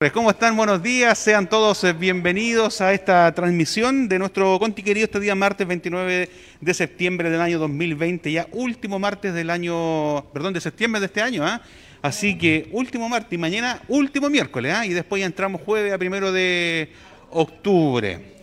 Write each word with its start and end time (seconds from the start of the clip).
Pues, 0.00 0.12
¿Cómo 0.12 0.30
están? 0.30 0.56
Buenos 0.56 0.82
días. 0.82 1.18
Sean 1.18 1.46
todos 1.46 1.84
eh, 1.84 1.92
bienvenidos 1.92 2.80
a 2.80 2.94
esta 2.94 3.34
transmisión 3.34 4.08
de 4.08 4.18
nuestro 4.18 4.58
Conti 4.58 4.82
querido 4.82 5.04
este 5.04 5.20
día 5.20 5.34
martes 5.34 5.66
29 5.66 6.30
de 6.58 6.74
septiembre 6.74 7.28
del 7.28 7.38
año 7.38 7.58
2020, 7.58 8.32
ya 8.32 8.48
último 8.52 8.98
martes 8.98 9.34
del 9.34 9.50
año, 9.50 10.24
perdón, 10.32 10.54
de 10.54 10.62
septiembre 10.62 11.00
de 11.00 11.04
este 11.04 11.20
año, 11.20 11.44
¿ah? 11.44 11.60
Así 12.00 12.38
que 12.38 12.70
último 12.72 13.10
martes 13.10 13.30
y 13.34 13.36
mañana 13.36 13.82
último 13.88 14.30
miércoles, 14.30 14.72
¿ah? 14.74 14.86
Y 14.86 14.94
después 14.94 15.20
ya 15.20 15.26
entramos 15.26 15.60
jueves 15.60 15.92
a 15.92 15.98
primero 15.98 16.32
de 16.32 16.88
octubre. 17.28 18.39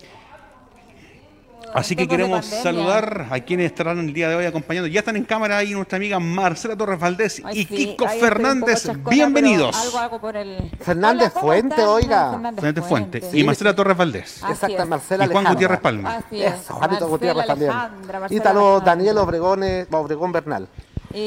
Así 1.77 1.95
que 1.95 2.07
queremos 2.07 2.43
saludar 2.43 3.27
a 3.29 3.39
quienes 3.41 3.67
estarán 3.67 3.99
el 3.99 4.11
día 4.11 4.29
de 4.29 4.35
hoy 4.35 4.45
acompañando. 4.45 4.87
Ya 4.87 5.01
están 5.01 5.15
en 5.15 5.25
cámara 5.25 5.59
ahí 5.59 5.73
nuestra 5.73 5.97
amiga 5.97 6.19
Marcela 6.19 6.75
Torres 6.75 6.99
Valdés 6.99 7.39
y 7.53 7.65
Kiko 7.65 8.07
Fernández. 8.07 8.89
Bienvenidos. 9.07 9.95
Fernández 10.79 11.31
Fuente, 11.33 11.83
oiga. 11.83 12.31
Fernández 12.55 12.83
Fuente. 12.83 13.21
Y 13.31 13.43
Marcela 13.43 13.75
Torres 13.75 13.95
Valdés. 13.95 14.41
Exacto, 14.49 14.87
Marcela 14.87 15.25
Y 15.25 15.27
Juan 15.27 15.45
Gutiérrez 15.45 15.79
Palma. 15.79 16.15
Así 16.17 16.41
es. 16.41 16.67
Juanito 16.67 17.07
Gutiérrez 17.09 17.45
también. 17.45 17.71
Ítalo 18.31 18.79
Daniel 18.79 19.19
Obregón 19.19 20.31
Bernal. 20.31 20.67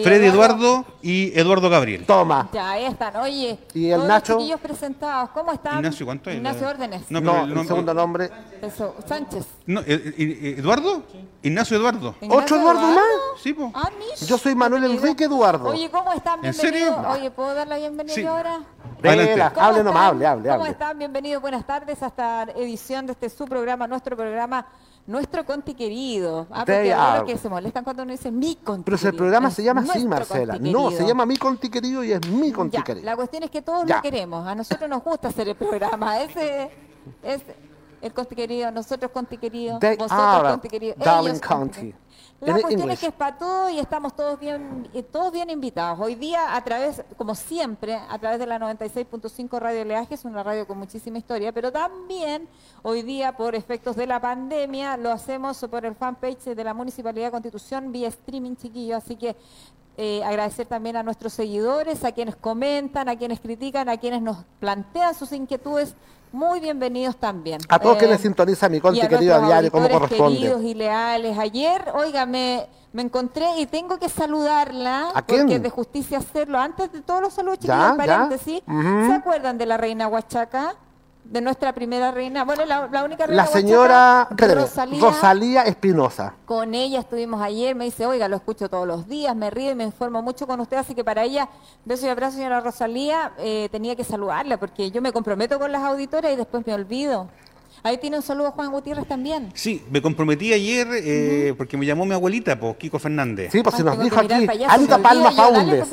Freddy 0.05 0.27
Eduardo 0.27 0.85
y 1.03 1.39
Eduardo 1.39 1.69
Gabriel. 1.71 2.05
Toma. 2.07 2.49
Ya, 2.53 2.71
ahí 2.71 2.85
están, 2.85 3.17
oye. 3.17 3.59
¿Y 3.75 3.91
el 3.91 4.07
Nacho? 4.07 4.35
Los 4.35 4.43
chiquillos 4.43 4.61
presentados, 4.61 5.31
¿cómo 5.31 5.53
están? 5.53 5.77
Ignacio, 5.77 6.07
¿cuánto 6.07 6.31
es? 6.31 6.37
Ignacio 6.37 6.69
Órdenes. 6.69 7.03
No, 7.11 7.21
No, 7.21 7.33
pero 7.33 7.45
el, 7.45 7.59
el 7.59 7.67
segundo 7.67 7.95
nombre. 7.95 8.31
Eso, 8.63 8.95
Sánchez. 9.07 9.47
No, 9.67 9.81
eh, 9.81 9.85
eh, 10.19 10.55
¿Eduardo? 10.59 11.03
Ignacio 11.43 11.77
Eduardo. 11.77 12.15
¿Otro 12.29 12.57
Eduardo 12.57 12.83
más? 12.89 13.05
Sí, 13.43 13.53
po. 13.53 13.71
Ah, 13.75 13.91
Mish. 13.99 14.27
Yo 14.29 14.37
soy 14.39 14.55
Manuel 14.55 14.83
Bienvenido. 14.83 15.07
Enrique 15.09 15.25
Eduardo. 15.25 15.69
Oye, 15.71 15.91
¿cómo 15.91 16.13
están? 16.13 16.45
¿En 16.45 16.53
Bienvenidos. 16.53 16.95
serio? 16.97 17.11
Oye, 17.11 17.31
¿puedo 17.31 17.55
dar 17.55 17.67
la 17.69 17.79
bienvenida 17.79 18.15
Sí. 18.15 18.25
ahora? 18.25 18.61
Adelante. 19.03 19.31
Vela, 19.33 19.53
¿Cómo 19.55 19.67
hable 19.67 19.79
nomás, 19.85 20.03
están? 20.03 20.07
hable, 20.15 20.27
hable, 20.27 20.43
¿Cómo 20.51 20.55
hable. 20.61 20.71
están? 20.73 20.99
Bienvenidos, 20.99 21.41
buenas 21.41 21.67
tardes 21.67 22.03
a 22.03 22.09
esta 22.09 22.43
edición 22.57 23.07
de 23.07 23.13
este 23.13 23.31
su 23.31 23.47
programa, 23.47 23.87
nuestro 23.87 24.15
programa, 24.15 24.67
nuestro 25.07 25.45
Conti 25.45 25.75
Querido. 25.75 26.47
Ah, 26.51 26.65
porque 26.65 26.95
que 27.27 27.39
se 27.39 27.49
molestan 27.49 27.85
cuando 27.85 28.03
uno 28.05 28.13
dice 28.13 28.31
mi 28.31 28.57
Conti 28.57 28.85
Pero 28.85 28.97
si 28.97 29.07
el 29.07 29.11
Querido. 29.13 29.19
programa 29.25 29.49
Es 29.49 29.55
se 29.55 29.63
llama 29.65 29.81
así, 29.83 30.07
Marcela. 30.07 30.55
No, 30.59 30.91
se 30.91 30.97
Querido. 30.97 31.09
llama 31.09 31.27
Mi 31.27 31.37
Conti 31.37 31.69
Querido 31.71 32.05
y 32.05 32.13
es 32.13 32.27
Mi 32.29 32.53
Conti 32.53 32.77
Ya, 32.77 32.85
Querido. 32.85 33.05
la 33.07 33.17
cuestión 33.17 33.43
es 33.43 33.51
que 33.51 33.63
todos 33.63 33.87
Ya. 33.87 33.97
lo 33.97 34.03
queremos. 34.03 34.47
A 34.47 34.55
nosotros 34.55 34.89
nos 34.89 35.03
gusta 35.03 35.29
hacer 35.29 35.49
el 35.49 35.57
programa. 35.57 36.21
Ese 36.23 36.71
es 37.23 37.43
el 38.03 38.13
Conti 38.13 38.35
querido, 38.35 38.71
nosotros 38.71 39.11
Conti 39.11 39.37
querido, 39.37 39.79
They 39.79 39.97
vosotros 39.97 40.51
Conti 40.53 40.69
querido, 40.69 40.95
Darling 40.97 41.31
ellos 41.31 41.41
Conti 41.43 41.81
County. 41.81 41.95
La 42.41 42.59
cuestión 42.59 42.91
es 42.91 42.99
que 42.99 43.09
es 43.09 43.13
para 43.13 43.37
todos 43.37 43.71
y 43.71 43.79
estamos 43.79 44.17
todos 44.17 44.41
bien, 44.41 44.89
eh, 44.95 45.03
todos 45.03 45.31
bien 45.31 45.51
invitados. 45.51 46.01
Hoy 46.01 46.15
día, 46.15 46.57
a 46.57 46.65
través, 46.65 47.03
como 47.19 47.35
siempre, 47.35 47.95
a 47.95 48.19
través 48.19 48.39
de 48.39 48.47
la 48.47 48.59
96.5 48.59 49.59
Radio 49.59 49.85
Leaje, 49.85 50.15
es 50.15 50.25
una 50.25 50.43
radio 50.43 50.67
con 50.67 50.79
muchísima 50.79 51.19
historia, 51.19 51.53
pero 51.53 51.71
también 51.71 52.49
hoy 52.83 53.03
día, 53.03 53.37
por 53.37 53.55
efectos 53.55 53.95
de 53.95 54.07
la 54.07 54.21
pandemia, 54.21 54.97
lo 54.97 55.11
hacemos 55.11 55.59
por 55.71 55.85
el 55.85 55.95
fanpage 55.95 56.55
de 56.55 56.65
la 56.65 56.73
Municipalidad 56.73 57.27
de 57.27 57.31
Constitución 57.33 57.93
vía 57.93 58.09
streaming, 58.09 58.57
chiquillos. 58.57 59.05
Así 59.05 59.17
que 59.17 59.37
eh, 60.03 60.25
agradecer 60.25 60.67
también 60.67 60.97
a 60.97 61.03
nuestros 61.03 61.35
seguidores, 61.35 62.05
a 62.05 62.13
quienes 62.13 62.35
comentan, 62.35 63.11
a 63.11 63.17
quienes 63.17 63.39
critican, 63.39 63.87
a 63.91 63.99
quienes 63.99 64.23
nos 64.23 64.39
plantean 64.59 65.15
sus 65.15 65.31
inquietudes. 65.31 65.95
Muy 66.33 66.59
bienvenidos 66.59 67.17
también. 67.19 67.61
A 67.69 67.79
todos 67.79 67.97
Eh, 67.97 67.99
quienes 67.99 68.21
sintonizan 68.23 68.73
Mi 68.73 68.79
a 68.79 68.81
Querido 68.81 69.35
a 69.35 69.41
diario 69.47 69.71
como 69.71 69.85
auditores 69.85 70.09
queridos 70.09 70.33
corresponde. 70.39 70.69
y 70.71 70.75
leales. 70.75 71.39
Ayer, 71.39 71.85
oiga, 71.95 72.25
me, 72.25 72.67
encontré 72.95 73.45
y 73.59 73.67
tengo 73.67 73.99
que 73.99 74.09
saludarla, 74.09 75.11
¿A 75.15 75.21
quién? 75.21 75.41
porque 75.41 75.57
es 75.57 75.63
de 75.65 75.69
justicia 75.71 76.17
hacerlo. 76.17 76.59
Antes 76.59 76.91
de 76.93 77.03
todos 77.03 77.21
los 77.21 77.35
saludos, 77.35 77.59
chiquillos, 77.59 77.97
paréntesis, 77.99 78.63
Ujú. 78.67 79.07
¿se 79.07 79.13
acuerdan 79.13 79.59
de 79.59 79.67
la 79.67 79.77
reina 79.77 80.09
Huachaca? 80.09 80.77
De 81.31 81.41
nuestra 81.41 81.73
primera 81.73 82.11
reina, 82.11 82.45
bueno, 82.45 82.65
la, 82.65 82.89
la 82.91 83.05
única 83.05 83.25
reina 83.25 83.45
La 83.45 83.49
señora. 83.49 84.29
Rosalía 85.01 85.63
Espinosa. 85.63 86.35
Con 86.45 86.75
ella 86.75 86.99
estuvimos 86.99 87.41
ayer, 87.41 87.77
me 87.77 87.85
dice, 87.85 88.05
oiga, 88.05 88.27
lo 88.27 88.35
escucho 88.35 88.69
todos 88.69 88.85
los 88.85 89.07
días, 89.07 89.37
me 89.37 89.49
río 89.49 89.71
y 89.71 89.77
me 89.77 89.85
informo 89.85 90.23
mucho 90.23 90.49
con 90.49 90.59
usted, 90.59 90.79
así 90.79 90.93
que 90.93 91.05
para 91.05 91.23
ella, 91.23 91.49
beso 91.85 92.05
y 92.05 92.09
abrazo, 92.09 92.37
señora 92.37 92.59
Rosalía, 92.59 93.31
eh, 93.39 93.69
tenía 93.71 93.95
que 93.95 94.03
saludarla, 94.03 94.59
porque 94.59 94.91
yo 94.91 95.01
me 95.01 95.13
comprometo 95.13 95.57
con 95.61 95.71
las 95.71 95.85
auditoras 95.85 96.33
y 96.33 96.37
después 96.37 96.67
me 96.67 96.75
olvido. 96.75 97.29
Ahí 97.83 97.97
tiene 97.99 98.17
un 98.17 98.23
saludo 98.23 98.51
Juan 98.53 98.71
Gutiérrez 98.71 99.07
también. 99.07 99.51
Sí, 99.55 99.83
me 99.91 100.03
comprometí 100.03 100.53
ayer 100.53 100.87
eh, 100.93 101.55
porque 101.57 101.77
me 101.77 101.87
llamó 101.87 102.05
mi 102.05 102.15
abuelita, 102.15 102.59
pues, 102.59 102.77
Kiko 102.77 102.99
Fernández. 102.99 103.51
Sí, 103.53 103.63
pues 103.63 103.77
se 103.77 103.83
nos 103.85 103.99
dijo 103.99 104.19
aquí 104.21 104.33
allá, 104.33 104.69
Anita 104.73 104.99
Palma 104.99 105.33
Faundes. 105.33 105.87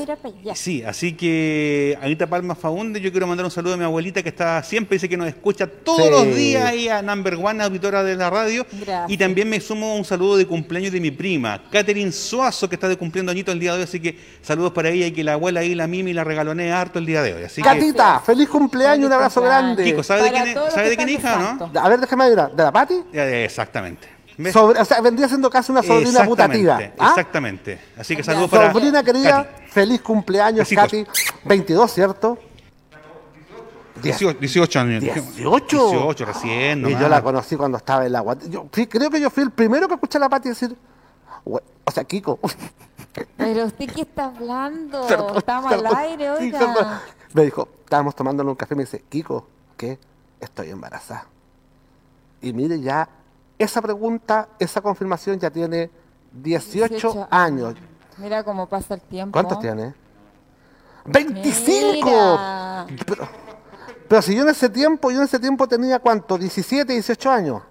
Sí, 0.55 0.83
así 0.83 1.13
que 1.13 1.97
Anita 2.01 2.27
Palma 2.27 2.55
Faunde, 2.55 2.99
yo 2.99 3.11
quiero 3.11 3.27
mandar 3.27 3.45
un 3.45 3.51
saludo 3.51 3.75
a 3.75 3.77
mi 3.77 3.83
abuelita 3.83 4.21
que 4.21 4.29
está 4.29 4.61
siempre, 4.63 4.95
dice 4.95 5.07
que 5.07 5.17
nos 5.17 5.27
escucha 5.27 5.67
todos 5.67 6.03
Sí. 6.03 6.09
los 6.11 6.35
días 6.35 6.65
ahí 6.65 6.89
a 6.89 7.01
Number 7.01 7.35
One, 7.35 7.63
auditora 7.63 8.03
de 8.03 8.15
la 8.15 8.29
radio. 8.29 8.65
Gracias. 8.71 9.09
Y 9.09 9.17
también 9.17 9.49
me 9.49 9.59
sumo 9.59 9.91
a 9.91 9.95
un 9.95 10.05
saludo 10.05 10.37
de 10.37 10.45
cumpleaños 10.45 10.91
de 10.91 10.99
mi 10.99 11.11
prima, 11.11 11.63
Catherine 11.71 12.11
Suazo, 12.11 12.67
que 12.69 12.75
está 12.75 12.87
de 12.87 12.97
cumpliendo 12.97 13.31
añito 13.31 13.51
el 13.51 13.59
día 13.59 13.71
de 13.73 13.77
hoy, 13.79 13.83
así 13.83 13.99
que 13.99 14.17
saludos 14.41 14.71
para 14.73 14.89
ella 14.89 15.07
y 15.07 15.11
que 15.11 15.23
la 15.23 15.33
abuela 15.33 15.61
ahí, 15.61 15.73
la 15.75 15.87
Mimi, 15.87 16.13
la 16.13 16.23
regalonea 16.23 16.79
harto 16.81 16.99
el 16.99 17.05
día 17.05 17.21
de 17.21 17.33
hoy. 17.33 17.43
Así 17.43 17.61
que, 17.61 17.67
Catita, 17.67 18.19
feliz 18.19 18.49
cumpleaños, 18.49 19.07
un 19.07 19.13
abrazo 19.13 19.39
cumpleaños. 19.41 19.75
grande. 19.77 19.83
Kiko, 19.91 20.03
¿sabe 20.03 20.23
de 20.23 20.31
Para 20.31 20.43
quién, 20.43 20.55
¿sabe 20.73 20.89
de 20.89 20.97
quién 20.97 21.09
hija 21.09 21.57
no? 21.59 21.71
A 21.77 21.89
ver, 21.89 21.99
déjame 21.99 22.29
ver, 22.29 22.51
¿de 22.51 22.63
la 22.63 22.71
Pati? 22.71 23.03
Exactamente. 23.13 24.07
O 24.53 24.85
sea, 24.85 25.01
vendría 25.01 25.27
siendo 25.27 25.49
casi 25.49 25.71
una 25.71 25.81
sobrina 25.81 26.09
Exactamente, 26.21 26.29
putativa. 26.63 26.93
¿ah? 26.99 27.09
Exactamente. 27.09 27.79
Así 27.97 28.15
que 28.15 28.23
saludos 28.23 28.51
para 28.51 28.71
Sobrina 28.71 29.01
querida, 29.03 29.45
Katy. 29.47 29.67
feliz 29.71 30.01
cumpleaños, 30.01 30.59
Besitos. 30.59 30.83
Katy. 30.83 31.07
22, 31.45 31.91
¿cierto? 31.91 32.37
18, 34.01 34.39
18 34.39 34.79
años. 34.79 35.01
18. 35.01 35.89
18 35.89 36.25
recién. 36.25 36.87
Y 36.87 36.91
yo 36.95 37.09
la 37.09 37.23
conocí 37.23 37.55
cuando 37.55 37.77
estaba 37.79 38.05
en 38.05 38.11
la 38.11 38.23
Yo 38.47 38.67
fui- 38.71 38.85
creo 38.85 39.09
que 39.09 39.19
yo 39.19 39.29
fui 39.31 39.41
el 39.43 39.49
primero 39.51 39.87
que 39.87 39.95
escuché 39.95 40.19
a 40.19 40.21
la 40.21 40.29
Pati 40.29 40.49
decir, 40.49 40.75
o 41.45 41.91
sea, 41.91 42.03
Kiko. 42.03 42.39
Pero 43.37 43.65
usted 43.65 43.89
qué 43.91 44.01
está 44.01 44.25
hablando? 44.25 45.01
Perdón, 45.07 45.37
Estamos 45.37 45.71
perdón, 45.71 45.87
al 45.87 45.95
aire, 45.95 46.29
oiga. 46.29 47.01
Me 47.33 47.41
dijo, 47.45 47.67
estábamos 47.83 48.15
tomándole 48.15 48.51
un 48.51 48.55
café 48.55 48.75
y 48.75 48.77
me 48.77 48.83
dice, 48.83 49.03
Kiko, 49.09 49.47
¿qué? 49.75 49.97
Estoy 50.39 50.69
embarazada. 50.69 51.25
Y 52.47 52.53
mire, 52.53 52.79
ya 52.79 53.09
esa 53.59 53.81
pregunta, 53.81 54.47
esa 54.59 54.81
confirmación 54.81 55.37
ya 55.39 55.49
tiene 55.49 55.89
18, 56.31 56.87
18 56.93 57.27
años. 57.29 57.75
Mira 58.17 58.43
cómo 58.43 58.67
pasa 58.67 58.93
el 58.93 59.01
tiempo. 59.01 59.33
¿Cuántos 59.33 59.59
tiene? 59.59 59.93
¡25! 61.05 61.93
Mira. 62.03 62.87
Pero, 63.05 63.27
pero 64.07 64.21
si 64.21 64.35
yo 64.35 64.43
en 64.43 64.49
ese 64.49 64.69
tiempo, 64.69 65.11
yo 65.11 65.17
en 65.17 65.23
ese 65.25 65.39
tiempo 65.39 65.67
tenía 65.67 65.99
cuánto, 65.99 66.37
17, 66.37 66.93
18 66.93 67.29
años. 67.31 67.61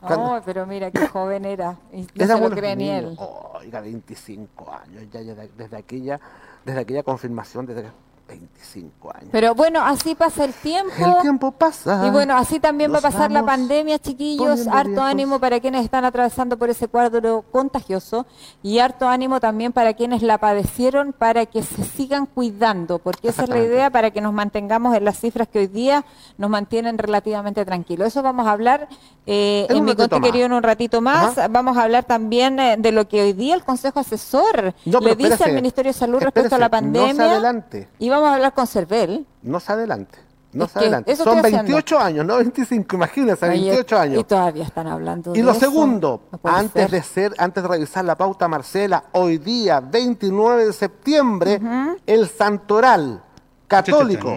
Cuando- 0.00 0.36
Oh, 0.36 0.40
pero 0.44 0.66
mira 0.66 0.90
qué 0.90 1.06
joven 1.06 1.44
era. 1.44 1.76
Y 1.92 2.02
no 2.02 2.08
Era 2.24 2.36
se 2.36 2.48
lo 2.48 2.50
cree 2.56 2.74
ni 2.76 2.88
él. 2.88 3.16
Oiga, 3.18 3.80
25 3.80 4.72
años, 4.72 5.04
ya, 5.12 5.20
ya 5.20 5.34
de- 5.34 5.50
desde 5.56 5.76
aquella, 5.76 6.18
desde 6.64 6.80
aquella 6.80 7.02
confirmación, 7.02 7.66
desde 7.66 7.90
25 8.30 9.10
años. 9.14 9.28
Pero 9.32 9.54
bueno, 9.54 9.82
así 9.84 10.14
pasa 10.14 10.44
el 10.44 10.54
tiempo. 10.54 10.92
El 10.98 11.22
tiempo 11.22 11.50
pasa. 11.52 12.06
Y 12.06 12.10
bueno, 12.10 12.36
así 12.36 12.60
también 12.60 12.92
va 12.92 12.98
a 12.98 13.00
nos 13.00 13.12
pasar 13.12 13.30
la 13.30 13.44
pandemia, 13.44 13.98
chiquillos. 13.98 14.66
Harto 14.68 14.90
viejos. 14.90 15.04
ánimo 15.04 15.40
para 15.40 15.60
quienes 15.60 15.84
están 15.84 16.04
atravesando 16.04 16.56
por 16.56 16.70
ese 16.70 16.88
cuadro 16.88 17.42
contagioso 17.50 18.26
y 18.62 18.78
harto 18.78 19.08
ánimo 19.08 19.40
también 19.40 19.72
para 19.72 19.94
quienes 19.94 20.22
la 20.22 20.38
padecieron, 20.38 21.12
para 21.12 21.46
que 21.46 21.62
se 21.62 21.84
sigan 21.84 22.26
cuidando, 22.26 22.98
porque 22.98 23.28
esa 23.28 23.44
es 23.44 23.48
la 23.48 23.58
idea 23.58 23.90
para 23.90 24.10
que 24.10 24.20
nos 24.20 24.32
mantengamos 24.32 24.96
en 24.96 25.04
las 25.04 25.18
cifras 25.18 25.48
que 25.48 25.60
hoy 25.60 25.66
día 25.66 26.04
nos 26.38 26.50
mantienen 26.50 26.98
relativamente 26.98 27.64
tranquilos. 27.64 28.08
Eso 28.08 28.22
vamos 28.22 28.46
a 28.46 28.52
hablar 28.52 28.88
eh, 29.26 29.66
En 29.68 29.84
mi 29.84 29.94
conte 29.94 30.20
querido 30.20 30.46
en 30.46 30.52
un 30.52 30.62
ratito 30.62 31.00
más. 31.00 31.38
Ajá. 31.38 31.48
Vamos 31.48 31.76
a 31.76 31.82
hablar 31.82 32.04
también 32.04 32.58
eh, 32.58 32.76
de 32.78 32.90
lo 32.92 33.06
que 33.06 33.22
hoy 33.22 33.32
día 33.32 33.54
el 33.54 33.62
Consejo 33.62 34.00
Asesor 34.00 34.74
No, 34.84 35.00
le 35.00 35.14
dice 35.14 35.44
al 35.44 35.52
Ministerio 35.52 35.92
de 35.92 35.98
Salud 35.98 36.20
respecto 36.20 36.54
a 36.54 36.58
la 36.58 36.66
espérese, 36.66 36.86
no 36.88 36.98
se 37.00 37.06
pandemia. 37.06 37.32
adelante. 37.32 37.88
y 37.98 38.08
vamos 38.08 38.19
a 38.28 38.34
hablar 38.34 38.52
con 38.54 38.66
Cervel. 38.66 39.26
No 39.42 39.60
se 39.60 39.72
adelante. 39.72 40.18
No 40.52 40.64
Es 40.64 40.72
se 40.72 40.78
adelante. 40.80 41.12
eso 41.12 41.22
Son 41.24 41.36
estoy 41.36 41.50
haciendo. 41.52 41.72
28 41.76 41.98
años, 42.00 42.26
no 42.26 42.36
25, 42.38 42.96
imagínense, 42.96 43.44
Oye, 43.48 43.52
28 43.70 43.98
años. 43.98 44.20
Y 44.20 44.24
todavía 44.24 44.64
están 44.64 44.88
hablando 44.88 45.32
Y 45.32 45.38
de 45.38 45.44
lo 45.44 45.52
eso. 45.52 45.60
segundo, 45.60 46.22
No 46.32 46.50
antes 46.50 46.82
ser. 46.82 46.90
de 46.90 47.02
ser, 47.04 47.34
antes 47.38 47.62
de 47.62 47.68
revisar 47.68 48.04
la 48.04 48.16
pauta, 48.16 48.48
Marcela, 48.48 49.04
hoy 49.12 49.38
día, 49.38 49.78
29 49.80 50.66
de 50.66 50.72
septiembre, 50.72 51.60
el 52.04 52.28
Santoral 52.28 53.22
Católico 53.68 54.28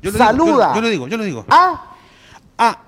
Yo 0.00 0.10
lo 0.10 0.12
digo, 0.12 0.24
saluda 0.24 0.68
yo, 0.70 0.74
yo 0.76 0.80
lo 0.80 0.88
digo, 0.88 1.08
yo 1.08 1.16
lo 1.18 1.24
digo. 1.24 1.44
a 1.50 1.96
A 2.56 2.78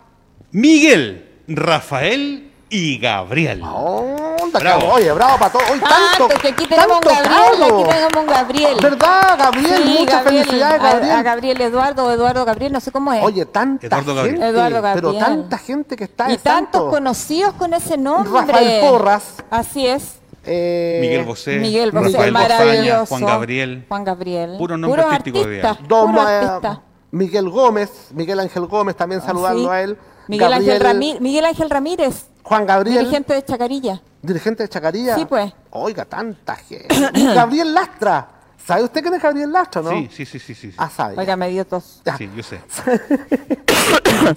Miguel, 0.52 1.42
Rafael 1.48 2.51
y 2.72 2.98
Gabriel. 2.98 3.62
Onda, 3.62 4.58
Bravo. 4.58 4.80
cabrón. 4.80 4.90
Oye, 4.96 5.12
bravo 5.12 5.38
para 5.38 5.52
todos. 5.52 5.70
Hoy 5.70 5.80
Ah, 5.84 5.88
tanto, 6.10 6.28
porque 6.28 6.48
aquí 6.48 6.66
tenemos 6.66 6.96
un 6.96 7.02
tanto 7.02 7.08
Gabriel, 7.30 7.60
cabro. 7.60 7.78
aquí 7.80 7.88
tenemos 7.90 8.12
un 8.16 8.26
Gabriel. 8.26 8.76
¿Verdad, 8.82 9.38
Gabriel? 9.38 9.82
Sí, 9.84 9.96
Muchas 10.00 10.24
Gabriel, 10.24 10.44
felicidades, 10.46 10.80
a- 10.80 10.84
Gabriel. 10.92 11.12
A, 11.16 11.22
Gabriel 11.22 11.60
Eduardo, 11.60 12.12
Eduardo 12.12 12.44
Gabriel, 12.44 12.72
no 12.72 12.80
sé 12.80 12.90
cómo 12.90 13.12
es. 13.12 13.22
Oye, 13.22 13.46
tanta 13.46 13.86
Eduardo 13.86 14.14
Gabriel. 14.14 14.42
Eduardo 14.42 14.80
pero 14.94 15.12
Gabriel. 15.12 15.24
tanta 15.24 15.58
gente 15.58 15.96
que 15.96 16.04
está 16.04 16.28
y 16.28 16.32
de 16.32 16.38
tantos 16.38 16.90
conocidos 16.90 17.52
con 17.54 17.74
ese 17.74 17.96
nombre. 17.98 18.32
Rafael 18.32 18.80
Porras. 18.80 19.34
Así 19.50 19.86
es. 19.86 20.18
Eh, 20.44 20.98
Miguel 21.00 21.24
Bosé, 21.24 21.58
Miguel 21.58 21.92
Bosé, 21.92 22.30
Rafael 22.30 22.32
Bozaña. 22.80 23.06
Juan 23.06 23.20
Gabriel. 23.24 23.84
Juan 23.88 24.04
Gabriel. 24.04 24.54
Puro 24.58 24.76
nombre 24.76 25.02
Puro 25.02 25.14
artístico 25.14 25.46
de 25.46 25.60
artista, 25.60 25.74
día. 25.80 25.88
Don, 25.88 26.10
puro 26.12 26.28
eh, 26.28 26.32
artista. 26.34 26.82
Miguel 27.12 27.48
Gómez, 27.50 27.90
Miguel 28.12 28.40
Ángel 28.40 28.66
Gómez, 28.66 28.96
también 28.96 29.20
Ah, 29.22 29.26
saludando 29.26 29.60
sí. 29.62 29.68
a 29.68 29.82
él. 29.82 29.98
Miguel 30.28 30.52
Ángel, 30.52 30.80
Ramí- 30.80 31.20
Miguel 31.20 31.44
Ángel 31.44 31.68
Ramírez, 31.70 32.26
Juan 32.42 32.66
Gabriel, 32.66 32.98
dirigente, 32.98 33.34
dirigente 33.34 33.34
de 33.34 33.42
Chacarilla. 33.44 34.02
de 34.22 34.68
Chacarilla. 34.68 35.14
Sí, 35.16 35.24
pues. 35.26 35.52
Oiga, 35.70 36.04
tanta 36.04 36.56
gente. 36.56 36.88
Gabriel 37.34 37.72
Lastra. 37.74 38.28
¿Sabe 38.64 38.84
usted 38.84 39.02
quién 39.02 39.14
es 39.14 39.22
Gabriel 39.22 39.50
Lastra, 39.52 39.82
no? 39.82 39.90
Sí, 39.90 40.08
sí, 40.12 40.24
sí, 40.24 40.38
sí, 40.38 40.54
sí. 40.54 40.72
Ah, 40.76 40.88
sabe. 40.88 41.16
Oiga, 41.16 41.34
me 41.36 41.48
dio 41.48 41.66
tos. 41.66 42.00
Sí, 42.16 42.30
yo 42.36 42.42
sé. 42.44 42.60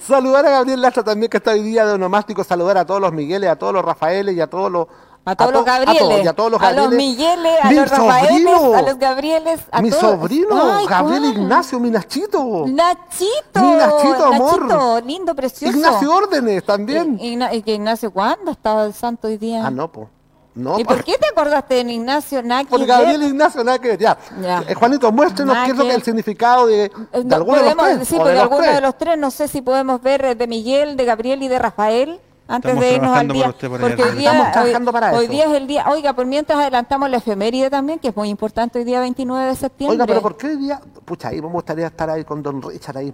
Saludar 0.02 0.46
a 0.46 0.50
Gabriel 0.50 0.80
Lastra 0.80 1.04
también, 1.04 1.30
que 1.30 1.36
está 1.36 1.52
hoy 1.52 1.62
día 1.62 1.86
de 1.86 1.92
onomástico. 1.92 2.42
Saludar 2.42 2.78
a 2.78 2.84
todos 2.84 3.00
los 3.00 3.12
Migueles, 3.12 3.48
a 3.48 3.56
todos 3.56 3.72
los 3.72 3.84
Rafaeles 3.84 4.34
y 4.34 4.40
a 4.40 4.48
todos 4.48 4.70
los. 4.70 4.88
A 5.28 5.34
todos 5.34 5.50
to- 5.52 5.58
los 5.58 5.66
Gabrieles. 5.66 6.00
A 6.02 6.04
todos, 6.08 6.24
y 6.24 6.28
a 6.28 6.32
todos 6.32 6.50
los 6.52 6.60
Gabrieles. 6.60 6.96
Migueles, 6.96 7.58
a 7.62 7.72
los 7.72 7.90
Rafaeles, 7.90 8.28
sobrino. 8.52 8.74
a 8.76 8.82
los 8.82 8.98
Gabrieles. 8.98 9.60
A 9.72 9.82
Mi 9.82 9.90
todos. 9.90 10.00
sobrino, 10.02 10.72
Ay, 10.72 10.86
Gabriel. 10.86 11.24
Ignacio, 11.24 11.80
mi 11.80 11.90
Nachito. 11.90 12.64
Nachito. 12.66 13.60
Mi 13.60 13.70
Nachito, 13.74 14.24
amor. 14.24 14.62
Nachito, 14.62 15.00
lindo, 15.00 15.34
precioso. 15.34 15.76
Ignacio 15.76 16.14
Órdenes 16.14 16.64
también. 16.64 17.18
Igna- 17.18 17.52
¿Y 17.52 17.62
que 17.62 17.74
Ignacio 17.74 18.10
cuándo 18.12 18.52
estaba 18.52 18.84
el 18.84 18.94
santo 18.94 19.26
hoy 19.28 19.36
día? 19.36 19.66
Ah, 19.66 19.70
no, 19.70 19.90
pues. 19.90 20.08
No, 20.54 20.78
¿Y 20.78 20.84
por 20.84 21.04
qué 21.04 21.18
te 21.18 21.26
acordaste 21.26 21.84
de 21.84 21.92
Ignacio 21.92 22.42
Naki? 22.42 22.70
Por 22.70 22.86
Gabriel 22.86 23.22
Ignacio, 23.24 23.62
ver. 23.62 23.98
Ya. 23.98 24.16
Ya. 24.40 24.64
Eh, 24.66 24.72
Juanito, 24.74 25.12
muéstrenos 25.12 25.54
qué 25.66 25.72
es 25.72 25.76
lo 25.76 25.84
que- 25.84 25.94
el 25.94 26.02
significado 26.02 26.66
de, 26.66 26.76
de 26.76 26.84
Eh, 27.12 27.24
no, 27.24 27.36
alguno 27.36 27.58
de 27.58 27.64
los 27.64 27.74
podemos- 27.74 27.96
tres. 27.98 28.08
Sí, 28.08 28.14
porque 28.14 28.28
de 28.30 28.34
los 28.36 28.42
alguno 28.44 28.62
tres. 28.62 28.74
de 28.76 28.80
los 28.80 28.96
tres, 28.96 29.18
no 29.18 29.30
sé 29.30 29.48
si 29.48 29.60
podemos 29.60 30.00
ver 30.00 30.34
de 30.34 30.46
Miguel, 30.46 30.96
de 30.96 31.04
Gabriel 31.04 31.42
y 31.42 31.48
de 31.48 31.58
Rafael. 31.58 32.20
Antes 32.48 32.70
Estamos 32.70 32.84
de 32.84 32.94
irnos 32.94 33.16
al 33.16 33.26
por 33.26 33.36
día, 33.36 33.48
usted 33.48 33.68
por 33.68 33.80
allá, 33.80 33.88
porque 33.88 34.02
hoy 34.10 34.18
día, 34.18 34.30
Estamos 34.30 34.52
trabajando 34.52 34.90
hoy, 34.90 34.92
para 34.92 35.12
hoy 35.14 35.26
día 35.26 35.44
es 35.46 35.52
el 35.52 35.66
día, 35.66 35.86
oiga, 35.88 36.12
por 36.12 36.26
mientras 36.26 36.58
adelantamos 36.58 37.10
la 37.10 37.16
efeméride 37.16 37.70
también, 37.70 37.98
que 37.98 38.08
es 38.08 38.16
muy 38.16 38.28
importante 38.28 38.78
hoy 38.78 38.84
día 38.84 39.00
29 39.00 39.46
de 39.46 39.56
septiembre. 39.56 39.94
Oiga, 39.94 40.06
pero 40.06 40.22
¿por 40.22 40.36
qué 40.36 40.48
hoy 40.48 40.56
día? 40.56 40.80
Pucha, 41.04 41.28
ahí 41.28 41.42
me 41.42 41.48
gustaría 41.48 41.88
estar 41.88 42.08
ahí 42.08 42.24
con 42.24 42.42
Don 42.42 42.62
Richard 42.62 42.98
ahí. 42.98 43.12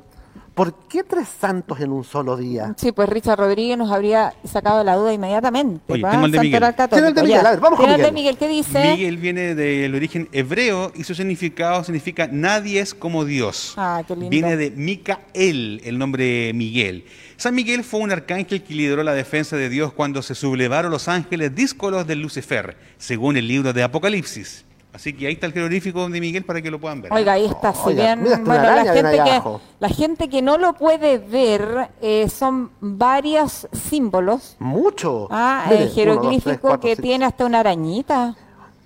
¿Por 0.54 0.74
qué 0.86 1.02
tres 1.02 1.28
santos 1.40 1.80
en 1.80 1.92
un 1.92 2.04
solo 2.04 2.36
día? 2.36 2.74
Sí, 2.76 2.92
pues 2.92 3.08
Richard 3.08 3.38
Rodríguez 3.38 3.78
nos 3.78 3.90
habría 3.90 4.34
sacado 4.44 4.84
la 4.84 4.96
duda 4.96 5.14
inmediatamente. 5.14 5.80
Oye, 5.90 6.02
tengo 6.02 6.26
el 6.26 6.32
de 6.32 6.40
Miguel. 6.40 6.74
Tiene 6.90 7.08
el 7.08 7.14
de 7.14 7.22
Miguel, 7.22 7.46
a 7.46 7.50
ver, 7.52 7.60
vamos 7.60 7.78
con 7.78 7.86
Tiene 7.86 7.94
el 7.94 8.02
de 8.02 8.12
Miguel. 8.12 8.34
Miguel, 8.34 8.36
¿qué 8.36 8.48
dice? 8.48 8.90
Miguel 8.92 9.16
viene 9.16 9.54
del 9.54 9.94
origen 9.94 10.28
hebreo 10.32 10.92
y 10.94 11.04
su 11.04 11.14
significado 11.14 11.82
significa 11.84 12.28
nadie 12.30 12.80
es 12.80 12.92
como 12.92 13.24
Dios. 13.24 13.72
Ah, 13.78 14.02
qué 14.06 14.14
lindo. 14.14 14.28
Viene 14.28 14.56
de 14.58 14.70
Micael, 14.70 15.80
el 15.84 15.98
nombre 15.98 16.52
Miguel. 16.52 17.06
San 17.38 17.54
Miguel 17.54 17.82
fue 17.82 18.00
un 18.00 18.12
arcángel 18.12 18.62
que 18.62 18.74
lideró 18.74 19.02
la 19.02 19.14
defensa 19.14 19.56
de 19.56 19.70
Dios 19.70 19.92
cuando 19.94 20.20
se 20.20 20.34
sublevaron 20.34 20.90
los 20.90 21.08
ángeles 21.08 21.54
díscolos 21.54 22.06
de 22.06 22.16
Lucifer, 22.16 22.76
según 22.98 23.38
el 23.38 23.48
libro 23.48 23.72
de 23.72 23.82
Apocalipsis. 23.82 24.66
Así 24.92 25.14
que 25.14 25.26
ahí 25.26 25.32
está 25.32 25.46
el 25.46 25.54
jeroglífico 25.54 26.06
de 26.08 26.20
Miguel 26.20 26.44
para 26.44 26.60
que 26.60 26.70
lo 26.70 26.78
puedan 26.78 27.00
ver. 27.00 27.12
Oiga, 27.12 27.32
ahí 27.32 27.46
está, 27.46 27.72
si 27.72 27.88
Oiga, 27.88 28.14
bien, 28.14 28.44
bueno, 28.44 28.62
la 28.62 28.92
gente, 28.92 29.10
que, 29.24 29.42
la 29.80 29.88
gente 29.88 30.28
que 30.28 30.42
no 30.42 30.58
lo 30.58 30.74
puede 30.74 31.16
ver 31.16 31.90
eh, 32.02 32.28
son 32.28 32.70
varios 32.80 33.68
símbolos 33.72 34.56
Mucho. 34.58 35.28
Ah, 35.30 35.64
Mire, 35.70 35.78
el 35.78 35.84
uno, 35.84 35.94
jeroglífico 35.94 36.32
dos, 36.34 36.42
tres, 36.44 36.58
cuatro, 36.60 36.80
que 36.80 36.96
tiene 36.96 37.24
hasta 37.24 37.46
una 37.46 37.60
arañita. 37.60 38.36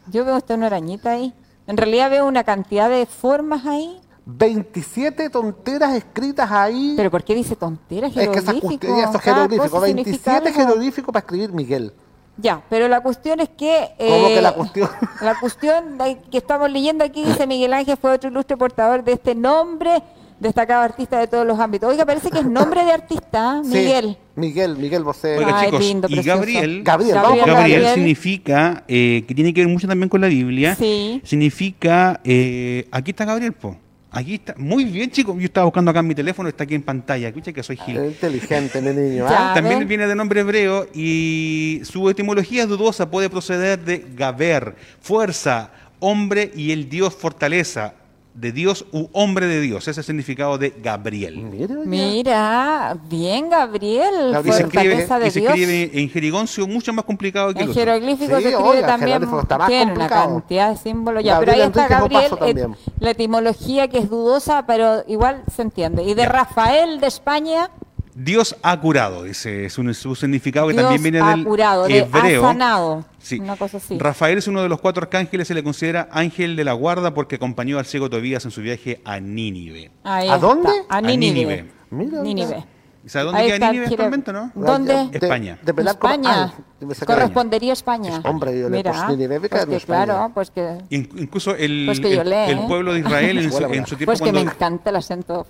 Yo 0.09 0.25
veo 0.25 0.37
hasta 0.37 0.55
una 0.55 0.67
arañita 0.67 1.11
ahí. 1.11 1.35
En 1.67 1.77
realidad 1.77 2.09
veo 2.11 2.27
una 2.27 2.45
cantidad 2.45 2.89
de 2.89 3.07
formas 3.07 3.67
ahí. 3.67 4.01
27 4.27 5.31
tonteras 5.31 5.95
escritas 5.95 6.51
ahí. 6.51 6.95
Pero 6.97 7.11
¿por 7.11 7.25
qué 7.25 7.35
dice 7.35 7.57
tonteras 7.57 8.17
es 8.17 8.29
que 8.29 8.39
esas 8.39 8.55
esos 8.57 9.21
jeroglíficos, 9.21 9.71
cosa 9.71 9.87
significa 9.87 10.33
27 10.33 10.49
algo. 10.49 10.61
jeroglíficos 10.61 11.13
para 11.13 11.25
escribir 11.25 11.53
Miguel. 11.53 11.93
Ya, 12.39 12.61
pero 12.69 12.87
la 12.89 13.01
cuestión 13.01 13.41
es 13.41 13.49
que... 13.49 13.89
¿Cómo 13.99 14.29
eh, 14.29 14.35
que 14.35 14.43
la 14.43 14.53
cuestión? 14.53 14.89
La 15.23 15.39
cuestión 15.41 15.99
de- 15.99 16.19
que 16.31 16.39
estamos 16.39 16.71
leyendo 16.71 17.05
aquí 17.05 17.25
dice 17.25 17.47
Miguel 17.47 17.73
Ángel 17.73 17.97
fue 17.97 18.13
otro 18.13 18.29
ilustre 18.29 18.57
portador 18.59 19.03
de 19.03 19.13
este 19.13 19.35
nombre, 19.35 20.03
destacado 20.39 20.83
artista 20.83 21.19
de 21.19 21.29
todos 21.29 21.47
los 21.47 21.59
ámbitos. 21.59 21.89
Oiga, 21.89 22.05
parece 22.05 22.31
que 22.31 22.41
es 22.41 22.45
nombre 22.45 22.85
de 22.85 22.93
artista. 22.93 23.61
Sí, 23.65 23.71
Miguel. 23.71 24.19
Miguel, 24.35 24.77
Miguel 24.77 25.03
Bosé. 25.03 25.39
Oiga, 25.39 25.59
Ay, 25.61 25.67
chicos, 25.69 25.81
lindo, 25.81 26.09
y. 26.11 26.23
Gabriel, 26.23 26.83
Gabriel, 26.85 27.15
Gabriel 27.15 27.47
Gabriel. 27.47 27.95
significa, 27.95 28.85
eh, 28.87 29.25
que 29.27 29.35
tiene 29.35 29.55
que 29.55 29.63
ver 29.63 29.69
mucho 29.69 29.89
también 29.89 30.11
con 30.11 30.21
la 30.21 30.27
Biblia, 30.27 30.75
Sí. 30.75 31.23
significa, 31.25 32.21
eh, 32.23 32.87
aquí 32.93 33.13
está 33.13 33.25
Gabriel, 33.25 33.55
po. 33.55 33.77
Aquí 34.17 34.37
está, 34.37 34.55
muy 34.57 34.85
bien 34.85 35.11
chicos, 35.11 35.37
yo 35.39 35.45
estaba 35.45 35.67
buscando 35.67 35.91
acá 35.91 36.01
en 36.01 36.07
mi 36.07 36.15
teléfono, 36.15 36.49
está 36.49 36.65
aquí 36.65 36.75
en 36.75 36.81
pantalla, 36.81 37.29
escucha 37.29 37.53
que 37.53 37.63
soy 37.63 37.77
Gil. 37.77 37.97
Inteligente, 37.97 38.81
mi 38.81 38.95
niño. 38.95 39.27
¿ah? 39.29 39.53
También 39.55 39.87
viene 39.87 40.07
de 40.07 40.15
nombre 40.15 40.41
hebreo 40.41 40.89
y 40.95 41.83
su 41.85 42.09
etimología 42.09 42.63
es 42.63 42.69
dudosa, 42.71 43.11
puede 43.11 43.29
proceder 43.29 43.79
de 43.79 44.07
Gaber, 44.17 44.75
fuerza, 45.03 45.71
hombre 46.01 46.51
y 46.57 46.73
el 46.73 46.89
Dios 46.89 47.15
fortaleza, 47.15 47.93
de 48.37 48.53
Dios 48.53 48.85
u 48.93 49.09
hombre 49.13 49.47
de 49.47 49.61
Dios, 49.61 49.83
ese 49.89 49.93
es 49.93 49.99
el 49.99 50.05
significado 50.05 50.59
de 50.59 50.71
Gabriel. 50.83 51.37
Mire, 51.39 51.75
oiga. 51.75 51.85
Mira, 51.87 52.97
bien 53.09 53.49
Gabriel, 53.49 54.33
Gabriel, 54.33 54.47
Y 54.47 54.53
se 54.53 54.63
escribe, 54.65 54.97
de 54.97 55.27
y 55.27 55.31
se 55.31 55.41
Dios. 55.41 55.53
escribe 55.55 55.91
en 56.01 56.11
jerigoncio 56.11 56.67
mucho 56.67 56.93
más 56.93 57.05
complicado 57.07 57.55
que 57.55 57.61
el 57.61 57.65
En 57.65 57.71
otro. 57.71 57.81
jeroglífico 57.83 58.37
Sí, 58.37 58.43
se 58.43 58.49
escribe 58.51 58.57
oiga, 58.71 58.81
el 58.81 58.87
también, 58.87 59.23
está 59.41 59.59
más 59.59 59.69
tiene 59.69 59.93
una 59.93 60.09
cantidad 60.09 60.71
de 60.71 60.77
símbolos. 60.77 61.25
Ya, 61.25 61.35
Gabriel 61.35 61.57
pero 61.57 61.63
ahí 61.63 61.69
está 61.69 61.83
Enrique 61.85 61.95
Gabriel, 61.95 62.31
Mopazo 62.31 62.45
eh, 62.47 62.55
también. 62.55 62.77
la 63.01 63.11
etimología 63.11 63.89
que 63.89 63.99
es 63.99 64.11
dudosa, 64.11 64.67
pero 64.67 65.03
igual 65.09 65.43
se 65.55 65.63
entiende. 65.63 66.03
Y 66.03 66.13
de 66.15 66.27
Rafael 66.27 67.01
de 67.01 67.07
España, 67.07 67.71
Dios 68.19 68.57
ha 68.63 68.81
curado, 68.81 69.25
dice 69.25 69.67
es 69.67 69.77
un, 69.77 69.93
su 69.93 70.15
significado 70.15 70.69
que 70.69 70.73
Dios 70.73 70.85
también 70.85 71.03
viene 71.03 71.21
ha 71.21 71.31
del 71.37 71.45
curado, 71.45 71.85
de 71.87 71.99
hebreo. 71.99 72.43
ha 72.45 72.49
sanado. 72.53 73.05
Sí. 73.19 73.39
Una 73.39 73.57
cosa 73.57 73.77
así. 73.77 73.99
Rafael 73.99 74.39
es 74.39 74.49
uno 74.49 74.63
de 74.63 74.71
los 74.71 74.81
cuatro 74.81 75.03
arcángeles, 75.03 75.47
se 75.49 75.53
le 75.55 75.63
considera 75.63 76.09
ángel 76.11 76.57
de 76.57 76.65
la 76.65 76.73
guarda 76.73 77.13
porque 77.13 77.35
acompañó 77.37 77.79
al 77.79 77.85
ciego 77.85 78.09
Tobías 78.09 78.43
en 78.47 78.51
su 78.53 78.63
viaje 78.63 79.03
a 79.05 79.21
Nínive. 79.21 79.91
Ahí 80.03 80.29
¿A 80.31 80.35
está, 80.37 80.47
dónde? 80.47 80.71
A 80.89 80.97
A 80.97 81.01
Nínive. 81.03 81.35
Nínive. 81.35 81.71
Mira, 81.91 82.23
Nínive. 82.23 82.65
¿Y 83.05 83.09
sabe 83.09 83.27
dónde 83.27 83.41
Ahí 83.43 83.47
queda 83.53 83.71
Nínive 83.71 83.87
actualmente, 83.87 84.33
no? 84.33 84.51
¿Dónde? 84.55 84.95
De- 84.95 85.19
España. 85.19 85.59
De 85.63 85.73
como- 85.75 85.91
España. 85.91 86.53
Ah, 86.53 86.55
Correspondería 87.07 87.71
a 87.71 87.75
España. 87.75 88.21
Hombre, 88.25 88.59
yo 88.59 88.69
le 88.71 88.79
Mira, 88.79 88.93
puse 88.93 89.07
Nínive, 89.09 89.41
que 89.43 89.49
pues 89.51 89.67
que 89.67 89.77
España. 89.77 90.05
claro, 90.07 90.31
pues 90.35 90.51
que, 90.51 90.79
In- 90.91 91.09
Incluso 91.17 91.55
el, 91.55 91.85
Pues 91.87 92.01
que 92.01 92.15
yo 92.15 92.23
el- 92.23 92.33
el 92.33 92.59
¿eh? 92.59 92.65
pueblo 92.67 92.95
de 92.95 93.01
Israel 93.01 93.39
en 93.39 93.53
su, 93.53 93.59
en 93.65 93.87
su 93.87 93.97
tiempo 93.97 94.07
pues 94.13 94.23
que 94.23 94.33
me 94.33 94.41
encanta 94.41 94.89
el 94.91 94.97
acento. 94.97 95.47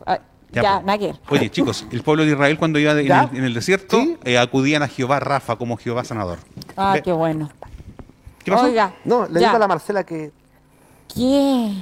Ya, 0.52 0.62
Ya, 0.62 0.82
pues. 0.84 1.14
Oye, 1.28 1.50
chicos, 1.50 1.84
el 1.90 2.02
pueblo 2.02 2.24
de 2.24 2.30
Israel 2.30 2.56
cuando 2.58 2.78
iba 2.78 2.94
de- 2.94 3.02
en, 3.02 3.08
¿Ya? 3.08 3.28
el, 3.30 3.38
en 3.38 3.44
el 3.44 3.54
desierto 3.54 4.00
Sí. 4.00 4.16
eh, 4.24 4.38
acudían 4.38 4.82
a 4.82 4.88
Jehová 4.88 5.20
Rafa 5.20 5.56
como 5.56 5.76
Jehová 5.76 6.04
sanador. 6.04 6.38
Ah, 6.76 6.92
Ve- 6.94 7.02
qué 7.02 7.12
bueno. 7.12 7.50
¿Qué 8.44 8.52
pasó? 8.52 8.64
Oiga, 8.66 8.94
No, 9.04 9.26
le 9.26 9.40
ya. 9.40 9.48
digo 9.48 9.56
a 9.56 9.58
la 9.58 9.68
Marcela 9.68 10.04
que. 10.04 10.30
¿Qué? 11.12 11.72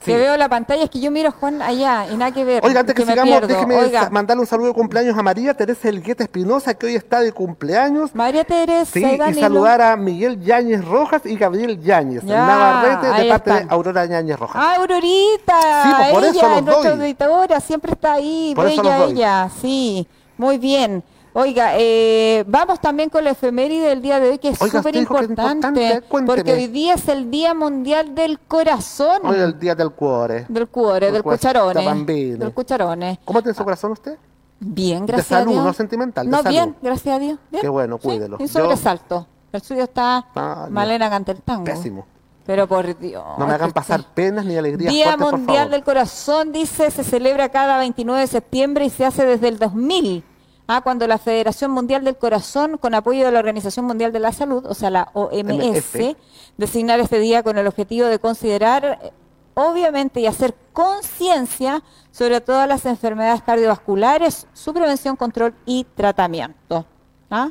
Sí. 0.00 0.12
Que 0.12 0.16
veo 0.16 0.36
la 0.36 0.48
pantalla, 0.48 0.84
es 0.84 0.90
que 0.90 1.00
yo 1.00 1.10
miro 1.10 1.30
a 1.30 1.32
Juan 1.32 1.60
allá 1.60 2.06
y 2.08 2.16
nada 2.16 2.30
que 2.30 2.44
ver. 2.44 2.64
Oiga, 2.64 2.80
antes 2.80 2.94
que, 2.94 3.04
sigamos, 3.04 3.48
déjeme 3.48 3.76
Oiga, 3.76 4.08
mandarle 4.10 4.42
un 4.42 4.46
saludo 4.46 4.68
de 4.68 4.74
cumpleaños 4.74 5.18
a 5.18 5.22
María 5.24 5.54
Teresa 5.54 5.88
Elgueta 5.88 6.22
Espinosa, 6.22 6.74
que 6.74 6.86
hoy 6.86 6.94
está 6.94 7.20
de 7.20 7.32
cumpleaños. 7.32 8.14
María 8.14 8.44
Teresa 8.44 8.92
Sí, 8.92 9.04
y 9.04 9.34
saludar 9.34 9.82
a 9.82 9.96
Miguel 9.96 10.40
Yáñez 10.40 10.84
Rojas 10.84 11.22
y 11.24 11.34
Gabriel 11.36 11.80
Yáñez, 11.80 12.22
Ya, 12.22 12.46
Navarrete, 12.46 13.22
de 13.22 13.28
parte 13.28 13.50
están. 13.50 13.68
de 13.68 13.74
Aurora 13.74 14.04
Yáñez 14.06 14.38
Rojas. 14.38 14.62
Ah, 14.64 14.76
Aurorita. 14.76 15.82
Sí, 15.82 15.88
pues, 15.96 16.10
por 16.12 16.24
eso 16.24 16.38
ella, 16.38 16.48
los 16.54 16.64
nuestra 16.64 16.90
doy. 16.90 17.00
auditora, 17.00 17.60
siempre 17.60 17.92
está 17.92 18.12
ahí. 18.12 18.52
Por 18.54 18.66
eso 18.68 18.82
bella 18.82 19.04
ella, 19.04 19.50
sí. 19.60 20.06
Muy 20.36 20.58
bien. 20.58 21.02
Oiga, 21.40 21.72
eh, 21.76 22.44
vamos 22.48 22.80
también 22.80 23.10
con 23.10 23.22
la 23.22 23.30
efeméride 23.30 23.86
del 23.90 24.02
día 24.02 24.18
de 24.18 24.30
hoy, 24.30 24.38
que 24.38 24.48
es 24.48 24.58
súper 24.58 24.96
importante, 24.96 26.02
porque 26.26 26.52
hoy 26.52 26.66
día 26.66 26.94
es 26.94 27.06
el 27.08 27.30
Día 27.30 27.54
Mundial 27.54 28.14
del 28.14 28.40
Corazón. 28.40 29.20
Hoy 29.24 29.36
es 29.36 29.42
el 29.42 29.58
día 29.58 29.74
del 29.76 29.90
cuore. 29.92 30.46
Del 30.48 30.66
cuore, 30.68 31.06
Del 31.06 31.14
del 31.14 31.22
cucharone. 31.22 32.04
Del 32.04 32.52
cucharone. 32.52 33.20
¿Cómo 33.24 33.40
tiene 33.42 33.54
su 33.56 33.62
corazón 33.64 33.92
usted? 33.92 34.18
Bien, 34.60 35.06
De 35.06 35.12
gracias 35.12 35.28
salud, 35.28 35.50
a 35.50 35.52
Dios. 35.52 35.64
no 35.64 35.72
sentimental, 35.72 36.26
de 36.26 36.30
No, 36.32 36.38
salud. 36.38 36.50
bien, 36.50 36.76
gracias 36.82 37.14
a 37.14 37.18
Dios. 37.20 37.38
Bien. 37.52 37.60
Qué 37.60 37.68
bueno, 37.68 37.98
Sí, 38.02 38.08
cuídelo. 38.08 38.36
Un 38.40 38.46
Yo- 38.46 38.52
sobresalto. 38.60 39.26
El 39.52 39.62
suyo 39.62 39.84
está 39.84 40.26
Ah. 40.34 40.66
Malena 40.68 41.08
canta 41.08 41.30
el 41.32 41.40
tango. 41.42 41.64
Pésimo. 41.64 42.04
Pero 42.44 42.66
por 42.66 42.98
Dios. 42.98 43.22
No 43.38 43.46
me 43.46 43.52
hagan 43.52 43.70
pasar 43.72 44.02
penas 44.14 44.44
ni 44.44 44.56
alegrías 44.56 44.92
Día 44.92 45.04
fuertes, 45.04 45.24
por 45.24 45.32
Mundial 45.38 45.56
favor. 45.58 45.70
del 45.70 45.84
Corazón, 45.84 46.50
dice, 46.52 46.90
se 46.90 47.04
celebra 47.04 47.50
cada 47.50 47.78
29 47.78 48.22
de 48.22 48.26
septiembre 48.26 48.86
y 48.86 48.90
se 48.90 49.04
hace 49.04 49.24
desde 49.24 49.48
el 49.48 49.58
2000. 49.58 50.24
Ah, 50.70 50.82
cuando 50.82 51.06
la 51.06 51.16
Federación 51.16 51.70
Mundial 51.70 52.04
del 52.04 52.18
Corazón, 52.18 52.76
con 52.76 52.94
apoyo 52.94 53.24
de 53.24 53.32
la 53.32 53.38
Organización 53.38 53.86
Mundial 53.86 54.12
de 54.12 54.18
la 54.18 54.32
Salud, 54.32 54.66
o 54.66 54.74
sea, 54.74 54.90
la 54.90 55.08
OMS, 55.14 55.42
MF. 55.54 56.14
designar 56.58 57.00
este 57.00 57.18
día 57.18 57.42
con 57.42 57.56
el 57.56 57.66
objetivo 57.66 58.06
de 58.06 58.18
considerar, 58.18 58.98
eh, 59.02 59.12
obviamente, 59.54 60.20
y 60.20 60.26
hacer 60.26 60.54
conciencia 60.74 61.82
sobre 62.10 62.42
todas 62.42 62.68
las 62.68 62.84
enfermedades 62.84 63.42
cardiovasculares, 63.42 64.46
su 64.52 64.74
prevención, 64.74 65.16
control 65.16 65.54
y 65.64 65.84
tratamiento. 65.96 66.84
¿Ah? 67.30 67.50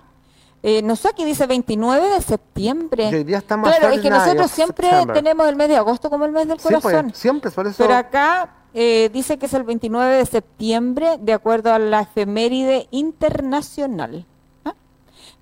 Eh, 0.61 0.81
no 0.83 0.95
sé, 0.95 1.09
aquí 1.09 1.25
dice 1.25 1.47
29 1.47 2.09
de 2.09 2.21
septiembre. 2.21 3.25
Estamos 3.35 3.69
claro, 3.69 3.87
es 3.87 4.01
que 4.01 4.09
39 4.09 4.25
nosotros 4.25 4.51
siempre 4.51 4.89
tenemos 5.13 5.47
el 5.47 5.55
mes 5.55 5.69
de 5.69 5.77
agosto 5.77 6.09
como 6.09 6.25
el 6.25 6.31
mes 6.31 6.47
del 6.47 6.59
Sí, 6.59 6.67
pues, 6.69 6.83
corazón. 6.83 7.13
siempre, 7.15 7.49
por 7.49 7.65
eso. 7.65 7.77
Pero 7.79 7.95
acá 7.95 8.56
eh, 8.73 9.09
dice 9.11 9.37
que 9.37 9.45
es 9.45 9.53
el 9.53 9.63
29 9.63 10.17
de 10.17 10.25
septiembre, 10.25 11.17
de 11.19 11.33
acuerdo 11.33 11.73
a 11.73 11.79
la 11.79 12.01
efeméride 12.01 12.87
internacional. 12.91 14.25
¿ah? 14.65 14.73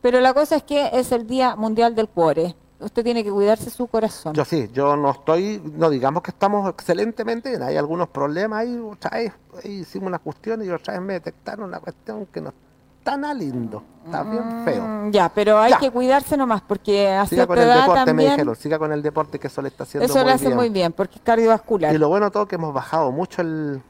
Pero 0.02 0.20
la 0.22 0.34
cosa 0.34 0.58
es 0.58 0.64
que 0.64 0.90
es 0.94 1.12
el 1.12 1.28
Día 1.28 1.56
Mundial 1.56 1.96
del 1.96 2.08
Cuore. 2.08 2.56
usted 2.80 3.04
tiene 3.04 3.24
que 3.24 3.32
cuidarse 3.32 3.70
su 3.70 3.88
corazón. 3.88 4.34
Yo 4.34 4.46
sí, 4.46 4.70
yo 4.74 4.96
no 4.96 5.12
estoy, 5.12 5.62
no 5.64 5.90
digamos 5.90 6.24
que 6.24 6.32
estamos 6.32 6.70
excelentemente 6.70 7.62
hay 7.62 7.78
algunos 7.78 8.10
problemas 8.10 8.60
ahí, 8.60 8.78
otra 8.78 9.12
vez 9.18 9.34
hicimos 9.64 10.08
una 10.08 10.20
cuestión 10.20 10.64
y 10.64 10.70
otra 10.70 10.94
vez 10.94 11.02
me 11.02 11.14
detectaron 11.14 11.70
una 11.70 11.80
cuestión 11.80 12.26
que 12.28 12.42
no 12.42 12.54
nada 13.18 13.34
lindo, 13.34 13.84
está 14.06 14.24
bien 14.24 14.44
feo. 14.66 14.84
Mm, 14.84 15.12
ya, 15.12 15.30
pero 15.30 15.60
hay 15.60 15.72
Ya. 15.72 15.78
que 15.80 15.92
cuidarse 15.92 16.36
nomás, 16.36 16.62
porque 16.62 17.10
a 17.10 17.26
Siga 17.26 17.46
con 17.48 17.58
el 17.58 17.68
deporte, 17.68 18.00
me 18.00 18.06
también, 18.06 18.30
dijeron, 18.32 18.56
siga 18.56 18.80
con 18.80 18.92
el 18.92 19.02
deporte 19.02 19.40
que 19.40 19.48
eso 19.48 19.62
le 19.62 19.68
está 19.70 19.84
haciendo 19.84 20.06
eso 20.06 20.16
muy 20.20 20.26
lo 20.26 20.32
hace 20.34 20.46
bien. 20.48 20.58
muy 20.58 20.70
bien, 20.70 20.92
porque 20.94 21.16
es 21.18 21.22
cardiovascular. 21.22 21.94
Y 21.94 21.98
lo 21.98 22.10
bueno 22.10 22.32
todo 22.32 22.48
que 22.48 22.56
hemos 22.56 22.74
bajado 22.74 23.12
mucho 23.12 23.42
el... 23.42 23.82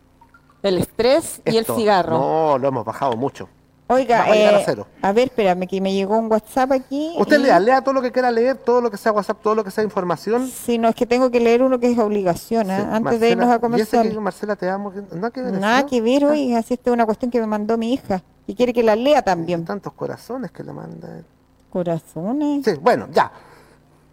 El 0.61 0.77
estrés 0.79 1.41
y 1.45 1.57
el 1.57 1.65
cigarro. 1.65 2.17
No, 2.17 2.57
lo 2.57 2.67
hemos 2.67 2.83
bajado 2.85 3.15
mucho. 3.15 3.47
Oiga, 3.87 4.21
a 4.23 4.25
a 4.25 4.35
eh, 4.35 4.65
a 5.03 5.11
ver, 5.11 5.25
espérame, 5.25 5.67
que 5.67 5.79
me 5.79 5.93
llegó 5.93 6.17
un 6.17 6.31
WhatsApp 6.31 6.71
aquí. 6.71 7.13
Usted 7.19 7.39
y- 7.39 7.43
lea, 7.43 7.59
lea 7.59 7.81
todo 7.81 7.93
lo 7.93 8.01
que 8.01 8.11
quiera 8.11 8.31
leer, 8.31 8.57
todo 8.57 8.81
lo 8.81 8.89
que 8.89 8.97
sea 8.97 9.11
WhatsApp, 9.11 9.39
todo 9.43 9.53
lo 9.53 9.63
que 9.63 9.69
sea 9.69 9.83
información. 9.83 10.47
Sí, 10.47 10.79
no, 10.79 10.87
es 10.89 10.95
que 10.95 11.05
tengo 11.05 11.29
que 11.29 11.39
leer 11.39 11.61
uno 11.61 11.79
que 11.79 11.91
es 11.91 11.99
obligación, 11.99 12.71
¿eh? 12.71 12.77
Sí, 12.79 12.87
antes 12.91 13.19
de 13.19 13.29
irnos 13.29 13.47
a 13.49 13.59
comercial. 13.59 14.09
que, 14.09 14.19
Marcela, 14.19 14.55
te 14.55 14.67
amo. 14.69 14.91
que- 14.91 15.03
No, 15.15 15.29
que 15.31 15.41
Nada 15.41 15.85
que 15.85 16.01
ver, 16.01 16.25
oiga, 16.25 16.63
si 16.63 16.73
esta 16.73 16.89
es 16.89 16.93
una 16.93 17.05
cuestión 17.05 17.29
que 17.29 17.39
me 17.39 17.45
mandó 17.45 17.77
mi 17.77 17.93
hija 17.93 18.23
y 18.47 18.55
quiere 18.55 18.73
que 18.73 18.81
la 18.81 18.95
lea 18.95 19.21
también. 19.21 19.63
Tantos 19.65 19.93
corazones 19.93 20.49
que 20.51 20.63
le 20.63 20.73
manda. 20.73 21.21
Corazones. 21.69 22.65
Sí, 22.65 22.71
bueno, 22.81 23.07
ya. 23.11 23.31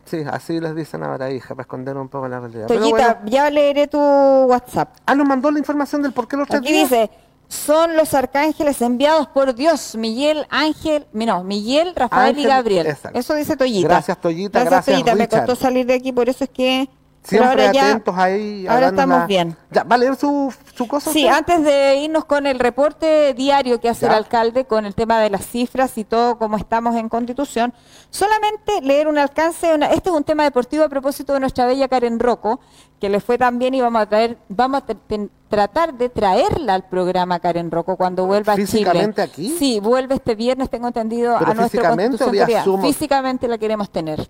Sí, 0.05 0.23
así 0.31 0.61
les 0.61 0.75
dicen 0.75 1.03
ahora, 1.03 1.31
hija, 1.31 1.55
para 1.55 1.63
esconder 1.63 1.97
un 1.97 2.09
poco 2.09 2.29
la 2.29 2.41
realidad. 2.41 2.65
Pero 2.69 2.81
Toyita, 2.81 3.15
bueno. 3.15 3.31
ya 3.31 3.49
leeré 3.49 3.87
tu 3.87 3.99
WhatsApp. 3.99 4.97
Ah, 5.07 5.15
nos 5.15 5.27
mandó 5.27 5.51
la 5.51 5.59
información 5.59 6.03
del 6.03 6.13
por 6.13 6.29
qué 6.29 6.37
los 6.37 6.49
tres 6.49 6.61
Aquí 6.61 6.73
días. 6.73 6.91
dice, 6.91 7.11
son 7.53 7.97
los 7.97 8.15
arcángeles 8.15 8.81
enviados 8.81 9.29
por 9.29 9.55
Dios, 9.55 9.95
Miguel, 9.95 10.47
Ángel, 10.49 11.07
no, 11.13 11.45
Miguel, 11.45 11.93
Rafael 11.95 12.39
y 12.39 12.45
Gabriel. 12.45 12.87
exacto. 12.87 13.19
Eso 13.19 13.35
dice 13.35 13.57
Toyita. 13.57 13.89
Gracias, 13.89 14.21
Toyita, 14.21 14.65
gracias, 14.65 14.97
Toyita. 14.97 15.15
Me 15.15 15.29
costó 15.29 15.55
salir 15.55 15.85
de 15.87 15.95
aquí, 15.95 16.13
por 16.13 16.29
eso 16.29 16.45
es 16.45 16.51
que... 16.51 16.89
Siempre 17.25 17.49
ahora 17.51 17.73
ya- 17.73 17.89
atentos 17.91 18.17
ahí. 18.19 18.67
ahora 18.67 18.87
dándonos 18.87 18.93
estamos 18.93 19.19
la- 19.21 19.27
bien. 19.27 19.57
Ya, 19.71 19.85
¿va 19.85 19.95
a 19.95 19.99
leer 19.99 20.17
su, 20.17 20.53
su 20.75 20.89
cosa? 20.89 21.13
Sí, 21.13 21.25
usted? 21.25 21.37
antes 21.37 21.63
de 21.65 21.97
irnos 21.99 22.25
con 22.25 22.47
el 22.49 22.59
reporte 22.59 23.33
diario 23.35 23.81
que 23.81 23.89
hace 23.89 24.07
Ya. 24.07 24.13
el 24.13 24.19
alcalde 24.19 24.65
con 24.65 24.87
el 24.87 24.95
tema 24.97 25.21
de 25.21 25.31
las 25.31 25.47
cifras 25.47 25.97
y 25.99 26.05
todo 26.05 26.37
como 26.37 26.57
estamos 26.57 26.97
en 26.97 27.09
Constitución, 27.09 27.73
solamente 28.11 28.81
leer 28.83 29.07
un 29.07 29.19
alcance, 29.19 29.73
una- 29.73 29.87
este 29.87 30.11
es 30.11 30.17
un 30.17 30.25
tema 30.25 30.43
deportivo 30.43 30.83
a 30.83 30.89
propósito 30.89 31.33
de 31.33 31.39
nuestra 31.41 31.65
bella 31.67 31.87
Karen 31.87 32.19
Rocco, 32.19 32.59
que 33.01 33.09
le 33.09 33.21
fue 33.21 33.39
tan 33.39 33.59
bien 33.59 33.75
y 33.75 33.81
vamos 33.81 34.03
a 34.03 34.07
traer, 34.07 34.37
vamos 34.49 34.83
a 34.83 34.87
tra- 34.87 35.29
tratar 35.49 35.95
de 35.95 36.09
traerla 36.09 36.75
al 36.75 36.83
programa 36.89 37.39
Karen 37.39 37.71
Rocco 37.71 37.97
cuando 37.97 38.27
vuelva 38.27 38.55
a 38.55 38.57
Chile. 38.57 38.67
¿Físicamente 38.67 39.23
aquí? 39.23 39.55
Sí, 39.59 39.79
vuelve 39.81 40.17
este 40.17 40.35
viernes, 40.35 40.69
tengo 40.71 40.89
entendido, 40.89 41.37
¿Pero 41.39 41.51
a 41.53 41.55
nuestra 41.55 41.81
físicamente 41.83 42.17
o 42.17 42.27
Constitución 42.27 42.81
vía? 42.81 42.91
Físicamente 42.93 43.47
la 43.49 43.59
queremos 43.59 43.91
tener. 43.91 44.29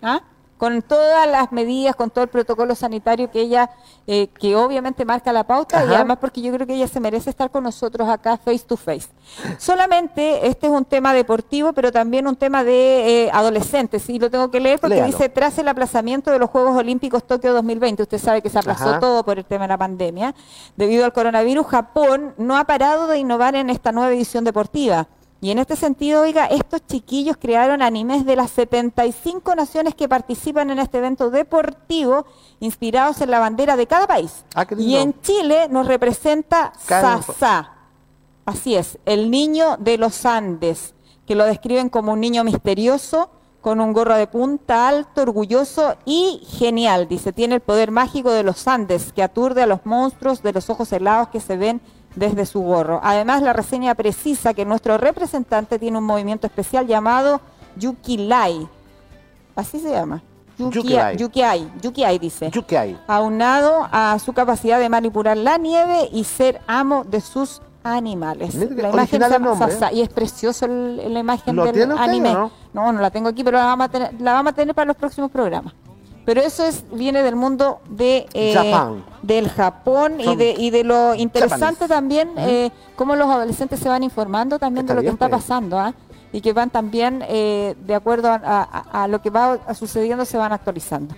¿Ah? 0.00 0.20
Con 0.60 0.82
todas 0.82 1.26
las 1.26 1.52
medidas, 1.52 1.96
con 1.96 2.10
todo 2.10 2.22
el 2.22 2.28
protocolo 2.28 2.74
sanitario 2.74 3.30
que 3.30 3.40
ella, 3.40 3.70
eh, 4.06 4.28
que 4.38 4.54
obviamente 4.54 5.06
marca 5.06 5.32
la 5.32 5.44
pauta 5.44 5.86
y 5.86 5.94
además 5.94 6.18
porque 6.20 6.42
yo 6.42 6.52
creo 6.52 6.66
que 6.66 6.74
ella 6.74 6.86
se 6.86 7.00
merece 7.00 7.30
estar 7.30 7.50
con 7.50 7.64
nosotros 7.64 8.06
acá 8.06 8.36
face 8.36 8.66
to 8.66 8.76
face. 8.76 9.08
Solamente 9.56 10.46
este 10.46 10.66
es 10.66 10.72
un 10.72 10.84
tema 10.84 11.14
deportivo, 11.14 11.72
pero 11.72 11.90
también 11.90 12.26
un 12.26 12.36
tema 12.36 12.62
de 12.62 13.24
eh, 13.24 13.30
adolescentes, 13.32 14.06
y 14.10 14.18
lo 14.18 14.30
tengo 14.30 14.50
que 14.50 14.60
leer 14.60 14.78
porque 14.78 14.96
Léalo. 14.96 15.10
dice, 15.10 15.30
tras 15.30 15.56
el 15.56 15.66
aplazamiento 15.66 16.30
de 16.30 16.38
los 16.38 16.50
Juegos 16.50 16.76
Olímpicos 16.76 17.26
Tokio 17.26 17.54
2020, 17.54 18.02
usted 18.02 18.18
sabe 18.18 18.42
que 18.42 18.50
se 18.50 18.58
aplazó 18.58 18.90
Ajá. 18.90 19.00
todo 19.00 19.24
por 19.24 19.38
el 19.38 19.46
tema 19.46 19.64
de 19.64 19.68
la 19.68 19.78
pandemia, 19.78 20.34
debido 20.76 21.06
al 21.06 21.14
coronavirus, 21.14 21.66
Japón 21.68 22.34
no 22.36 22.58
ha 22.58 22.64
parado 22.64 23.06
de 23.06 23.16
innovar 23.16 23.54
en 23.54 23.70
esta 23.70 23.92
nueva 23.92 24.12
edición 24.12 24.44
deportiva. 24.44 25.08
Y 25.42 25.50
en 25.50 25.58
este 25.58 25.74
sentido, 25.74 26.22
oiga, 26.22 26.46
estos 26.46 26.86
chiquillos 26.86 27.36
crearon 27.38 27.80
animes 27.80 28.26
de 28.26 28.36
las 28.36 28.50
75 28.50 29.54
naciones 29.54 29.94
que 29.94 30.08
participan 30.08 30.70
en 30.70 30.78
este 30.78 30.98
evento 30.98 31.30
deportivo, 31.30 32.26
inspirados 32.60 33.22
en 33.22 33.30
la 33.30 33.38
bandera 33.38 33.76
de 33.76 33.86
cada 33.86 34.06
país. 34.06 34.44
Ah, 34.54 34.66
y 34.76 34.96
en 34.96 35.18
Chile 35.22 35.68
nos 35.70 35.86
representa 35.86 36.72
Sasa. 36.78 37.72
Así 38.44 38.74
es, 38.74 38.98
el 39.06 39.30
niño 39.30 39.76
de 39.78 39.96
los 39.96 40.26
Andes, 40.26 40.94
que 41.26 41.34
lo 41.34 41.44
describen 41.44 41.88
como 41.88 42.12
un 42.12 42.20
niño 42.20 42.44
misterioso, 42.44 43.30
con 43.62 43.80
un 43.80 43.92
gorro 43.92 44.16
de 44.16 44.26
punta 44.26 44.88
alto, 44.88 45.22
orgulloso 45.22 45.96
y 46.04 46.42
genial. 46.58 47.08
Dice, 47.08 47.32
tiene 47.32 47.56
el 47.56 47.60
poder 47.60 47.90
mágico 47.90 48.30
de 48.30 48.42
los 48.42 48.66
Andes, 48.66 49.12
que 49.12 49.22
aturde 49.22 49.62
a 49.62 49.66
los 49.66 49.86
monstruos 49.86 50.42
de 50.42 50.52
los 50.52 50.68
ojos 50.68 50.92
helados 50.92 51.28
que 51.28 51.40
se 51.40 51.56
ven 51.56 51.80
desde 52.14 52.46
su 52.46 52.60
gorro. 52.60 53.00
Además, 53.02 53.42
la 53.42 53.52
reseña 53.52 53.94
precisa 53.94 54.54
que 54.54 54.64
nuestro 54.64 54.98
representante 54.98 55.78
tiene 55.78 55.98
un 55.98 56.04
movimiento 56.04 56.46
especial 56.46 56.86
llamado 56.86 57.40
Yukilai. 57.76 58.68
Así 59.56 59.78
se 59.80 59.90
llama. 59.90 60.22
Yukilai. 60.58 61.16
Yukiai, 61.16 61.70
Yukiai 61.80 62.18
dice 62.18 62.50
Yuki 62.50 62.76
hay. 62.76 63.00
aunado 63.06 63.88
a 63.90 64.18
su 64.18 64.34
capacidad 64.34 64.78
de 64.78 64.90
manipular 64.90 65.34
la 65.34 65.56
nieve 65.56 66.10
y 66.12 66.24
ser 66.24 66.60
amo 66.66 67.04
de 67.04 67.22
sus 67.22 67.62
animales. 67.82 68.54
La 68.56 68.90
imagen 68.90 69.22
se 69.22 69.38
nombre, 69.38 69.54
Sasa, 69.56 69.90
y 69.90 70.02
es 70.02 70.10
precioso 70.10 70.66
el- 70.66 71.14
la 71.14 71.18
imagen 71.20 71.56
¿Lo 71.56 71.64
del 71.64 71.90
anime. 71.92 72.34
no? 72.34 72.50
no, 72.74 72.92
no 72.92 73.00
la 73.00 73.10
tengo 73.10 73.30
aquí, 73.30 73.42
pero 73.42 73.56
la 73.56 73.64
vamos 73.64 73.86
a 73.86 73.88
tener, 73.88 74.20
la 74.20 74.34
vamos 74.34 74.52
a 74.52 74.54
tener 74.56 74.74
para 74.74 74.84
los 74.84 74.96
próximos 74.96 75.30
programas. 75.30 75.72
Pero 76.24 76.40
eso 76.42 76.64
es 76.64 76.84
viene 76.92 77.22
del 77.22 77.34
mundo 77.36 77.80
de 77.88 78.26
eh, 78.34 78.54
Japón. 78.54 79.04
del 79.22 79.48
Japón 79.48 80.20
y 80.20 80.36
de, 80.36 80.54
y 80.56 80.70
de 80.70 80.84
lo 80.84 81.14
interesante 81.14 81.86
Japanese. 81.86 81.88
también 81.88 82.30
eh, 82.36 82.70
cómo 82.96 83.16
los 83.16 83.28
adolescentes 83.28 83.80
se 83.80 83.88
van 83.88 84.02
informando 84.02 84.58
también 84.58 84.84
Está 84.84 84.92
de 84.94 84.96
lo 84.96 85.02
bien, 85.02 85.12
que 85.12 85.24
está 85.24 85.28
pues. 85.28 85.42
pasando 85.42 85.78
¿ah? 85.78 85.94
y 86.32 86.40
que 86.40 86.52
van 86.52 86.70
también 86.70 87.24
eh, 87.28 87.74
de 87.86 87.94
acuerdo 87.94 88.28
a, 88.28 88.34
a- 88.44 89.02
a 89.04 89.08
lo 89.08 89.20
que 89.22 89.30
va 89.30 89.74
sucediendo 89.74 90.24
se 90.24 90.36
van 90.36 90.52
actualizando. 90.52 91.14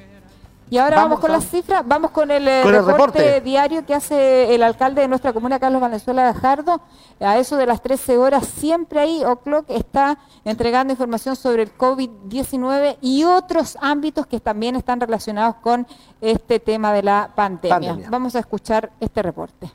Y 0.73 0.79
ahora 0.79 0.97
vamos, 0.97 1.11
Vamos 1.11 1.21
con 1.21 1.31
a- 1.33 1.35
las 1.35 1.45
cifras, 1.51 1.83
vamos 1.87 2.11
con 2.13 2.31
el, 2.31 2.49
eh, 2.49 2.61
Con 2.63 2.75
el 2.75 2.87
reporte, 2.87 3.19
reporte. 3.19 3.41
diario 3.43 3.85
que 3.85 3.93
hace 3.93 4.55
el 4.55 4.63
alcalde 4.63 5.03
de 5.03 5.09
nuestra 5.09 5.35
comuna, 5.35 5.61
Carlos 5.61 5.83
Valenzuela 5.83 6.33
Gajardo. 6.33 6.81
A 7.21 7.37
eso 7.37 7.59
de 7.59 7.67
las 7.67 7.83
13 7.83 8.17
horas, 8.17 8.47
siempre 8.49 8.99
ahí, 9.01 9.23
O'Clock 9.23 9.67
está 9.69 10.17
entregando 10.47 10.95
información 10.95 11.37
sobre 11.37 11.65
el 11.65 11.77
COVID-19 11.77 12.97
y 13.03 13.23
otros 13.25 13.77
ámbitos 13.83 14.27
que 14.27 14.41
también 14.41 14.75
están 14.75 14.99
relacionados 14.99 15.57
con 15.57 15.87
este 16.23 16.59
tema 16.59 16.91
de 16.95 17.03
la 17.03 17.31
pandemia. 17.35 17.79
Pandemia. 17.91 18.09
Vamos 18.09 18.35
a 18.35 18.39
escuchar 18.39 18.91
este 18.99 19.21
reporte. 19.21 19.67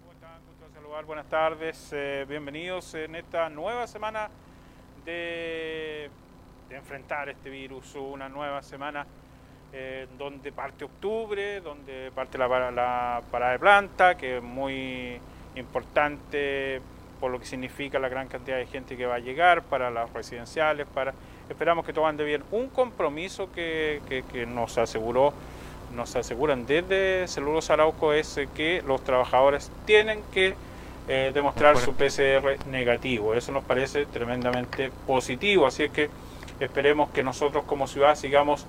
¿Cómo 0.00 0.12
están? 0.12 0.40
Gusto 0.58 0.74
saludar, 0.74 1.04
buenas 1.04 1.26
tardes, 1.26 1.88
eh, 1.92 2.26
bienvenidos 2.28 2.92
en 2.94 3.14
esta 3.14 3.48
nueva 3.48 3.86
semana 3.86 4.28
de, 5.04 6.10
de 6.68 6.76
enfrentar 6.76 7.28
este 7.28 7.48
virus, 7.48 7.94
una 7.94 8.28
nueva 8.28 8.60
semana 8.60 9.06
eh, 9.72 10.06
donde 10.18 10.52
parte 10.52 10.84
octubre, 10.84 11.60
donde 11.60 12.10
parte 12.14 12.38
la, 12.38 12.48
para- 12.48 12.70
la 12.70 13.22
parada 13.30 13.52
de 13.52 13.58
planta, 13.58 14.16
que 14.16 14.38
es 14.38 14.42
muy 14.42 15.18
importante 15.56 16.80
por 17.20 17.30
lo 17.30 17.38
que 17.38 17.46
significa 17.46 17.98
la 17.98 18.08
gran 18.08 18.28
cantidad 18.28 18.56
de 18.58 18.66
gente 18.66 18.96
que 18.96 19.06
va 19.06 19.14
a 19.16 19.18
llegar 19.18 19.62
para 19.62 19.90
las 19.90 20.12
residenciales, 20.12 20.86
para 20.86 21.14
esperamos 21.48 21.84
que 21.86 21.92
tomen 21.92 22.16
de 22.16 22.24
bien 22.24 22.42
un 22.50 22.68
compromiso 22.68 23.50
que, 23.52 24.00
que- 24.08 24.22
que 24.24 24.46
nos 24.46 24.76
aseguró 24.78 25.32
nos 25.94 26.14
aseguran 26.16 26.66
desde 26.66 27.28
Celulosa 27.28 27.74
Arauco 27.74 28.12
es 28.12 28.36
eh, 28.38 28.48
que 28.54 28.82
los 28.86 29.02
trabajadores 29.04 29.70
tienen 29.86 30.20
que 30.32 30.54
eh, 31.08 31.30
demostrar 31.32 31.76
su 31.78 31.94
PCR 31.94 32.58
negativo. 32.68 33.34
Eso 33.34 33.52
nos 33.52 33.62
parece 33.62 34.04
tremendamente 34.06 34.90
positivo. 35.06 35.64
Así 35.64 35.84
es 35.84 35.92
que 35.92 36.10
esperemos 36.58 37.10
que 37.10 37.22
nosotros 37.22 37.62
como 37.64 37.86
ciudad 37.86 38.16
sigamos 38.16 38.66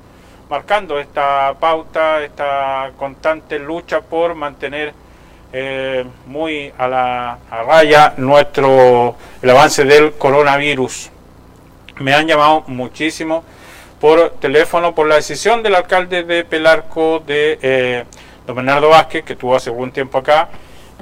marcando 0.50 1.00
esta 1.00 1.54
pauta, 1.60 2.24
esta 2.24 2.92
constante 2.98 3.60
lucha 3.60 4.01
por 4.01 4.36
mantener 4.36 4.94
eh, 5.51 6.06
muy 6.25 6.72
a 6.77 6.88
la 6.88 7.38
a 7.50 7.63
raya 7.63 8.13
nuestro 8.18 9.16
el 9.42 9.50
avance 9.50 9.84
del 9.84 10.13
coronavirus. 10.13 11.10
Me 12.00 12.13
han 12.13 12.27
llamado 12.27 12.63
muchísimo 12.68 13.44
por 14.00 14.32
teléfono 14.39 14.94
por 14.94 15.08
la 15.08 15.16
decisión 15.16 15.63
del 15.63 15.75
alcalde 15.75 16.24
de 16.24 16.44
Pelarco, 16.44 17.20
de 17.25 17.60
eh, 17.62 18.04
don 18.46 18.56
Bernardo 18.56 18.89
Vázquez, 18.89 19.24
que 19.24 19.34
estuvo 19.34 19.56
hace 19.56 19.70
algún 19.70 19.92
tiempo 19.92 20.20
acá, 20.20 20.50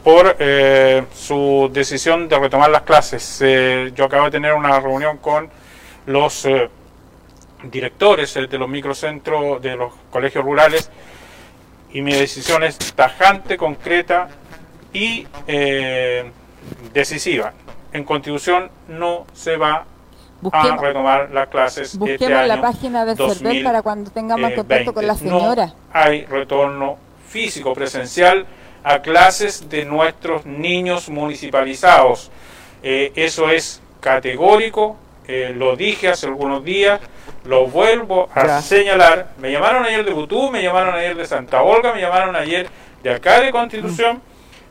por 0.04 0.36
eh, 0.40 1.04
su 1.14 1.70
decisión 1.74 2.28
de 2.30 2.40
retomar 2.40 2.70
las 2.70 2.84
clases. 2.84 3.44
Yo 3.94 4.06
acabo 4.06 4.26
de 4.26 4.32
tener 4.32 4.54
una 4.54 4.80
reunión 4.80 5.18
con 5.18 5.50
los 6.06 6.48
directores 7.70 8.34
de 8.34 8.58
los 8.58 8.70
microcentros, 8.70 9.62
de 9.62 9.76
los 9.76 9.94
colegios 10.10 10.44
rurales, 10.44 10.90
y 11.92 12.02
mi 12.02 12.14
decisión 12.14 12.64
es 12.64 12.78
tajante, 12.94 13.58
concreta 13.58 14.28
y 14.94 15.28
eh, 15.48 16.30
decisiva. 16.94 17.54
En 17.94 18.04
Constitución 18.04 18.70
no 18.90 19.26
se 19.34 19.56
va 19.58 19.86
a 20.52 20.78
retomar 20.78 21.32
las 21.32 21.48
clases 21.48 21.94
este 21.94 21.98
busquemos 21.98 22.48
la 22.48 22.54
año 22.56 22.62
página 22.62 23.06
del 23.06 23.16
CERVEL 23.16 23.44
2000, 23.44 23.64
para 23.64 23.82
cuando 23.82 24.12
tengamos 24.12 24.52
contacto 24.52 24.94
con 24.94 25.08
la 25.08 25.14
20. 25.14 25.30
No 25.30 25.40
señora. 25.40 25.74
hay 25.92 26.26
retorno 26.26 26.98
físico 27.28 27.74
presencial 27.74 28.46
a 28.84 29.02
clases 29.02 29.70
de 29.70 29.86
nuestros 29.86 30.46
niños 30.46 31.10
municipalizados. 31.10 32.32
Eh, 32.84 33.12
eso 33.16 33.50
es 33.50 33.82
categórico, 34.00 34.98
eh, 35.28 35.54
lo 35.56 35.76
dije 35.76 36.10
hace 36.10 36.28
algunos 36.28 36.64
días, 36.64 37.00
lo 37.46 37.68
vuelvo 37.68 38.30
a 38.34 38.46
Ya. 38.46 38.62
señalar. 38.62 39.30
Me 39.38 39.52
llamaron 39.52 39.86
ayer 39.86 40.04
de 40.04 40.12
Butú, 40.12 40.52
me 40.52 40.62
llamaron 40.64 40.96
ayer 40.96 41.16
de 41.16 41.26
Santa 41.26 41.62
Olga, 41.62 41.94
me 41.94 42.02
llamaron 42.02 42.36
ayer 42.36 42.68
de 43.04 43.12
acá 43.14 43.40
de 43.42 43.52
Constitución 43.52 44.22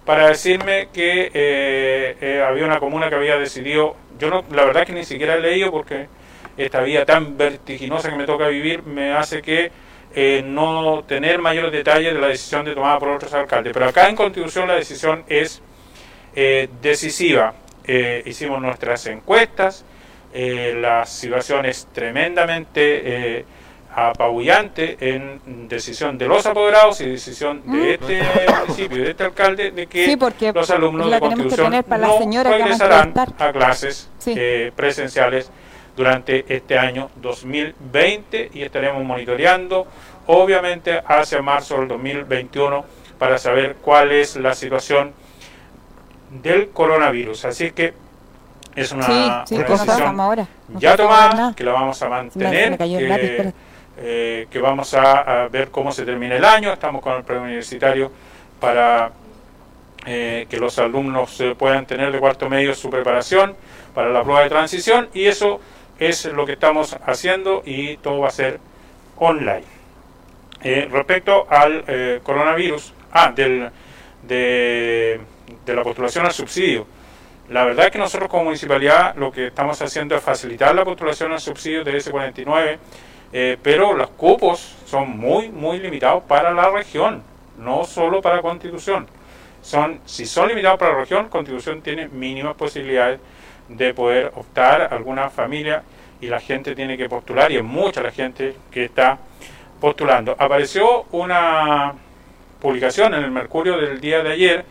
para 0.04 0.28
decirme 0.28 0.88
que 0.92 1.30
eh, 1.32 2.16
eh, 2.20 2.44
había 2.46 2.64
una 2.66 2.78
comuna 2.80 3.08
que 3.08 3.14
había 3.14 3.36
decidido, 3.38 3.96
yo 4.18 4.28
no, 4.28 4.44
la 4.50 4.64
verdad 4.64 4.84
que 4.86 4.92
ni 4.92 5.04
siquiera 5.04 5.34
he 5.34 5.40
leído 5.40 5.70
porque 5.70 6.08
esta 6.56 6.80
vida 6.82 7.04
tan 7.06 7.36
vertiginosa 7.38 8.10
que 8.10 8.16
me 8.16 8.26
toca 8.26 8.48
vivir 8.48 8.82
me 8.82 9.12
hace 9.12 9.40
que 9.40 9.70
eh, 10.14 10.42
no 10.44 11.02
tener 11.06 11.40
mayores 11.40 11.72
detalles 11.72 12.12
de 12.14 12.20
la 12.20 12.28
decisión 12.28 12.64
de 12.64 12.74
tomada 12.74 12.98
por 12.98 13.08
otros 13.08 13.32
alcaldes. 13.34 13.72
Pero 13.72 13.86
acá 13.88 14.08
en 14.08 14.14
Constitución 14.16 14.68
la 14.68 14.74
decisión 14.74 15.24
es 15.28 15.62
eh, 16.36 16.68
decisiva. 16.82 17.54
Hicimos 17.86 18.62
nuestras 18.62 19.04
encuestas, 19.06 19.84
eh, 20.34 20.74
la 20.78 21.06
situación 21.06 21.64
es 21.64 21.86
tremendamente 21.92 23.38
eh, 23.38 23.44
apabullante 23.94 24.96
en 25.00 25.68
decisión 25.68 26.18
de 26.18 26.26
los 26.26 26.44
apoderados 26.46 27.00
y 27.00 27.06
decisión 27.10 27.62
de 27.64 27.94
este 27.94 28.22
municipio 28.60 28.98
y 28.98 29.00
de 29.02 29.10
este 29.10 29.24
alcalde 29.24 29.70
de 29.70 29.86
que 29.86 30.04
Mm. 30.08 30.10
Sí, 30.10 30.16
los 30.52 30.70
alumnos 30.70 31.10
de 31.10 31.20
Constitución 31.20 31.84
para 31.88 32.06
no 32.08 32.18
a 32.18 32.42
regresarán 32.42 33.14
a 33.38 33.52
clases 33.52 34.10
Sí. 34.18 34.34
eh, 34.36 34.72
presenciales 34.74 35.50
durante 35.96 36.44
este 36.52 36.76
año 36.76 37.10
2020 37.22 38.50
y 38.52 38.62
estaremos 38.62 39.04
monitoreando 39.04 39.86
obviamente 40.26 41.00
hacia 41.06 41.40
marzo 41.40 41.78
del 41.78 41.86
2021 41.88 42.84
para 43.18 43.38
saber 43.38 43.76
cuál 43.80 44.10
es 44.10 44.34
la 44.34 44.54
situación 44.54 45.12
del 46.42 46.70
coronavirus. 46.70 47.44
Así 47.44 47.70
que 47.70 47.94
es 48.76 48.92
una, 48.92 49.04
Sí, 49.06 49.12
sí, 49.46 49.54
una 49.56 49.64
¿cómo 49.66 49.78
decisión 49.78 49.98
estamos 49.98 50.20
ahora? 50.24 50.48
No 50.68 50.80
ya 50.80 50.96
tomada, 50.96 51.54
que 51.56 51.64
la 51.64 51.72
vamos 51.72 52.02
a 52.02 52.04
me- 52.06 52.10
mantener, 52.10 52.78
me 52.78 53.00
lápiz, 53.08 53.52
eh, 53.96 54.46
que 54.50 54.58
vamos 54.60 54.92
a, 54.94 55.44
a 55.44 55.48
ver 55.48 55.70
cómo 55.70 55.92
se 55.92 56.04
termina 56.04 56.34
el 56.36 56.44
año. 56.44 56.72
Estamos 56.72 57.00
con 57.02 57.14
el 57.14 57.22
preuniversitario 57.22 58.10
para 58.60 59.12
eh, 60.06 60.46
que 60.50 60.56
los 60.58 60.78
alumnos 60.78 61.40
eh, 61.40 61.54
puedan 61.56 61.86
tener 61.86 62.10
de 62.12 62.18
cuarto 62.18 62.48
medio 62.48 62.74
su 62.74 62.90
preparación 62.90 63.54
para 63.94 64.10
la 64.10 64.22
prueba 64.22 64.42
de 64.42 64.48
transición 64.48 65.08
y 65.14 65.26
eso 65.26 65.60
es 65.98 66.24
lo 66.26 66.44
que 66.44 66.52
estamos 66.54 66.96
haciendo 67.06 67.62
y 67.64 67.96
todo 67.98 68.20
va 68.20 68.28
a 68.28 68.32
ser 68.32 68.58
online. 69.16 69.62
Eh, 70.62 70.88
respecto 70.90 71.46
al 71.48 71.84
eh, 71.86 72.20
coronavirus, 72.24 72.92
ah, 73.12 73.30
del, 73.34 73.70
de, 74.22 75.20
de 75.64 75.74
la 75.74 75.82
postulación 75.82 76.26
al 76.26 76.32
subsidio. 76.32 76.86
La 77.48 77.64
verdad 77.64 77.86
es 77.86 77.92
que 77.92 77.98
nosotros 77.98 78.30
como 78.30 78.44
municipalidad 78.44 79.14
lo 79.16 79.30
que 79.30 79.48
estamos 79.48 79.80
haciendo 79.82 80.16
es 80.16 80.22
facilitar 80.22 80.74
la 80.74 80.84
postulación 80.84 81.32
al 81.32 81.40
subsidio 81.40 81.84
de 81.84 81.98
S49, 81.98 82.78
eh, 83.32 83.58
pero 83.62 83.92
los 83.92 84.08
cupos 84.10 84.76
son 84.86 85.18
muy, 85.18 85.50
muy 85.50 85.78
limitados 85.78 86.22
para 86.24 86.52
la 86.52 86.70
región, 86.70 87.22
no 87.58 87.84
solo 87.84 88.22
para 88.22 88.40
Constitución. 88.40 89.06
Son, 89.60 90.00
si 90.06 90.24
son 90.24 90.48
limitados 90.48 90.78
para 90.78 90.92
la 90.92 91.00
región, 91.00 91.28
Constitución 91.28 91.82
tiene 91.82 92.08
mínimas 92.08 92.54
posibilidades 92.54 93.20
de 93.68 93.92
poder 93.92 94.32
optar 94.36 94.82
a 94.82 94.86
alguna 94.86 95.28
familia 95.28 95.82
y 96.20 96.28
la 96.28 96.40
gente 96.40 96.74
tiene 96.74 96.96
que 96.96 97.08
postular 97.08 97.52
y 97.52 97.56
es 97.56 97.64
mucha 97.64 98.02
la 98.02 98.10
gente 98.10 98.56
que 98.70 98.84
está 98.84 99.18
postulando. 99.80 100.34
Apareció 100.38 101.04
una 101.12 101.92
publicación 102.60 103.12
en 103.12 103.24
el 103.24 103.30
Mercurio 103.30 103.76
del 103.76 104.00
día 104.00 104.22
de 104.22 104.32
ayer 104.32 104.64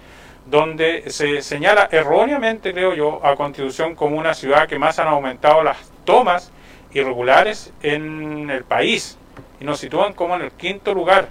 donde 0.45 1.09
se 1.09 1.41
señala 1.41 1.87
erróneamente, 1.91 2.73
creo 2.73 2.93
yo, 2.93 3.25
a 3.25 3.35
Constitución 3.35 3.95
como 3.95 4.17
una 4.17 4.33
ciudad 4.33 4.67
que 4.67 4.77
más 4.77 4.99
han 4.99 5.07
aumentado 5.07 5.63
las 5.63 5.77
tomas 6.05 6.51
irregulares 6.93 7.71
en 7.81 8.49
el 8.49 8.63
país 8.63 9.17
y 9.59 9.63
nos 9.63 9.79
sitúan 9.79 10.13
como 10.13 10.35
en 10.35 10.41
el 10.43 10.51
quinto 10.51 10.93
lugar 10.93 11.27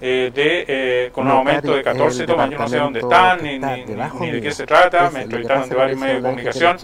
eh, 0.00 0.30
de 0.34 0.64
eh, 0.68 1.10
con 1.12 1.26
un 1.26 1.32
aumento 1.38 1.74
de 1.74 1.82
Cari, 1.82 1.98
14 1.98 2.22
el 2.22 2.26
tomas. 2.26 2.50
Yo 2.50 2.58
no 2.58 2.68
sé 2.68 2.76
dónde 2.84 3.00
están 3.00 3.42
ni, 3.42 3.54
está 3.54 3.76
ni- 4.20 4.30
de 4.30 4.40
qué 4.42 4.52
se 4.52 4.66
trata. 4.66 5.10
Me 5.10 5.20
entrevistaron 5.22 5.62
de 5.68 5.74
varios 5.76 5.98
medios 5.98 6.16
de 6.16 6.28
comunicación 6.28 6.76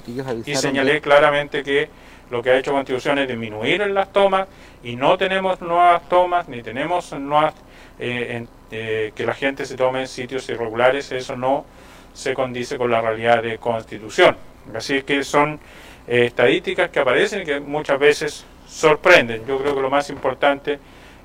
y 0.50 0.55
señalé 0.57 0.93
de- 0.95 1.00
claramente 1.00 1.62
que 1.62 1.89
lo 2.30 2.43
que 2.43 2.50
ha 2.50 2.56
hecho 2.58 2.73
Constitución 2.73 3.19
es 3.19 3.28
disminuir 3.28 3.82
en 3.82 3.93
las 3.95 4.11
tomas 4.13 4.47
y 4.82 4.97
no 4.97 5.19
tenemos 5.19 5.61
nuevas 5.61 6.08
tomas 6.08 6.49
ni 6.49 6.63
tenemos 6.63 7.13
nuevas 7.13 7.54
eh, 7.99 8.28
en- 8.37 8.49
eh, 8.73 9.13
que 9.15 9.25
la 9.25 9.35
gente 9.35 9.65
se 9.67 9.76
tome 9.76 10.00
en 10.00 10.08
sitios 10.08 10.49
irregulares, 10.49 11.13
eso 11.13 11.37
no 11.37 11.65
se 12.13 12.35
condice 12.35 12.76
con 12.76 12.91
la 12.91 13.00
realidad 13.00 13.43
de 13.43 13.58
Constitución. 13.58 14.37
Así 14.75 15.02
que 15.02 15.23
son 15.23 15.61
eh, 16.08 16.25
estadísticas 16.26 16.91
que 16.91 16.99
aparecen 16.99 17.43
y 17.43 17.45
que 17.45 17.61
muchas 17.61 17.99
veces 17.99 18.45
sorprenden. 18.67 19.47
Yo 19.47 19.58
creo 19.58 19.75
que 19.75 19.80
lo 19.82 19.91
más 19.91 20.11
importante 20.11 20.78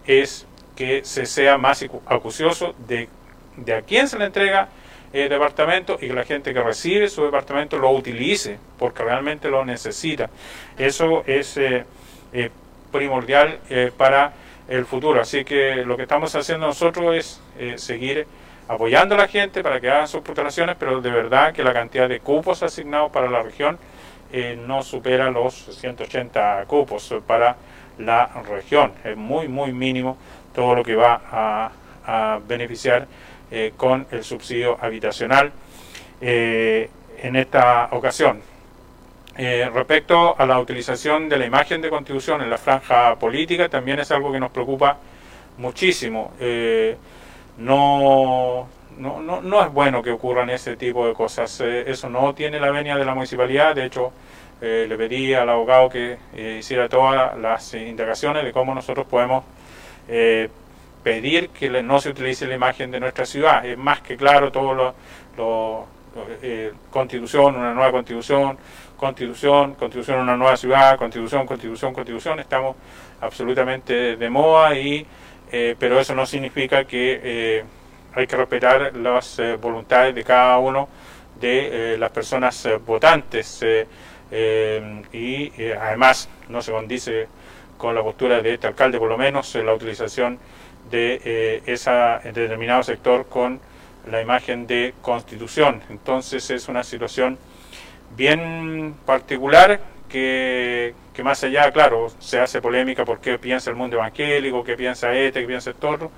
es 0.05 0.45
que 0.75 1.03
se 1.03 1.25
sea 1.25 1.57
más 1.57 1.81
acu- 1.81 2.01
acucioso 2.05 2.75
de, 2.87 3.09
de 3.55 3.73
a 3.73 3.81
quién 3.81 4.07
se 4.07 4.19
le 4.19 4.25
entrega 4.25 4.69
el 5.13 5.29
departamento 5.29 5.97
y 6.01 6.07
que 6.07 6.13
la 6.13 6.25
gente 6.25 6.53
que 6.53 6.61
recibe 6.61 7.07
su 7.09 7.23
departamento 7.23 7.77
lo 7.77 7.89
utilice 7.91 8.59
porque 8.77 9.03
realmente 9.03 9.49
lo 9.49 9.63
necesita. 9.65 10.29
Eso 10.77 11.23
es 11.25 11.57
eh, 11.57 11.85
eh, 12.33 12.49
primordial 12.91 13.59
eh, 13.69 13.91
para 13.95 14.33
el 14.67 14.85
futuro. 14.85 15.21
Así 15.21 15.43
que 15.43 15.83
lo 15.85 15.95
que 15.95 16.03
estamos 16.03 16.33
haciendo 16.35 16.67
nosotros 16.67 17.15
es 17.15 17.41
eh, 17.57 17.77
seguir 17.77 18.27
apoyando 18.67 19.15
a 19.15 19.19
la 19.19 19.27
gente 19.27 19.63
para 19.63 19.79
que 19.79 19.89
hagan 19.89 20.07
sus 20.07 20.21
postulaciones, 20.21 20.75
pero 20.77 21.01
de 21.01 21.09
verdad 21.09 21.53
que 21.53 21.63
la 21.63 21.73
cantidad 21.73 22.09
de 22.09 22.19
cupos 22.19 22.63
asignados 22.63 23.11
para 23.11 23.29
la 23.29 23.41
región 23.41 23.77
eh, 24.31 24.59
no 24.67 24.83
supera 24.83 25.31
los 25.31 25.53
180 25.55 26.65
cupos 26.67 27.13
para 27.25 27.55
la 27.97 28.29
región. 28.47 28.91
Es 29.03 29.15
muy, 29.15 29.47
muy 29.47 29.71
mínimo 29.71 30.17
todo 30.53 30.75
lo 30.75 30.83
que 30.83 30.95
va 30.95 31.21
a, 31.31 31.71
beneficiar 32.47 33.05
eh, 33.51 33.73
con 33.75 34.07
el 34.11 34.23
subsidio 34.23 34.77
habitacional 34.79 35.51
en 36.21 37.35
esta 37.35 37.89
ocasión. 37.91 38.41
Eh, 39.39 39.69
respecto 39.71 40.35
a 40.37 40.45
la 40.47 40.59
utilización 40.59 41.29
de 41.29 41.37
la 41.37 41.45
imagen 41.45 41.79
de 41.79 41.89
constitución 41.91 42.41
en 42.41 42.49
la 42.49 42.57
franja 42.57 43.15
política, 43.17 43.69
también 43.69 43.99
es 43.99 44.09
algo 44.11 44.31
que 44.31 44.39
nos 44.39 44.49
preocupa 44.49 44.97
muchísimo. 45.59 46.31
Eh, 46.39 46.97
no, 47.59 48.67
no, 48.97 49.21
no, 49.21 49.41
no 49.41 49.61
es 49.63 49.71
bueno 49.71 50.01
que 50.01 50.09
ocurran 50.11 50.49
ese 50.49 50.75
tipo 50.75 51.07
de 51.07 51.13
cosas. 51.13 51.61
Eh, 51.61 51.83
eso 51.87 52.09
no 52.09 52.33
tiene 52.33 52.59
la 52.59 52.71
venia 52.71 52.97
de 52.97 53.05
la 53.05 53.13
municipalidad. 53.13 53.75
De 53.75 53.85
hecho, 53.85 54.11
eh, 54.59 54.87
le 54.89 54.97
pedí 54.97 55.35
al 55.35 55.49
abogado 55.49 55.89
que 55.89 56.17
hiciera 56.57 56.89
todas 56.89 57.37
las 57.37 57.73
indagaciones 57.75 58.43
de 58.43 58.51
cómo 58.51 58.73
nosotros 58.73 59.05
podemos 59.05 59.43
pedir 61.03 61.49
que 61.49 61.69
no 61.83 61.99
se 61.99 62.09
utilice 62.09 62.47
la 62.47 62.55
imagen 62.55 62.89
de 62.89 62.99
nuestra 62.99 63.25
ciudad. 63.25 63.63
Es 63.65 63.77
más 63.77 64.01
que 64.01 64.17
claro 64.17 64.51
todo 64.51 64.73
lo, 64.73 64.95
lo- 65.37 65.97
constitución, 66.89 67.55
una 67.55 67.73
nueva 67.73 67.91
constitución, 67.91 68.57
constitución, 68.97 69.75
constitución, 69.75 70.19
una 70.19 70.35
nueva 70.35 70.57
ciudad, 70.57 70.97
constitución, 70.97 71.45
constitución, 71.45 71.93
constitución. 71.93 72.39
Estamos 72.39 72.75
absolutamente 73.21 74.17
de 74.17 74.29
moda 74.29 74.77
y 74.77 75.05
eh, 75.51 75.75
pero 75.79 75.99
eso 75.99 76.13
no 76.13 76.25
significa 76.25 76.83
que 76.85 77.21
eh, 77.23 77.63
hay 78.13 78.27
que 78.27 78.35
respetar 78.35 78.95
las 78.97 79.39
eh, 79.39 79.55
voluntades 79.55 80.13
de 80.13 80.23
cada 80.23 80.57
uno 80.57 80.89
de 81.39 81.95
las 81.99 82.09
personas 82.09 82.67
votantes 82.83 83.63
y 84.31 85.71
además 85.79 86.27
no 86.49 86.63
se 86.63 86.71
condice 86.71 87.27
con 87.77 87.93
la 87.93 88.01
postura 88.01 88.41
de 88.41 88.55
este 88.55 88.65
alcalde, 88.65 88.97
por 88.97 89.07
lo 89.07 89.19
menos 89.19 89.53
en 89.53 89.67
la 89.67 89.75
utilización 89.75 90.39
de 90.89 91.61
esa 91.67 92.17
de 92.23 92.31
determinado 92.31 92.81
sector 92.81 93.27
con 93.27 93.59
la 94.09 94.19
imagen 94.19 94.65
de 94.65 94.95
constitución. 95.03 95.83
Entonces 95.91 96.49
es 96.49 96.67
una 96.67 96.83
situación 96.83 97.37
bien 98.15 98.95
particular 99.05 99.79
que, 100.09 100.93
que 101.13 101.23
más 101.23 101.43
allá, 101.43 101.71
claro, 101.71 102.07
se 102.19 102.39
hace 102.39 102.61
polémica 102.61 103.05
por 103.05 103.19
qué 103.19 103.37
piensa 103.37 103.69
el 103.69 103.75
mundo 103.75 103.97
evangélico, 103.97 104.63
qué 104.63 104.75
piensa 104.75 105.13
este, 105.13 105.41
qué 105.41 105.47
piensa 105.47 105.71
el 105.71 105.75
otro, 105.85 106.11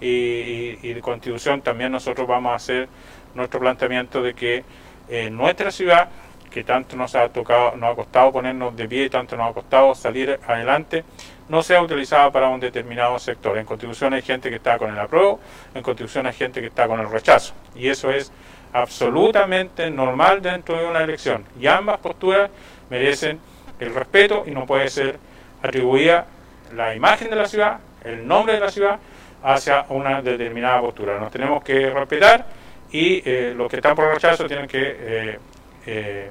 y, 0.00 0.78
y, 0.82 0.94
de 0.94 1.00
constitución 1.00 1.62
también 1.62 1.92
nosotros 1.92 2.26
vamos 2.26 2.52
a 2.52 2.56
hacer 2.56 2.88
nuestro 3.34 3.60
planteamiento 3.60 4.22
de 4.22 4.34
que 4.34 4.64
en 5.08 5.36
nuestra 5.36 5.70
ciudad, 5.70 6.08
que 6.50 6.64
tanto 6.64 6.96
nos 6.96 7.14
ha 7.14 7.28
tocado, 7.28 7.76
nos 7.76 7.92
ha 7.92 7.94
costado 7.94 8.32
ponernos 8.32 8.76
de 8.76 8.88
pie, 8.88 9.08
tanto 9.08 9.36
nos 9.36 9.50
ha 9.50 9.54
costado 9.54 9.94
salir 9.94 10.38
adelante, 10.46 11.04
no 11.48 11.62
sea 11.62 11.82
utilizada 11.82 12.30
para 12.30 12.48
un 12.48 12.60
determinado 12.60 13.18
sector. 13.18 13.56
En 13.58 13.64
constitución 13.64 14.12
hay 14.12 14.22
gente 14.22 14.50
que 14.50 14.56
está 14.56 14.78
con 14.78 14.90
el 14.90 14.98
apruebo, 14.98 15.40
en 15.74 15.82
constitución 15.82 16.26
hay 16.26 16.34
gente 16.34 16.60
que 16.60 16.66
está 16.66 16.86
con 16.86 17.00
el 17.00 17.10
rechazo, 17.10 17.54
y 17.74 17.88
eso 17.88 18.10
es 18.10 18.32
absolutamente 18.72 19.90
normal 19.90 20.40
dentro 20.40 20.78
de 20.78 20.86
una 20.86 21.02
elección. 21.02 21.44
Y 21.60 21.66
ambas 21.66 21.98
posturas 21.98 22.50
merecen 22.90 23.38
el 23.80 23.94
respeto 23.94 24.44
y 24.46 24.52
no 24.52 24.66
puede 24.66 24.88
ser 24.88 25.18
atribuida 25.62 26.26
la 26.74 26.94
imagen 26.94 27.30
de 27.30 27.36
la 27.36 27.46
ciudad, 27.46 27.78
el 28.04 28.26
nombre 28.26 28.54
de 28.54 28.60
la 28.60 28.70
ciudad, 28.70 28.98
hacia 29.42 29.86
una 29.88 30.22
determinada 30.22 30.80
postura. 30.80 31.18
Nos 31.18 31.32
tenemos 31.32 31.62
que 31.62 31.90
respetar 31.90 32.46
y 32.90 33.22
eh, 33.24 33.54
los 33.56 33.68
que 33.70 33.76
están 33.76 33.94
por 33.94 34.12
rechazo 34.12 34.46
tienen 34.46 34.68
que 34.68 34.96
eh, 34.98 35.38
eh, 35.86 36.30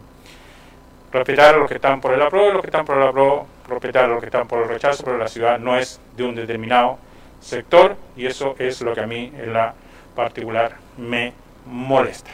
respetar 1.11 1.55
a 1.55 1.57
los 1.57 1.67
que 1.67 1.75
están 1.75 1.99
por 1.99 2.13
el 2.13 2.21
apruebo 2.21 2.49
y 2.49 2.53
los 2.53 2.61
que 2.61 2.67
están 2.67 2.85
por 2.85 2.97
el 2.97 3.03
apruebo, 3.03 3.47
respetar 3.67 4.05
a 4.05 4.07
los 4.07 4.19
que 4.19 4.27
están 4.27 4.47
por 4.47 4.61
el 4.61 4.69
rechazo, 4.69 5.03
pero 5.03 5.17
la 5.17 5.27
ciudad 5.27 5.59
no 5.59 5.77
es 5.77 5.99
de 6.15 6.23
un 6.23 6.35
determinado 6.35 6.97
sector 7.39 7.95
y 8.15 8.25
eso 8.25 8.55
es 8.59 8.81
lo 8.81 8.93
que 8.93 9.01
a 9.01 9.07
mí 9.07 9.31
en 9.37 9.53
la 9.53 9.73
particular 10.15 10.75
me 10.97 11.33
molesta. 11.65 12.31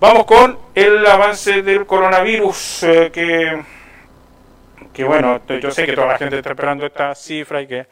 Vamos 0.00 0.24
con 0.24 0.58
el 0.74 1.06
avance 1.06 1.62
del 1.62 1.86
coronavirus, 1.86 2.82
eh, 2.82 3.10
que, 3.12 3.62
que 4.92 5.04
bueno, 5.04 5.40
yo 5.60 5.70
sé 5.70 5.86
que 5.86 5.92
toda 5.92 6.08
la 6.08 6.18
gente 6.18 6.38
está 6.38 6.50
esperando 6.50 6.84
esta 6.84 7.14
cifra 7.14 7.62
y 7.62 7.66
que, 7.68 7.86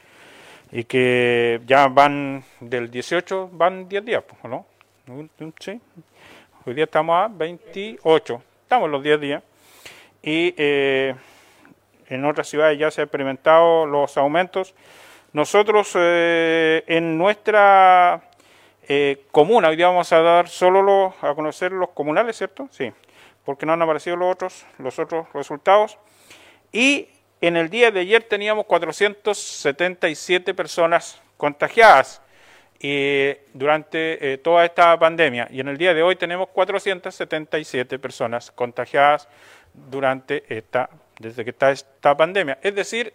y 0.72 0.84
que 0.84 1.60
ya 1.66 1.86
van 1.86 2.42
del 2.58 2.90
18, 2.90 3.50
van 3.52 3.88
10 3.88 4.04
días, 4.04 4.24
¿no? 4.42 4.66
¿Sí? 5.60 5.80
Hoy 6.66 6.74
día 6.74 6.84
estamos 6.84 7.16
a 7.16 7.28
28, 7.28 8.42
estamos 8.62 8.90
los 8.90 9.02
10 9.02 9.20
días 9.20 9.42
y 10.22 10.54
eh, 10.56 11.14
en 12.08 12.24
otras 12.24 12.48
ciudades 12.48 12.78
ya 12.78 12.90
se 12.90 13.00
han 13.00 13.06
experimentado 13.06 13.86
los 13.86 14.16
aumentos. 14.16 14.74
Nosotros 15.32 15.92
eh, 15.94 16.82
en 16.86 17.16
nuestra 17.16 18.29
eh, 18.92 19.22
comuna, 19.30 19.68
hoy 19.68 19.76
día 19.76 19.86
vamos 19.86 20.12
a 20.12 20.20
dar 20.20 20.48
solo 20.48 21.14
a 21.22 21.32
conocer 21.36 21.70
los 21.70 21.90
comunales, 21.90 22.36
¿cierto? 22.36 22.66
Sí, 22.72 22.92
porque 23.44 23.64
no 23.64 23.72
han 23.72 23.80
aparecido 23.80 24.16
los 24.16 24.32
otros, 24.32 24.66
los 24.78 24.98
otros 24.98 25.32
resultados. 25.32 25.96
Y 26.72 27.06
en 27.40 27.56
el 27.56 27.70
día 27.70 27.92
de 27.92 28.00
ayer 28.00 28.24
teníamos 28.24 28.66
477 28.66 30.54
personas 30.54 31.22
contagiadas 31.36 32.20
durante 33.54 34.38
toda 34.38 34.64
esta 34.64 34.98
pandemia. 34.98 35.46
Y 35.52 35.60
en 35.60 35.68
el 35.68 35.78
día 35.78 35.94
de 35.94 36.02
hoy 36.02 36.16
tenemos 36.16 36.48
477 36.48 37.96
personas 38.00 38.50
contagiadas 38.50 39.28
durante 39.72 40.42
esta, 40.48 40.90
desde 41.20 41.44
que 41.44 41.50
está 41.50 41.70
esta 41.70 42.16
pandemia. 42.16 42.58
Es 42.60 42.74
decir, 42.74 43.14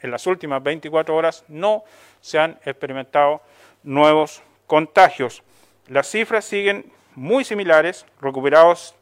en 0.00 0.10
las 0.10 0.26
últimas 0.26 0.60
24 0.60 1.14
horas 1.14 1.44
no 1.46 1.84
se 2.20 2.40
han 2.40 2.58
experimentado 2.64 3.40
nuevos 3.84 4.42
contagios. 4.70 5.42
Las 5.88 6.08
cifras 6.08 6.44
siguen 6.44 6.92
muy 7.16 7.44
similares, 7.44 8.06
recuperados 8.20 8.94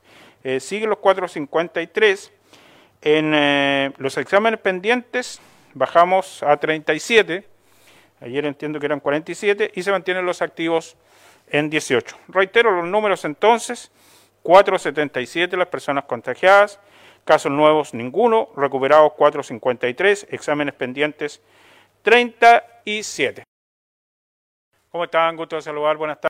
eh, 0.42 0.60
siguen 0.60 0.88
los 0.88 0.98
453. 0.98 2.32
En 3.02 3.32
eh, 3.34 3.92
los 3.98 4.16
exámenes 4.16 4.60
pendientes 4.60 5.42
bajamos 5.74 6.42
a 6.42 6.56
37, 6.56 7.46
ayer 8.22 8.46
entiendo 8.46 8.80
que 8.80 8.86
eran 8.86 9.00
47, 9.00 9.72
y 9.74 9.82
se 9.82 9.90
mantienen 9.90 10.24
los 10.24 10.40
activos 10.40 10.96
en 11.48 11.68
18. 11.68 12.16
Reitero 12.28 12.70
los 12.70 12.86
números 12.86 13.26
entonces, 13.26 13.92
477 14.44 15.54
las 15.54 15.68
personas 15.68 16.04
contagiadas, 16.04 16.80
casos 17.26 17.52
nuevos 17.52 17.92
ninguno, 17.92 18.48
recuperados 18.56 19.12
453, 19.12 20.28
exámenes 20.30 20.72
pendientes 20.72 21.42
37. 22.00 23.47
¿Cómo 24.90 25.04
están? 25.04 25.36
Gusto 25.36 25.56
de 25.56 25.62
saludar, 25.62 25.96
buenas 25.96 26.18
tardes. 26.18 26.27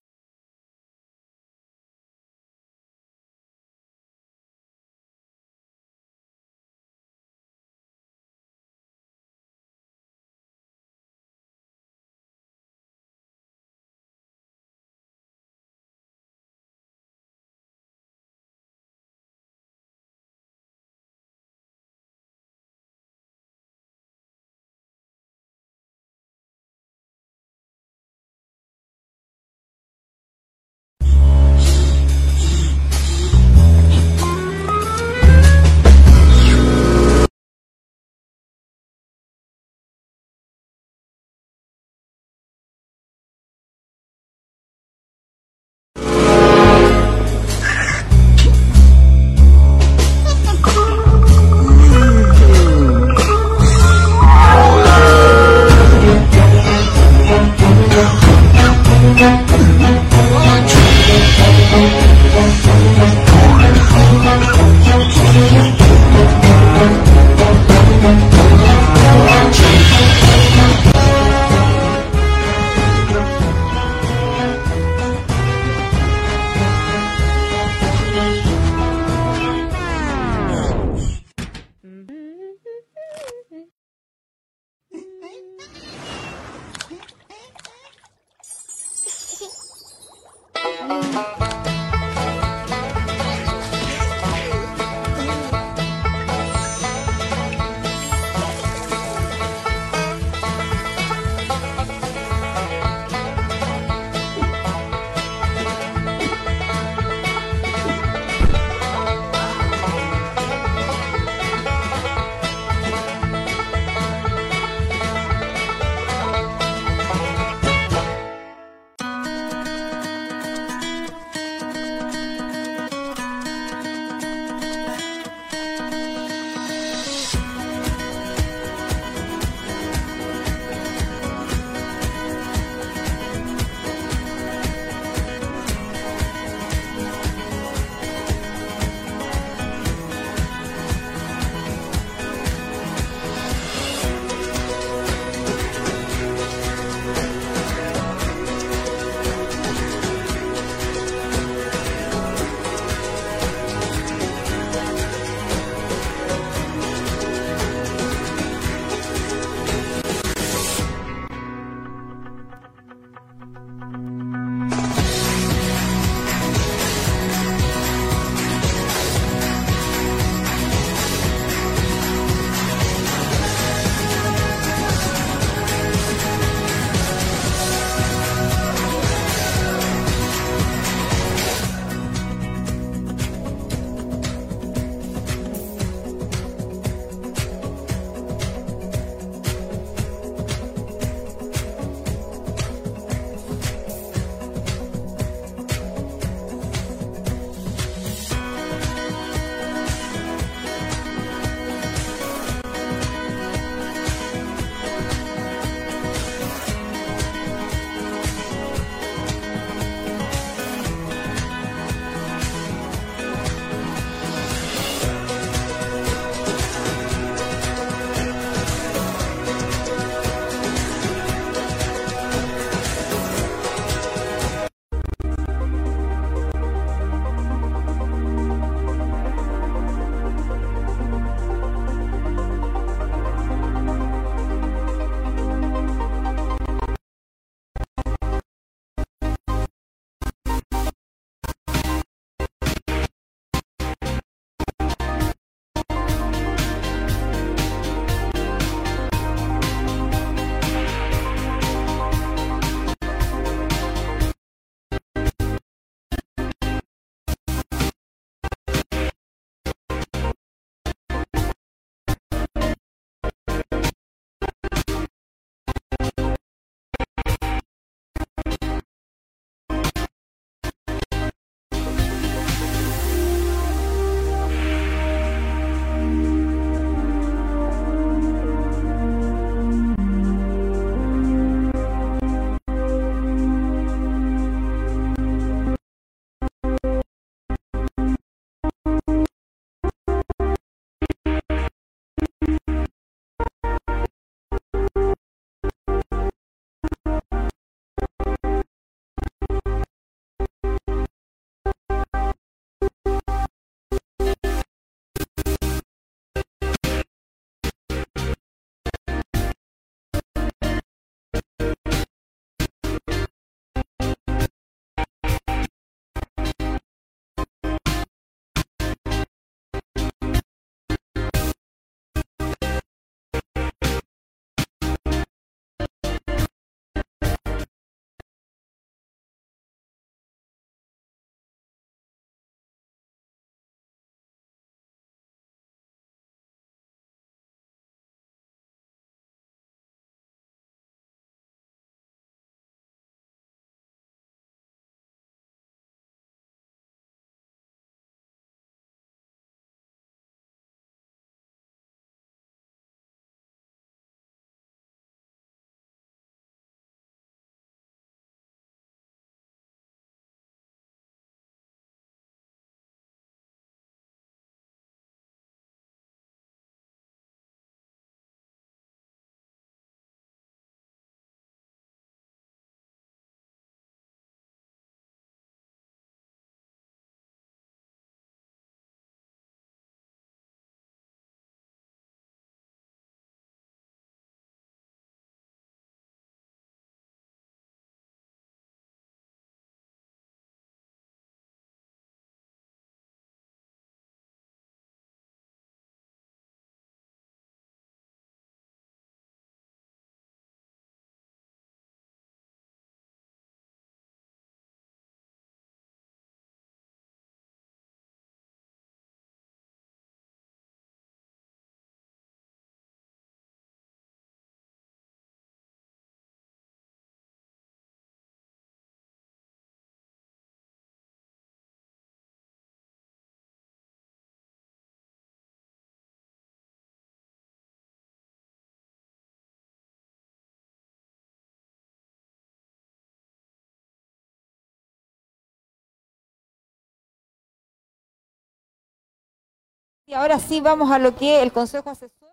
Y 440.09 440.15
ahora 440.15 440.39
sí 440.39 440.63
vamos 440.63 440.91
a 440.91 440.99
lo 440.99 441.15
que 441.15 441.43
el 441.43 441.53
Consejo 441.53 441.91
Asesor 441.91 442.31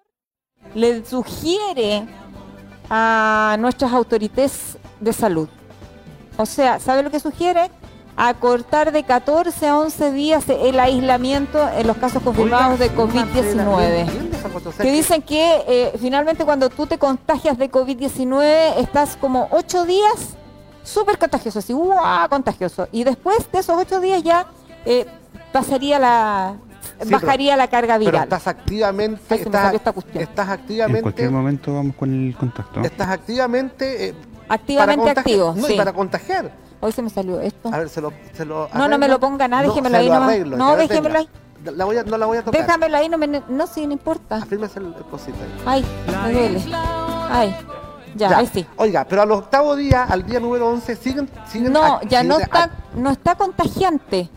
le 0.75 1.05
sugiere 1.05 2.05
a 2.89 3.57
nuestras 3.59 3.91
autoridades 3.91 4.77
de 5.01 5.11
salud. 5.11 5.49
O 6.37 6.45
sea, 6.45 6.79
¿sabe 6.79 7.03
lo 7.03 7.11
que 7.11 7.19
sugiere? 7.19 7.69
Acortar 8.15 8.93
de 8.93 9.03
14 9.03 9.67
a 9.67 9.77
11 9.77 10.11
días 10.13 10.47
el 10.47 10.79
aislamiento 10.79 11.67
en 11.67 11.85
los 11.85 11.97
casos 11.97 12.23
confirmados 12.23 12.79
de 12.79 12.95
COVID-19. 12.95 14.77
Que 14.77 14.91
dicen 14.91 15.21
que 15.21 15.65
eh, 15.67 15.97
finalmente 15.99 16.45
cuando 16.45 16.69
tú 16.69 16.87
te 16.87 16.97
contagias 16.97 17.57
de 17.57 17.69
COVID-19 17.69 18.77
estás 18.77 19.17
como 19.17 19.49
8 19.51 19.83
días 19.83 20.37
súper 20.83 21.17
contagioso, 21.17 21.59
así, 21.59 21.73
¡guau! 21.73 22.29
contagioso. 22.29 22.87
Y 22.93 23.03
después 23.03 23.51
de 23.51 23.59
esos 23.59 23.77
8 23.77 23.99
días 23.99 24.23
ya 24.23 24.47
eh, 24.85 25.05
pasaría 25.51 25.99
la, 25.99 26.55
bajaría 27.09 27.57
la 27.57 27.67
carga 27.67 27.97
viral. 27.97 28.13
Pero 28.13 28.23
estás 28.23 28.47
activamente, 28.47 29.35
estás, 29.35 30.49
activamente. 30.49 30.99
En 30.99 31.03
cualquier 31.03 31.31
momento 31.31 31.73
vamos 31.73 31.95
con 31.95 32.27
el 32.27 32.35
contacto. 32.35 32.81
Estás 32.81 33.09
activamente. 33.09 34.09
Eh, 34.09 34.15
activamente 34.49 35.09
activo. 35.09 35.53
No, 35.55 35.69
y 35.69 35.77
para 35.77 35.93
contagiar. 35.93 36.51
Hoy 36.79 36.91
se 36.91 37.01
me 37.01 37.09
salió 37.09 37.39
esto. 37.39 37.69
A 37.73 37.79
ver, 37.79 37.89
se 37.89 38.01
lo. 38.01 38.13
Se 38.33 38.45
lo 38.45 38.69
no, 38.73 38.87
no 38.87 38.97
me 38.97 39.07
lo 39.07 39.19
ponga 39.19 39.47
nada, 39.47 39.63
déjemelo 39.63 39.97
ahí 39.97 40.09
nomás. 40.09 40.39
No, 40.45 40.75
déjemelo 40.75 41.19
ahí. 41.19 41.29
La 41.63 41.85
voy 41.85 41.97
a, 41.97 42.03
no 42.03 42.17
la 42.17 42.27
voy 42.27 42.37
a 42.37 42.43
tocar. 42.43 42.61
Déjamelo 42.61 42.95
ahí, 42.95 43.09
no, 43.09 43.17
me, 43.17 43.27
no 43.27 43.65
sí, 43.65 43.87
no 43.87 43.93
importa. 43.93 44.37
Afírmese 44.37 44.79
el, 44.79 44.93
el 44.93 45.03
cosito 45.05 45.37
ahí. 45.65 45.83
Ay, 46.07 46.25
me 46.27 46.33
duele. 46.33 46.61
Ay. 46.73 47.55
Ya, 48.15 48.37
ahí 48.37 48.47
sí. 48.47 48.65
Oiga, 48.77 49.05
pero 49.05 49.23
al 49.23 49.31
octavo 49.31 49.75
día, 49.75 50.03
al 50.03 50.25
día 50.25 50.39
número 50.39 50.69
11, 50.69 50.95
siguen... 50.95 51.29
siguen 51.51 51.73
no, 51.73 52.01
ya 52.03 52.23
no 52.23 52.39
está, 52.39 52.69
no 52.95 53.09
está 53.09 53.35
contagiante. 53.35 54.29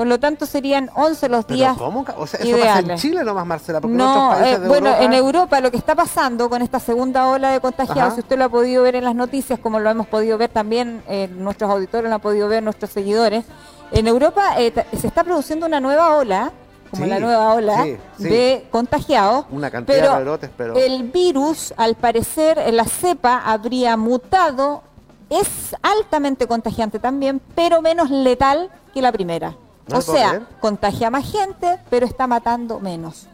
Por 0.00 0.06
lo 0.06 0.18
tanto, 0.18 0.46
serían 0.46 0.88
11 0.94 1.28
los 1.28 1.46
días. 1.46 1.76
¿Cómo? 1.76 2.06
O 2.16 2.26
sea, 2.26 2.40
eso 2.40 2.56
pasa 2.56 2.78
en 2.78 2.96
Chile 2.96 3.22
nomás, 3.22 3.44
Marcela. 3.44 3.82
Porque 3.82 3.98
no, 3.98 4.34
en 4.34 4.44
eh, 4.46 4.58
bueno, 4.66 4.96
en 4.98 5.12
Europa 5.12 5.60
lo 5.60 5.70
que 5.70 5.76
está 5.76 5.94
pasando 5.94 6.48
con 6.48 6.62
esta 6.62 6.80
segunda 6.80 7.28
ola 7.28 7.50
de 7.50 7.60
contagiados, 7.60 8.14
si 8.14 8.20
usted 8.20 8.38
lo 8.38 8.44
ha 8.44 8.48
podido 8.48 8.82
ver 8.82 8.96
en 8.96 9.04
las 9.04 9.14
noticias, 9.14 9.58
como 9.58 9.78
lo 9.78 9.90
hemos 9.90 10.06
podido 10.06 10.38
ver 10.38 10.48
también, 10.48 11.02
eh, 11.06 11.28
nuestros 11.30 11.70
auditores 11.70 12.08
lo 12.08 12.14
han 12.14 12.20
podido 12.22 12.48
ver, 12.48 12.62
nuestros 12.62 12.90
seguidores, 12.90 13.44
en 13.92 14.06
Europa 14.06 14.54
eh, 14.58 14.72
se 14.98 15.06
está 15.06 15.22
produciendo 15.22 15.66
una 15.66 15.80
nueva 15.80 16.16
ola 16.16 16.50
como 16.90 17.04
la 17.04 17.20
nueva 17.20 17.52
ola 17.52 17.86
de 18.16 18.66
contagiados. 18.70 19.44
Una 19.50 19.70
cantidad 19.70 20.16
de 20.16 20.24
brotes, 20.24 20.50
pero... 20.56 20.76
El 20.76 21.10
virus, 21.10 21.74
al 21.76 21.94
parecer, 21.94 22.72
la 22.72 22.86
cepa 22.86 23.42
habría 23.44 23.98
mutado, 23.98 24.82
es 25.28 25.76
altamente 25.82 26.46
contagiante 26.46 26.98
también, 26.98 27.42
pero 27.54 27.82
menos 27.82 28.08
letal 28.08 28.70
que 28.94 29.02
la 29.02 29.12
primera 29.12 29.56
o 29.92 30.00
sea, 30.00 30.46
contagia 30.60 31.10
más 31.10 31.30
gente, 31.30 31.78
pero 31.88 32.06
está 32.06 32.26
matando 32.26 32.80
menos. 32.80 33.26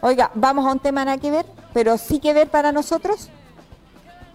Oiga, 0.00 0.30
vamos 0.34 0.66
a 0.66 0.72
un 0.72 0.78
tema 0.78 1.04
nada 1.04 1.18
que 1.18 1.30
ver, 1.30 1.46
pero 1.72 1.96
sí 1.96 2.18
que 2.18 2.32
ver 2.34 2.48
para 2.48 2.72
nosotros. 2.72 3.28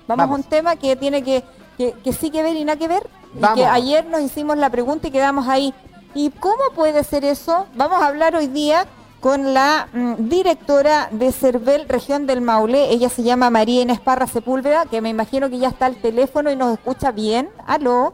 Vamos, 0.07 0.29
a 0.29 0.33
un 0.33 0.43
tema 0.43 0.77
que 0.77 0.95
tiene 0.95 1.23
que, 1.23 1.43
que, 1.77 2.13
sí 2.13 2.31
que 2.31 2.41
ver 2.41 2.55
y 2.55 2.63
nada 2.63 2.79
que 2.79 2.87
ver. 2.87 3.09
Y 3.35 3.55
que 3.55 3.65
ayer 3.65 4.05
nos 4.05 4.21
hicimos 4.21 4.57
la 4.57 4.69
pregunta 4.69 5.09
y 5.09 5.11
quedamos 5.11 5.47
ahí. 5.47 5.73
¿Y 6.13 6.29
cómo 6.31 6.63
puede 6.73 7.03
ser 7.03 7.25
eso? 7.25 7.67
Vamos 7.75 8.01
a 8.01 8.07
hablar 8.07 8.35
hoy 8.35 8.47
día 8.47 8.87
con 9.19 9.53
la 9.53 9.89
mm, 9.91 10.29
directora 10.29 11.09
de 11.11 11.31
CERVEL 11.31 11.89
Región 11.89 12.27
del 12.27 12.41
Maule. 12.41 12.89
Ella 12.91 13.09
se 13.09 13.23
llama 13.23 13.49
María 13.49 13.81
Inés 13.81 13.99
Parra 13.99 14.27
Sepúlveda, 14.27 14.85
que 14.85 15.01
me 15.01 15.09
imagino 15.09 15.49
que 15.49 15.57
ya 15.57 15.67
está 15.67 15.87
al 15.87 15.97
teléfono 15.97 16.49
y 16.49 16.55
nos 16.55 16.71
escucha 16.73 17.11
bien. 17.11 17.49
Aló 17.65 18.13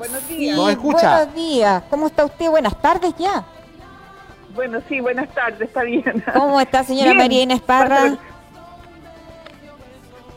buenos 0.00 0.26
días. 0.28 0.58
escucha. 0.70 1.16
Buenos 1.16 1.34
días. 1.34 1.82
¿Cómo 1.90 2.06
está 2.06 2.24
usted? 2.24 2.48
Buenas 2.48 2.80
tardes 2.80 3.14
ya. 3.18 3.44
Bueno, 4.54 4.80
sí, 4.88 4.98
buenas 5.00 5.28
tardes, 5.32 5.60
está 5.60 5.82
bien. 5.82 6.24
¿Cómo 6.32 6.60
está, 6.60 6.82
señora 6.82 7.14
María 7.14 7.42
Inés 7.42 7.60
Parra? 7.60 8.16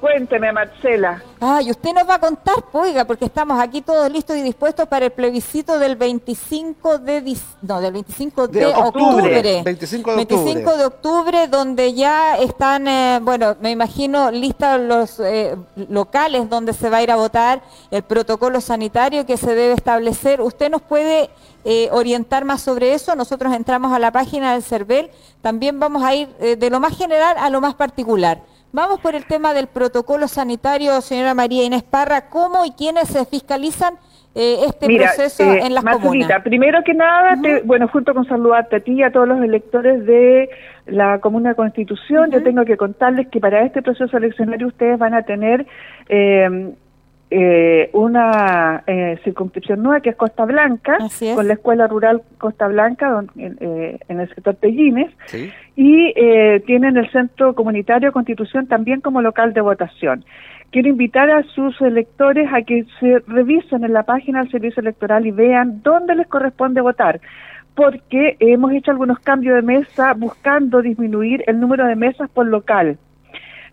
Cuénteme, 0.03 0.51
Marcela. 0.51 1.23
Ay, 1.39 1.71
usted 1.71 1.93
nos 1.93 2.05
va 2.05 2.15
a 2.15 2.19
contar, 2.19 2.55
pues, 2.69 2.89
oiga, 2.89 3.05
porque 3.05 3.23
estamos 3.23 3.57
aquí 3.57 3.81
todos 3.81 4.11
listos 4.11 4.35
y 4.35 4.41
dispuestos 4.41 4.85
para 4.85 5.05
el 5.05 5.11
plebiscito 5.11 5.79
del 5.79 5.95
25 5.95 6.97
de 6.97 7.37
no, 7.61 7.79
del 7.79 7.93
25 7.93 8.49
de, 8.49 8.65
octubre. 8.65 9.61
25 9.63 10.11
de 10.11 10.17
25 10.17 10.75
de 10.75 10.85
octubre, 10.85 11.47
donde 11.47 11.93
ya 11.93 12.35
están, 12.35 12.85
eh, 12.85 13.19
bueno, 13.21 13.55
me 13.61 13.71
imagino 13.71 14.29
listos 14.29 14.77
los 14.81 15.21
eh, 15.21 15.55
locales 15.87 16.49
donde 16.49 16.73
se 16.73 16.89
va 16.89 16.97
a 16.97 17.03
ir 17.03 17.09
a 17.09 17.15
votar, 17.15 17.61
el 17.89 18.03
protocolo 18.03 18.59
sanitario 18.59 19.25
que 19.25 19.37
se 19.37 19.55
debe 19.55 19.71
establecer. 19.71 20.41
¿Usted 20.41 20.69
nos 20.69 20.81
puede 20.81 21.29
eh, 21.63 21.87
orientar 21.93 22.43
más 22.43 22.61
sobre 22.61 22.93
eso? 22.93 23.15
Nosotros 23.15 23.53
entramos 23.53 23.93
a 23.93 23.99
la 23.99 24.11
página 24.11 24.51
del 24.51 24.63
CERVEL, 24.63 25.11
también 25.41 25.79
vamos 25.79 26.03
a 26.03 26.13
ir 26.13 26.27
de 26.35 26.69
lo 26.69 26.81
más 26.81 26.97
general 26.97 27.37
a 27.39 27.49
lo 27.49 27.61
más 27.61 27.75
particular. 27.75 28.41
Vamos 28.75 28.99
por 29.01 29.13
el 29.13 29.23
tema 29.25 29.53
del 29.53 29.67
protocolo 29.67 30.27
sanitario, 30.27 30.99
señora 31.01 31.35
María 31.35 31.63
Inés 31.63 31.83
Parra. 31.83 32.27
¿Cómo 32.31 32.65
y 32.65 32.71
quiénes 32.71 33.07
se 33.07 33.23
fiscalizan 33.23 33.93
eh, 34.33 34.61
este 34.65 34.87
proceso 34.87 35.43
eh, 35.43 35.59
en 35.63 35.75
las 35.75 35.83
comunas? 35.83 36.41
Primero 36.41 36.83
que 36.83 36.95
nada, 36.95 37.39
bueno, 37.65 37.87
junto 37.89 38.15
con 38.15 38.25
saludarte 38.25 38.77
a 38.77 38.79
ti 38.79 38.93
y 38.93 39.03
a 39.03 39.11
todos 39.11 39.27
los 39.27 39.43
electores 39.43 40.03
de 40.07 40.49
la 40.87 41.19
Comuna 41.19 41.49
de 41.49 41.55
Constitución, 41.55 42.31
yo 42.31 42.41
tengo 42.41 42.65
que 42.65 42.75
contarles 42.75 43.27
que 43.27 43.39
para 43.39 43.63
este 43.63 43.83
proceso 43.83 44.17
eleccionario 44.17 44.65
ustedes 44.65 44.97
van 44.97 45.13
a 45.13 45.21
tener 45.21 45.67
eh, 46.09 46.73
eh, 47.35 47.89
una 47.93 48.83
eh, 48.85 49.19
circunscripción 49.23 49.81
nueva 49.81 50.01
que 50.01 50.11
es 50.11 50.15
Costa 50.15 50.45
Blanca, 50.45 50.99
con 51.33 51.47
la 51.47 51.55
Escuela 51.55 51.87
Rural 51.87 52.21
Costa 52.37 52.67
Blanca 52.67 53.23
eh, 53.35 53.97
en 54.07 54.19
el 54.19 54.29
sector 54.35 54.55
Tellines, 54.55 55.11
y 55.75 56.13
eh, 56.15 56.61
tienen 56.67 56.95
el 56.95 57.09
Centro 57.11 57.55
Comunitario 57.55 58.11
Constitución 58.11 58.67
también 58.67 59.01
como 59.01 59.23
local 59.23 59.53
de 59.53 59.61
votación. 59.61 60.23
Quiero 60.69 60.89
invitar 60.89 61.31
a 61.31 61.41
sus 61.55 61.81
electores 61.81 62.47
a 62.53 62.61
que 62.61 62.85
se 62.99 63.17
revisen 63.25 63.83
en 63.83 63.93
la 63.93 64.03
página 64.03 64.41
del 64.43 64.51
Servicio 64.51 64.81
Electoral 64.81 65.25
y 65.25 65.31
vean 65.31 65.81
dónde 65.81 66.13
les 66.13 66.27
corresponde 66.27 66.81
votar 66.81 67.19
porque 67.73 68.37
hemos 68.39 68.71
hecho 68.73 68.91
algunos 68.91 69.17
cambios 69.17 69.55
de 69.55 69.63
mesa 69.63 70.13
buscando 70.13 70.83
disminuir 70.83 71.43
el 71.47 71.59
número 71.59 71.87
de 71.87 71.95
mesas 71.95 72.29
por 72.29 72.45
local 72.45 72.99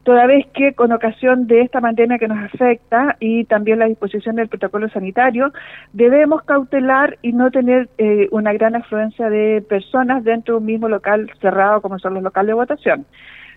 toda 0.03 0.27
vez 0.27 0.47
que 0.55 0.73
con 0.73 0.93
ocasión 0.93 1.47
de 1.47 1.63
esta 1.63 1.81
pandemia 1.81 2.19
que 2.19 2.29
nos 2.29 2.39
afecta 2.39 3.17
y 3.21 3.45
también 3.45 3.79
la 3.79 3.87
disposición 3.87 4.37
del 4.37 4.49
protocolo 4.49 4.89
sanitario, 4.89 5.53
debemos 5.93 6.43
cautelar 6.43 7.19
y 7.23 7.33
no 7.33 7.51
tener 7.51 7.89
eh, 7.99 8.29
una 8.31 8.53
gran 8.53 8.77
afluencia 8.77 9.29
de 9.29 9.63
personas 9.69 10.25
dentro 10.25 10.55
de 10.55 10.61
un 10.61 10.67
mismo 10.67 10.89
local 10.89 11.31
cerrado 11.41 11.83
como 11.83 11.99
son 11.99 12.15
los 12.15 12.23
locales 12.23 12.49
de 12.49 12.55
votación. 12.55 13.07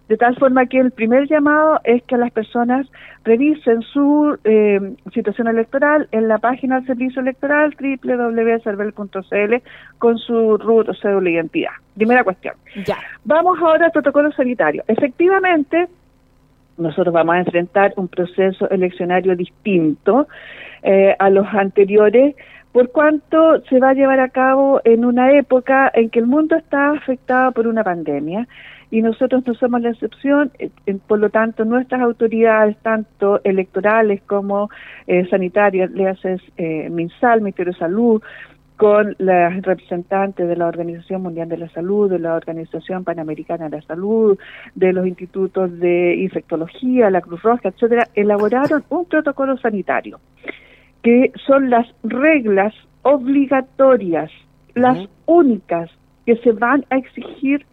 De 0.10 0.18
tal 0.18 0.36
forma 0.36 0.66
que 0.66 0.80
el 0.80 0.92
primer 0.92 1.30
llamado 1.30 1.80
es 1.86 2.04
que 2.04 2.18
las 2.18 2.30
personas 2.32 2.88
revisen 3.24 3.82
su 3.84 4.38
eh, 4.44 4.96
situación 5.14 5.48
electoral 5.48 6.10
en 6.12 6.28
la 6.28 6.40
página 6.40 6.76
del 6.76 6.88
servicio 6.88 7.22
electoral 7.22 7.74
www.cervel.cl 7.80 9.56
con 10.00 10.18
su 10.18 10.58
RUT 10.58 10.90
o 10.90 10.94
cédula 10.94 11.24
de 11.24 11.32
identidad. 11.32 11.72
Primera 11.96 12.26
cuestión. 12.26 12.56
Ya. 12.86 12.98
Vamos 13.24 13.58
ahora 13.62 13.86
al 13.86 13.92
protocolo 13.92 14.30
sanitario. 14.34 14.84
Efectivamente, 14.90 15.88
nosotros 16.78 17.14
vamos 17.14 17.36
a 17.36 17.40
enfrentar 17.40 17.94
un 17.98 18.08
proceso 18.08 18.70
eleccionario 18.70 19.36
distinto 19.36 20.28
eh, 20.82 21.16
a 21.18 21.30
los 21.30 21.48
anteriores, 21.48 22.36
por 22.72 22.92
cuanto 22.92 23.62
se 23.70 23.80
va 23.80 23.90
a 23.90 23.94
llevar 23.94 24.20
a 24.20 24.30
cabo 24.30 24.82
en 24.84 25.06
una 25.06 25.32
época 25.38 25.92
en 25.94 26.10
que 26.10 26.20
el 26.20 26.26
mundo 26.26 26.56
está 26.56 26.92
afectado 26.92 27.52
por 27.52 27.68
una 27.68 27.84
pandemia 27.84 28.48
y 28.94 29.02
nosotros 29.02 29.44
no 29.48 29.56
somos 29.56 29.82
la 29.82 29.90
excepción, 29.90 30.52
eh, 30.60 30.70
por 31.08 31.18
lo 31.18 31.32
tanto 31.32 31.66
nuestras 31.66 32.00
autoridades, 32.02 32.78
tanto 32.84 33.42
electorales 33.44 34.22
como 34.28 34.70
eh, 35.08 35.28
sanitarias, 35.32 35.90
le 35.90 36.10
haces 36.10 36.40
eh, 36.58 36.90
MinSal, 36.92 37.42
Ministerio 37.42 37.74
de 37.74 37.80
Salud, 37.80 38.22
con 38.84 39.16
las 39.18 39.62
representantes 39.62 40.46
de 40.46 40.58
la 40.58 40.68
Organización 40.68 41.22
Mundial 41.22 41.48
de 41.48 41.56
la 41.56 41.70
Salud, 41.70 42.12
de 42.12 42.20
la 42.20 42.34
Organización 42.34 43.06
Panamericana 43.06 43.70
de 43.70 43.78
la 43.78 43.82
Salud, 43.84 44.38
de 44.76 44.92
los 44.92 45.08
institutos 45.08 45.80
de 45.80 46.18
infectología, 46.18 47.10
la 47.10 47.22
Cruz 47.22 47.42
Roja, 47.44 47.70
etcétera, 47.70 48.10
elaboraron 48.14 48.84
un 48.90 49.06
protocolo 49.06 49.56
sanitario 49.56 50.20
que 51.02 51.32
son 51.48 51.70
las 51.70 51.88
reglas 52.04 52.74
obligatorias, 53.04 54.30
las 54.76 55.08
únicas 55.28 55.90
que 56.26 56.36
se 56.36 56.52
van 56.52 56.84
a 56.90 56.98
exigir 56.98 57.66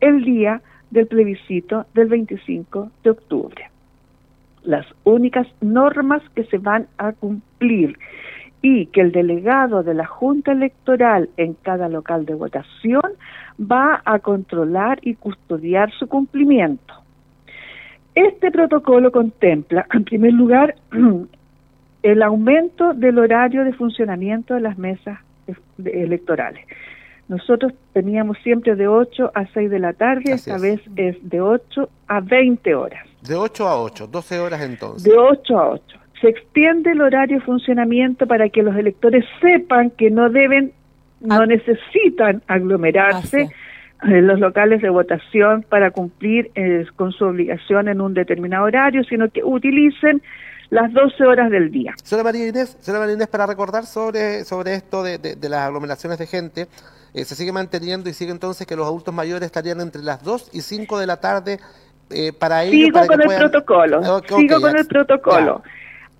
el 0.00 0.24
día 0.24 0.62
del 0.90 1.06
plebiscito 1.06 1.86
del 1.94 2.08
25 2.08 2.90
de 3.04 3.10
octubre. 3.10 3.70
Las 4.64 4.84
únicas 5.04 5.46
normas 5.60 6.22
que 6.34 6.42
se 6.46 6.58
van 6.58 6.88
a 6.98 7.12
cumplir 7.12 7.96
y 8.68 8.86
que 8.86 9.00
el 9.00 9.12
delegado 9.12 9.84
de 9.84 9.94
la 9.94 10.06
Junta 10.06 10.50
Electoral 10.50 11.30
en 11.36 11.54
cada 11.54 11.88
local 11.88 12.26
de 12.26 12.34
votación 12.34 13.12
va 13.60 14.02
a 14.04 14.18
controlar 14.18 14.98
y 15.02 15.14
custodiar 15.14 15.92
su 15.92 16.08
cumplimiento. 16.08 16.94
Este 18.16 18.50
protocolo 18.50 19.12
contempla, 19.12 19.86
en 19.92 20.02
primer 20.02 20.32
lugar, 20.32 20.74
el 22.02 22.22
aumento 22.24 22.92
del 22.92 23.20
horario 23.20 23.64
de 23.64 23.72
funcionamiento 23.72 24.54
de 24.54 24.62
las 24.62 24.76
mesas 24.78 25.20
electorales. 25.84 26.66
Nosotros 27.28 27.72
teníamos 27.92 28.36
siempre 28.42 28.74
de 28.74 28.88
8 28.88 29.30
a 29.32 29.46
6 29.46 29.70
de 29.70 29.78
la 29.78 29.92
tarde, 29.92 30.32
Así 30.32 30.50
esta 30.50 30.56
es. 30.56 30.62
vez 30.62 30.80
es 30.96 31.16
de 31.22 31.40
8 31.40 31.88
a 32.08 32.18
20 32.18 32.74
horas. 32.74 33.06
De 33.22 33.36
8 33.36 33.68
a 33.68 33.80
8, 33.80 34.08
12 34.08 34.40
horas 34.40 34.60
entonces. 34.62 35.04
De 35.04 35.16
8 35.16 35.56
a 35.56 35.68
8. 35.70 35.98
Se 36.20 36.28
extiende 36.28 36.92
el 36.92 37.00
horario 37.00 37.38
de 37.38 37.44
funcionamiento 37.44 38.26
para 38.26 38.48
que 38.48 38.62
los 38.62 38.74
electores 38.76 39.24
sepan 39.40 39.90
que 39.90 40.10
no 40.10 40.30
deben, 40.30 40.72
no 41.20 41.42
Ah. 41.42 41.46
necesitan 41.46 42.42
aglomerarse 42.46 43.48
en 44.02 44.26
los 44.26 44.38
locales 44.40 44.82
de 44.82 44.90
votación 44.90 45.62
para 45.68 45.90
cumplir 45.90 46.50
eh, 46.54 46.84
con 46.96 47.12
su 47.12 47.24
obligación 47.24 47.88
en 47.88 48.00
un 48.00 48.14
determinado 48.14 48.64
horario, 48.64 49.02
sino 49.04 49.28
que 49.30 49.42
utilicen 49.42 50.22
las 50.70 50.92
12 50.92 51.24
horas 51.24 51.50
del 51.50 51.70
día. 51.70 51.94
Señora 52.02 52.24
María 52.24 52.48
Inés, 52.48 52.76
señora 52.80 53.00
María 53.00 53.14
Inés, 53.14 53.28
para 53.28 53.46
recordar 53.46 53.84
sobre, 53.84 54.44
sobre 54.44 54.74
esto 54.74 55.02
de, 55.02 55.18
de- 55.18 55.36
de 55.36 55.48
las 55.48 55.60
aglomeraciones 55.60 56.18
de 56.18 56.26
gente, 56.26 56.66
eh, 57.14 57.24
se 57.24 57.34
sigue 57.34 57.52
manteniendo 57.52 58.10
y 58.10 58.12
sigue 58.12 58.32
entonces 58.32 58.66
que 58.66 58.74
los 58.76 58.84
adultos 58.86 59.14
mayores 59.14 59.46
estarían 59.46 59.80
entre 59.80 60.02
las 60.02 60.22
2 60.24 60.50
y 60.52 60.60
5 60.60 60.98
de 60.98 61.06
la 61.06 61.18
tarde 61.18 61.58
eh, 62.10 62.32
para 62.38 62.64
ellos. 62.64 62.72
Sigo 62.74 62.92
para 62.94 63.06
con 63.06 63.16
que 63.16 63.22
el 63.22 63.26
puedan- 63.28 63.40
protocolo, 63.50 64.16
ok, 64.16 64.26
sigo 64.38 64.60
con 64.60 64.76
el 64.76 64.86
protocolo. 64.86 65.62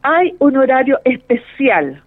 Hay 0.08 0.36
un 0.38 0.56
horario 0.56 1.00
especial 1.04 2.00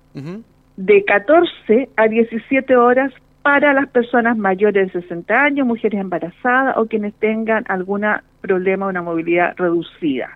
de 0.78 1.04
14 1.04 1.90
a 1.98 2.08
17 2.08 2.78
horas 2.78 3.12
para 3.42 3.74
las 3.74 3.90
personas 3.90 4.38
mayores 4.38 4.94
de 4.94 5.02
60 5.02 5.44
años, 5.44 5.68
mujeres 5.68 6.00
embarazadas 6.00 6.78
o 6.78 6.86
quienes 6.86 7.14
tengan 7.16 7.66
algún 7.68 8.06
problema 8.40 8.86
o 8.86 8.90
una 8.90 9.02
movilidad 9.02 9.54
reducida. 9.58 10.30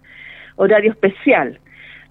Horario 0.57 0.91
especial, 0.91 1.57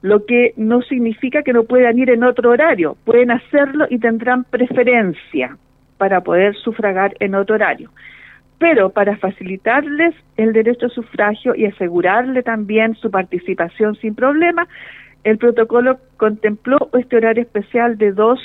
lo 0.00 0.24
que 0.24 0.55
no 0.57 0.80
significa 0.80 1.42
que 1.42 1.53
no 1.53 1.64
puedan 1.64 1.98
ir 1.98 2.09
en 2.09 2.24
otro 2.24 2.48
horario, 2.48 2.96
pueden 3.05 3.30
hacerlo 3.30 3.84
y 3.90 3.98
tendrán 3.98 4.44
preferencia 4.44 5.59
para 5.98 6.22
poder 6.22 6.55
sufragar 6.57 7.14
en 7.20 7.34
otro 7.34 7.57
horario. 7.57 7.90
Pero 8.57 8.88
para 8.88 9.18
facilitarles 9.18 10.14
el 10.38 10.55
derecho 10.55 10.86
a 10.86 10.88
sufragio 10.88 11.55
y 11.55 11.66
asegurarle 11.66 12.42
también 12.42 12.94
su 12.94 13.11
participación 13.11 13.96
sin 13.96 14.14
problema, 14.14 14.66
el 15.24 15.38
protocolo 15.38 15.98
contempló 16.16 16.90
este 16.94 17.16
horario 17.16 17.42
especial 17.42 17.98
de 17.98 18.12
2 18.12 18.40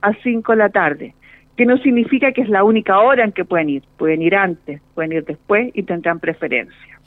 a 0.00 0.12
5 0.14 0.52
de 0.52 0.58
la 0.58 0.68
tarde, 0.70 1.14
que 1.56 1.66
no 1.66 1.76
significa 1.78 2.32
que 2.32 2.42
es 2.42 2.48
la 2.48 2.64
única 2.64 2.98
hora 3.00 3.24
en 3.24 3.32
que 3.32 3.44
pueden 3.44 3.68
ir, 3.68 3.82
pueden 3.96 4.22
ir 4.22 4.36
antes, 4.36 4.80
pueden 4.94 5.12
ir 5.12 5.24
después 5.24 5.70
y 5.74 5.82
tendrán 5.82 6.20
preferencia. 6.20 7.00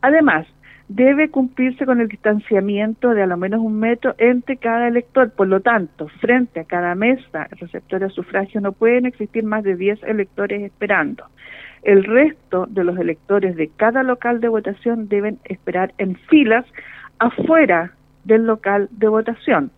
Además, 0.00 0.46
debe 0.88 1.30
cumplirse 1.30 1.84
con 1.84 2.00
el 2.00 2.08
distanciamiento 2.08 3.10
de 3.10 3.22
a 3.22 3.26
lo 3.26 3.36
menos 3.36 3.60
un 3.60 3.78
metro 3.78 4.14
entre 4.18 4.56
cada 4.56 4.88
elector, 4.88 5.30
por 5.32 5.48
lo 5.48 5.60
tanto, 5.60 6.08
frente 6.20 6.60
a 6.60 6.64
cada 6.64 6.94
mesa 6.94 7.48
receptor 7.52 8.00
de 8.00 8.10
sufragio 8.10 8.60
no 8.60 8.72
pueden 8.72 9.06
existir 9.06 9.42
más 9.42 9.64
de 9.64 9.76
10 9.76 10.02
electores 10.04 10.62
esperando. 10.62 11.24
El 11.82 12.04
resto 12.04 12.66
de 12.68 12.84
los 12.84 12.98
electores 12.98 13.56
de 13.56 13.68
cada 13.76 14.02
local 14.02 14.40
de 14.40 14.48
votación 14.48 15.08
deben 15.08 15.38
esperar 15.44 15.92
en 15.98 16.16
filas 16.28 16.64
afuera 17.18 17.92
del 18.26 18.44
local 18.44 18.88
de 18.90 19.08
votación. 19.08 19.70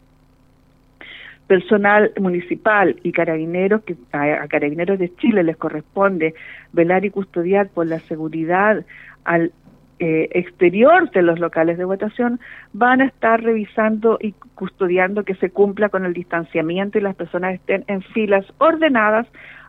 Personal 1.47 2.13
municipal 2.21 2.97
y 3.03 3.13
carabineros, 3.13 3.83
que 3.85 3.97
a, 4.13 4.47
carabineros 4.49 4.99
de 4.99 5.15
Chile 5.17 5.43
les 5.43 5.57
corresponde 5.57 6.35
velar 6.73 7.05
y 7.05 7.11
custodiar 7.11 7.69
por 7.69 7.87
la 7.87 8.01
seguridad 8.01 8.85
al 9.25 9.53
eh, 10.01 10.29
exterior 10.33 11.11
de 11.11 11.23
los 11.23 11.39
locales 11.39 11.79
de 11.79 11.85
votación, 11.85 12.39
van 12.73 13.01
a 13.01 13.07
estar 13.07 13.43
revisando 13.43 14.19
y 14.21 14.33
custodiando 14.55 15.25
que 15.25 15.35
se 15.37 15.51
cumpla 15.51 15.89
con 15.89 16.05
el 16.05 16.13
distanciamiento 16.13 16.99
y 16.99 17.01
las 17.01 17.17
personas 17.17 17.55
estén 17.55 17.85
en 17.89 18.03
filas 18.03 18.47
ordenadas 18.59 19.27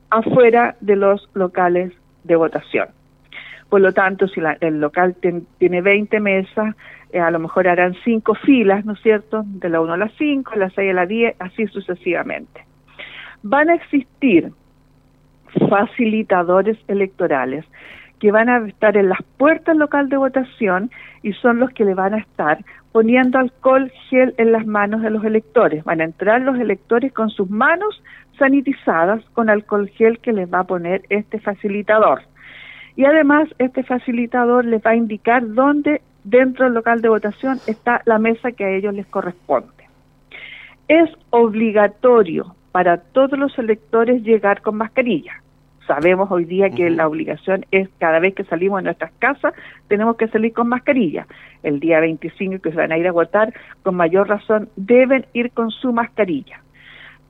afuera 0.09 0.75
de 0.81 0.95
los 0.95 1.29
locales 1.33 1.93
de 2.23 2.35
votación. 2.35 2.98
Por 3.69 3.81
lo 3.81 3.93
tanto, 3.93 4.27
si 4.27 4.41
la- 4.41 4.57
el 4.61 4.79
local 4.79 5.15
ten- 5.21 5.45
tiene 5.59 5.81
20 5.81 6.19
mesas, 6.19 6.75
eh, 7.11 7.19
a 7.19 7.31
lo 7.31 7.39
mejor 7.39 7.67
harán 7.67 7.95
cinco 8.03 8.33
filas, 8.35 8.83
¿no 8.85 8.93
es 8.93 9.01
cierto? 9.01 9.43
De 9.45 9.69
la 9.69 9.79
1 9.81 9.93
a 9.93 9.97
la 9.97 10.09
5, 10.17 10.51
de 10.51 10.57
la 10.57 10.69
6 10.71 10.91
a 10.91 10.93
la 10.93 11.05
10, 11.05 11.35
así 11.39 11.67
sucesivamente. 11.67 12.65
Van 13.43 13.69
a 13.69 13.75
existir 13.75 14.51
facilitadores 15.69 16.77
electorales 16.87 17.65
que 18.19 18.31
van 18.31 18.49
a 18.49 18.67
estar 18.67 18.97
en 18.97 19.09
las 19.09 19.19
puertas 19.37 19.77
local 19.77 20.09
de 20.09 20.17
votación 20.17 20.91
y 21.23 21.31
son 21.33 21.59
los 21.59 21.69
que 21.71 21.85
le 21.85 21.93
van 21.93 22.13
a 22.13 22.17
estar 22.17 22.57
poniendo 22.91 23.39
alcohol 23.39 23.91
gel 24.09 24.33
en 24.37 24.51
las 24.51 24.65
manos 24.65 25.01
de 25.01 25.09
los 25.09 25.23
electores. 25.23 25.83
Van 25.85 26.01
a 26.01 26.03
entrar 26.03 26.41
los 26.41 26.59
electores 26.59 27.13
con 27.13 27.29
sus 27.29 27.49
manos 27.49 28.03
sanitizadas 28.37 29.23
con 29.33 29.49
alcohol 29.49 29.87
gel 29.89 30.19
que 30.19 30.33
les 30.33 30.51
va 30.51 30.59
a 30.59 30.63
poner 30.65 31.03
este 31.09 31.39
facilitador. 31.39 32.21
Y 32.99 33.05
además 33.05 33.47
este 33.59 33.83
facilitador 33.83 34.65
les 34.65 34.85
va 34.85 34.91
a 34.91 34.95
indicar 34.97 35.53
dónde 35.53 36.01
dentro 36.25 36.65
del 36.65 36.73
local 36.73 36.99
de 36.99 37.07
votación 37.07 37.57
está 37.65 38.01
la 38.03 38.19
mesa 38.19 38.51
que 38.51 38.65
a 38.65 38.71
ellos 38.71 38.93
les 38.93 39.05
corresponde. 39.05 39.85
Es 40.89 41.09
obligatorio 41.29 42.57
para 42.73 42.97
todos 42.97 43.39
los 43.39 43.57
electores 43.57 44.21
llegar 44.23 44.61
con 44.61 44.75
mascarilla. 44.75 45.31
Sabemos 45.87 46.29
hoy 46.29 46.43
día 46.43 46.69
que 46.71 46.89
la 46.89 47.07
obligación 47.07 47.65
es 47.71 47.87
cada 47.99 48.19
vez 48.19 48.35
que 48.35 48.43
salimos 48.43 48.79
de 48.79 48.87
nuestras 48.87 49.13
casas 49.19 49.53
tenemos 49.87 50.17
que 50.17 50.27
salir 50.27 50.51
con 50.51 50.67
mascarilla. 50.67 51.25
El 51.63 51.79
día 51.79 52.01
25 52.01 52.61
que 52.61 52.71
se 52.71 52.75
van 52.75 52.91
a 52.91 52.97
ir 52.97 53.07
a 53.07 53.13
votar, 53.13 53.53
con 53.81 53.95
mayor 53.95 54.27
razón 54.27 54.67
deben 54.75 55.25
ir 55.31 55.51
con 55.51 55.71
su 55.71 55.93
mascarilla. 55.93 56.59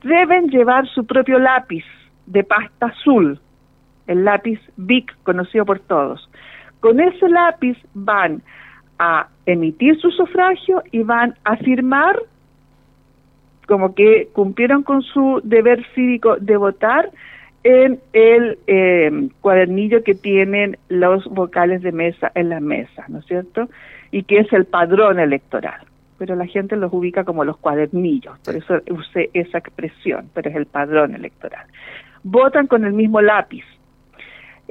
Deben 0.01 0.47
llevar 0.47 0.87
su 0.87 1.05
propio 1.05 1.37
lápiz 1.37 1.85
de 2.25 2.43
pasta 2.43 2.87
azul, 2.87 3.39
el 4.09 4.25
lápiz 4.25 4.59
Bic 4.75 5.15
conocido 5.23 5.65
por 5.65 5.79
todos. 5.79 6.29
Con 6.79 6.99
ese 6.99 7.29
lápiz 7.29 7.77
van 7.93 8.41
a 8.97 9.27
emitir 9.45 9.97
su 9.99 10.09
sufragio 10.11 10.81
y 10.91 11.03
van 11.03 11.35
a 11.43 11.55
firmar 11.57 12.19
como 13.67 13.93
que 13.93 14.29
cumplieron 14.33 14.81
con 14.81 15.03
su 15.03 15.41
deber 15.43 15.85
cívico 15.93 16.37
de 16.37 16.57
votar 16.57 17.11
en 17.63 17.99
el 18.13 18.57
eh, 18.65 19.29
cuadernillo 19.41 20.03
que 20.03 20.15
tienen 20.15 20.77
los 20.87 21.25
vocales 21.25 21.83
de 21.83 21.91
mesa 21.91 22.31
en 22.33 22.49
las 22.49 22.61
mesas, 22.61 23.07
¿no 23.09 23.19
es 23.19 23.25
cierto? 23.25 23.69
Y 24.11 24.23
que 24.23 24.39
es 24.39 24.51
el 24.53 24.65
padrón 24.65 25.19
electoral. 25.19 25.81
Pero 26.17 26.35
la 26.35 26.47
gente 26.47 26.75
los 26.77 26.91
ubica 26.91 27.23
como 27.23 27.45
los 27.45 27.57
cuadernillos, 27.57 28.39
por 28.39 28.55
eso 28.55 28.81
usé 28.89 29.29
esa 29.33 29.59
expresión, 29.59 30.29
pero 30.33 30.49
es 30.49 30.55
el 30.55 30.65
padrón 30.65 31.13
electoral. 31.13 31.67
Votan 32.23 32.65
con 32.65 32.85
el 32.85 32.93
mismo 32.93 33.21
lápiz. 33.21 33.63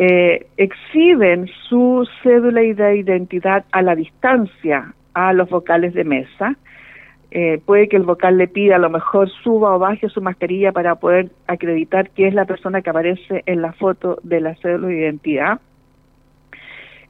Eh, 0.01 0.47
exhiben 0.57 1.49
su 1.69 2.09
cédula 2.23 2.61
de 2.61 2.99
identidad 2.99 3.65
a 3.73 3.83
la 3.83 3.97
distancia 3.97 4.95
a 5.13 5.33
los 5.33 5.51
vocales 5.51 5.93
de 5.93 6.05
mesa. 6.05 6.55
Eh, 7.33 7.61
puede 7.67 7.89
que 7.89 7.97
el 7.97 8.05
vocal 8.05 8.39
le 8.39 8.47
pida 8.47 8.77
a 8.77 8.79
lo 8.79 8.91
mejor 8.91 9.29
suba 9.43 9.75
o 9.75 9.79
baje 9.81 10.09
su 10.09 10.23
mascarilla 10.23 10.71
para 10.71 10.95
poder 10.95 11.31
acreditar 11.49 12.11
que 12.11 12.29
es 12.29 12.35
la 12.35 12.45
persona 12.45 12.81
que 12.81 12.91
aparece 12.91 13.43
en 13.45 13.61
la 13.61 13.73
foto 13.73 14.21
de 14.23 14.41
la 14.41 14.55
cédula 14.55 14.87
de 14.87 14.99
identidad. 14.99 15.61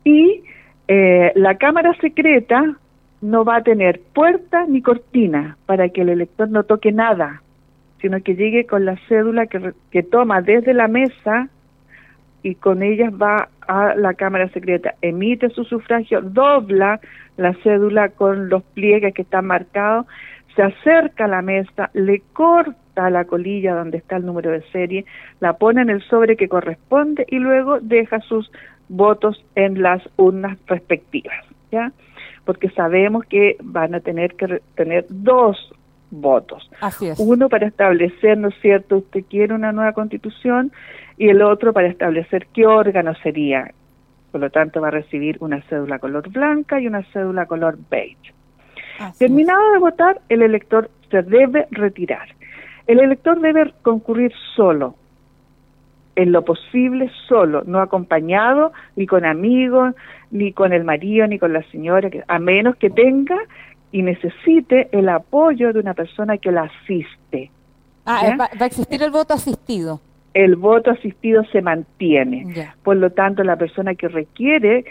Y 0.03 0.45
eh, 0.89 1.33
la 1.35 1.59
cámara 1.59 1.93
secreta 2.01 2.75
no 3.21 3.45
va 3.45 3.57
a 3.57 3.63
tener 3.63 4.01
puerta 4.15 4.65
ni 4.67 4.81
cortina 4.81 5.59
para 5.67 5.91
que 5.91 6.01
el 6.01 6.09
elector 6.09 6.49
no 6.49 6.63
toque 6.63 6.91
nada, 6.91 7.43
sino 8.01 8.23
que 8.23 8.35
llegue 8.35 8.65
con 8.65 8.87
la 8.87 8.97
cédula 9.09 9.47
que, 9.47 9.75
que 9.91 10.03
toma 10.03 10.41
desde 10.41 10.73
la 10.73 10.89
mesa 10.89 11.51
y 12.43 12.55
con 12.55 12.83
ellas 12.83 13.13
va 13.13 13.49
a 13.67 13.95
la 13.95 14.15
Cámara 14.15 14.49
Secreta, 14.51 14.95
emite 15.03 15.51
su 15.51 15.65
sufragio, 15.65 16.23
dobla 16.23 17.01
la 17.37 17.55
cédula 17.63 18.11
con 18.11 18.49
los 18.49 18.63
pliegues 18.63 19.15
que 19.15 19.23
están 19.23 19.47
marcados, 19.47 20.07
se 20.55 20.63
acerca 20.63 21.27
a 21.27 21.29
la 21.29 21.43
mesa, 21.43 21.91
le 21.93 22.23
corta 22.33 23.11
la 23.11 23.25
colilla 23.25 23.75
donde 23.75 23.99
está 23.99 24.17
el 24.17 24.27
número 24.27 24.51
de 24.51 24.63
serie, 24.73 25.05
la 25.41 25.53
pone 25.53 25.83
en 25.83 25.91
el 25.91 26.03
sobre 26.03 26.37
que 26.37 26.49
corresponde 26.49 27.27
y 27.29 27.39
luego 27.39 27.79
deja 27.81 28.21
sus 28.21 28.51
votos 28.89 29.45
en 29.55 29.83
las 29.83 30.03
urnas 30.17 30.59
respectivas, 30.67 31.37
¿ya? 31.71 31.93
Porque 32.45 32.71
sabemos 32.71 33.25
que 33.27 33.57
van 33.63 33.95
a 33.95 34.01
tener 34.01 34.35
que 34.35 34.61
tener 34.75 35.05
dos 35.11 35.73
votos. 36.11 36.69
Así 36.81 37.09
es. 37.09 37.19
Uno 37.21 37.49
para 37.49 37.67
establecer, 37.67 38.39
¿no 38.39 38.49
es 38.49 38.55
cierto?, 38.61 38.99
usted 38.99 39.25
quiere 39.29 39.55
una 39.55 39.73
nueva 39.73 39.93
constitución 39.93 40.73
y 41.19 41.29
el 41.29 41.43
otro 41.43 41.73
para 41.73 41.89
establecer 41.89 42.47
qué 42.55 42.67
órgano 42.67 43.15
sería. 43.23 43.73
Por 44.31 44.41
lo 44.41 44.51
tanto, 44.51 44.81
va 44.81 44.89
a 44.89 44.93
recibir 44.93 45.37
una 45.41 45.61
cédula 45.63 45.99
color 45.99 46.29
blanca 46.31 46.81
y 46.81 46.87
una 46.87 47.03
cédula 47.13 47.47
color 47.47 47.79
beige. 47.91 48.33
Así 48.99 49.11
es. 49.11 49.19
Terminado 49.19 49.73
de 49.73 49.79
votar, 49.79 50.21
el 50.29 50.43
elector 50.43 50.91
se 51.11 51.23
debe 51.23 51.67
retirar. 51.71 52.29
El 52.87 53.01
elector 53.01 53.41
debe 53.41 53.73
concurrir 53.83 54.33
solo, 54.55 54.95
en 56.17 56.33
lo 56.33 56.45
posible 56.45 57.11
solo, 57.29 57.63
no 57.67 57.81
acompañado 57.81 58.73
ni 58.97 59.07
con 59.07 59.25
amigos, 59.25 59.95
ni 60.31 60.53
con 60.53 60.73
el 60.73 60.85
marido, 60.85 61.27
ni 61.27 61.39
con 61.39 61.53
la 61.53 61.63
señora, 61.71 62.11
a 62.27 62.39
menos 62.39 62.77
que 62.77 62.91
tenga 62.91 63.37
y 63.93 64.03
necesite 64.03 64.89
el 64.93 65.09
apoyo 65.09 65.73
de 65.73 65.81
una 65.81 65.95
persona 65.95 66.39
que 66.39 66.51
la 66.51 66.63
asiste. 66.63 67.51
Ah, 68.05 68.21
¿Ya? 68.23 68.29
eh, 68.31 68.37
va 68.37 68.49
a 68.59 68.67
existir 68.67 69.03
el 69.03 69.11
voto 69.11 69.35
asistido. 69.35 70.01
El 70.39 70.55
voto 70.55 70.93
asistido 70.93 71.43
se 71.51 71.63
mantiene. 71.63 72.47
Por 72.85 72.97
lo 72.97 73.11
tanto, 73.11 73.43
la 73.43 73.57
persona 73.57 73.97
que 73.97 74.07
requiere 74.07 74.85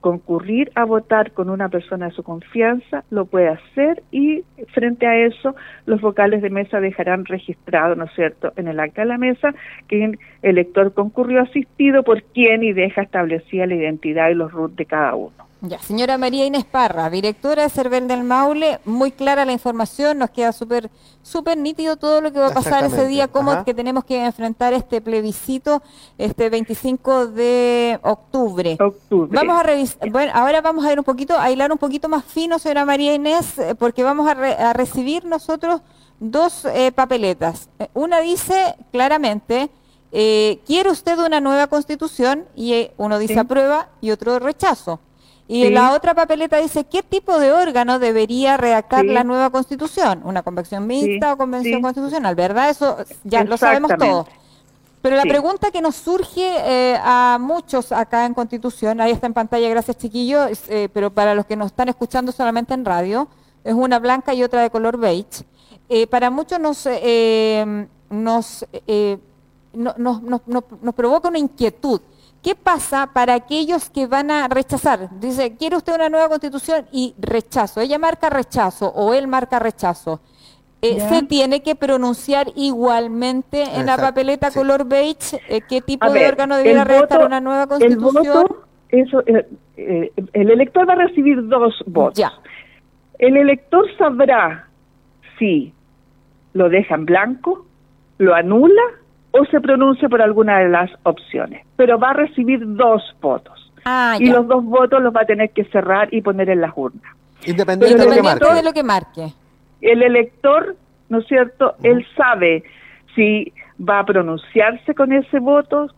concurrir 0.00 0.72
a 0.74 0.84
votar 0.84 1.32
con 1.32 1.50
una 1.50 1.68
persona 1.68 2.06
de 2.06 2.12
su 2.12 2.22
confianza, 2.22 3.04
lo 3.10 3.26
puede 3.26 3.48
hacer 3.48 4.02
y 4.10 4.44
frente 4.72 5.06
a 5.06 5.26
eso 5.26 5.54
los 5.84 6.00
vocales 6.00 6.40
de 6.40 6.48
mesa 6.48 6.80
dejarán 6.80 7.26
registrado, 7.26 7.94
¿no 7.96 8.04
es 8.04 8.12
cierto?, 8.14 8.54
en 8.56 8.68
el 8.68 8.80
acta 8.80 9.02
de 9.02 9.08
la 9.08 9.18
mesa 9.18 9.54
que 9.88 10.04
el 10.04 10.18
elector 10.40 10.94
concurrió 10.94 11.42
asistido 11.42 12.02
por 12.02 12.22
quién 12.22 12.62
y 12.62 12.72
deja 12.72 13.02
establecida 13.02 13.66
la 13.66 13.74
identidad 13.74 14.30
y 14.30 14.34
los 14.34 14.52
RUT 14.52 14.74
de 14.74 14.86
cada 14.86 15.14
uno. 15.14 15.36
Ya, 15.66 15.78
señora 15.78 16.18
María 16.18 16.44
Inés 16.44 16.66
Parra, 16.66 17.08
directora 17.08 17.62
de 17.62 17.70
Cervel 17.70 18.06
del 18.06 18.22
Maule, 18.22 18.80
muy 18.84 19.12
clara 19.12 19.46
la 19.46 19.52
información, 19.52 20.18
nos 20.18 20.28
queda 20.28 20.52
súper 20.52 20.90
súper 21.22 21.56
nítido 21.56 21.96
todo 21.96 22.20
lo 22.20 22.32
que 22.34 22.38
va 22.38 22.48
a 22.48 22.52
pasar 22.52 22.84
ese 22.84 23.06
día, 23.06 23.28
cómo 23.28 23.64
que 23.64 23.72
tenemos 23.72 24.04
que 24.04 24.22
enfrentar 24.22 24.74
este 24.74 25.00
plebiscito 25.00 25.82
este 26.18 26.50
25 26.50 27.28
de 27.28 27.98
octubre. 28.02 28.76
Vamos 29.10 29.58
a 29.58 29.62
revisar, 29.62 30.10
bueno, 30.10 30.32
ahora 30.34 30.60
vamos 30.60 30.84
a 30.84 30.92
ir 30.92 30.98
un 30.98 31.04
poquito, 31.04 31.38
a 31.38 31.50
hilar 31.50 31.72
un 31.72 31.78
poquito 31.78 32.10
más 32.10 32.26
fino, 32.26 32.58
señora 32.58 32.84
María 32.84 33.14
Inés, 33.14 33.58
eh, 33.58 33.74
porque 33.74 34.02
vamos 34.02 34.28
a, 34.28 34.74
recibir 34.74 35.24
nosotros 35.24 35.80
dos 36.20 36.66
eh, 36.66 36.92
papeletas. 36.92 37.70
Eh, 37.78 37.88
una 37.94 38.20
dice 38.20 38.76
claramente, 38.92 39.70
¿quiere 40.12 40.90
usted 40.90 41.18
una 41.18 41.40
nueva 41.40 41.68
constitución? 41.68 42.44
Y 42.54 42.90
uno 42.98 43.18
dice 43.18 43.38
aprueba 43.38 43.88
y 44.02 44.10
otro 44.10 44.38
rechazo. 44.38 45.00
Y 45.46 45.68
la 45.68 45.92
otra 45.92 46.14
papeleta 46.14 46.56
dice 46.56 46.84
qué 46.84 47.02
tipo 47.02 47.38
de 47.38 47.52
órgano 47.52 47.98
debería 47.98 48.56
redactar 48.56 49.04
la 49.04 49.24
nueva 49.24 49.50
constitución, 49.50 50.22
una 50.24 50.42
convención 50.42 50.86
mixta 50.86 51.34
o 51.34 51.36
convención 51.36 51.82
constitucional, 51.82 52.34
¿verdad? 52.34 52.70
Eso 52.70 52.96
ya 53.24 53.44
lo 53.44 53.58
sabemos 53.58 53.92
todos. 53.98 54.26
Pero 55.04 55.16
la 55.16 55.24
pregunta 55.24 55.70
que 55.70 55.82
nos 55.82 55.96
surge 55.96 56.40
eh, 56.40 56.98
a 56.98 57.36
muchos 57.38 57.92
acá 57.92 58.24
en 58.24 58.32
Constitución, 58.32 59.02
ahí 59.02 59.12
está 59.12 59.26
en 59.26 59.34
pantalla, 59.34 59.68
gracias 59.68 59.98
chiquillos, 59.98 60.62
eh, 60.70 60.88
pero 60.94 61.10
para 61.10 61.34
los 61.34 61.44
que 61.44 61.56
nos 61.56 61.66
están 61.66 61.90
escuchando 61.90 62.32
solamente 62.32 62.72
en 62.72 62.86
radio, 62.86 63.28
es 63.64 63.74
una 63.74 63.98
blanca 63.98 64.32
y 64.32 64.42
otra 64.42 64.62
de 64.62 64.70
color 64.70 64.96
beige. 64.96 65.44
Eh, 65.90 66.06
para 66.06 66.30
muchos 66.30 66.58
nos, 66.58 66.88
nos, 68.08 68.66
nos, 69.74 70.22
nos, 70.22 70.40
nos 70.80 70.94
provoca 70.94 71.28
una 71.28 71.38
inquietud. 71.38 72.00
¿Qué 72.44 72.54
pasa 72.54 73.08
para 73.14 73.32
aquellos 73.32 73.88
que 73.88 74.06
van 74.06 74.30
a 74.30 74.48
rechazar? 74.48 75.08
Dice, 75.18 75.56
¿quiere 75.56 75.76
usted 75.76 75.94
una 75.94 76.10
nueva 76.10 76.28
constitución? 76.28 76.84
Y 76.92 77.14
rechazo. 77.18 77.80
Ella 77.80 77.98
marca 77.98 78.28
rechazo 78.28 78.92
o 78.94 79.14
él 79.14 79.26
marca 79.26 79.58
rechazo. 79.58 80.20
Eh, 80.82 81.00
¿Se 81.00 81.22
tiene 81.22 81.62
que 81.62 81.74
pronunciar 81.74 82.48
igualmente 82.54 83.62
en 83.62 83.86
la 83.86 83.96
papeleta 83.96 84.50
color 84.50 84.86
beige 84.86 85.40
eh, 85.48 85.62
qué 85.66 85.80
tipo 85.80 86.10
de 86.10 86.28
órgano 86.28 86.58
debiera 86.58 86.84
redactar 86.84 87.24
una 87.24 87.40
nueva 87.40 87.66
constitución? 87.66 88.46
El, 88.90 89.00
eso, 89.00 89.22
eh, 89.26 90.12
el 90.34 90.50
elector 90.50 90.86
va 90.86 90.92
a 90.92 90.96
recibir 90.96 91.48
dos 91.48 91.82
votos. 91.86 92.18
Ya. 92.18 92.30
El 93.18 93.38
elector 93.38 93.86
sabrá 93.96 94.68
si 95.38 95.72
lo 96.52 96.68
deja 96.68 96.94
en 96.94 97.06
blanco, 97.06 97.64
lo 98.18 98.34
anula 98.34 98.82
o 99.36 99.44
se 99.46 99.60
pronuncia 99.60 100.08
por 100.08 100.22
alguna 100.22 100.60
de 100.60 100.68
las 100.68 100.90
opciones, 101.02 101.66
pero 101.74 101.98
va 101.98 102.10
a 102.10 102.12
recibir 102.12 102.60
dos 102.62 103.02
votos. 103.20 103.72
Ah, 103.84 104.16
y 104.18 104.26
los 104.26 104.46
dos 104.46 104.64
votos 104.64 105.02
los 105.02 105.14
va 105.14 105.22
a 105.22 105.26
tener 105.26 105.50
que 105.50 105.64
cerrar 105.64 106.08
y 106.14 106.22
poner 106.22 106.50
en 106.50 106.60
las 106.60 106.70
urnas. 106.76 107.12
Independiente 107.44 107.98
de, 107.98 108.62
lo 108.62 108.72
que 108.72 108.84
marque. 108.84 109.32
El 109.80 110.02
elector, 110.02 110.76
¿no 111.08 111.18
es 111.18 111.26
cierto? 111.26 111.74
Él 111.82 112.06
sabe 112.16 112.62
si 113.16 113.52
va 113.76 113.98
a 113.98 114.04
pronunciarse 114.04 114.94
con 114.94 115.12
ese 115.12 115.40
voto, 115.40 115.88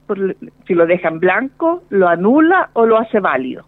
si 0.66 0.72
lo 0.72 0.86
deja 0.86 1.08
en 1.08 1.20
blanco, 1.20 1.82
lo 1.90 2.08
anula 2.08 2.70
o 2.72 2.86
lo 2.86 2.96
hace 2.96 3.20
válido. 3.20 3.66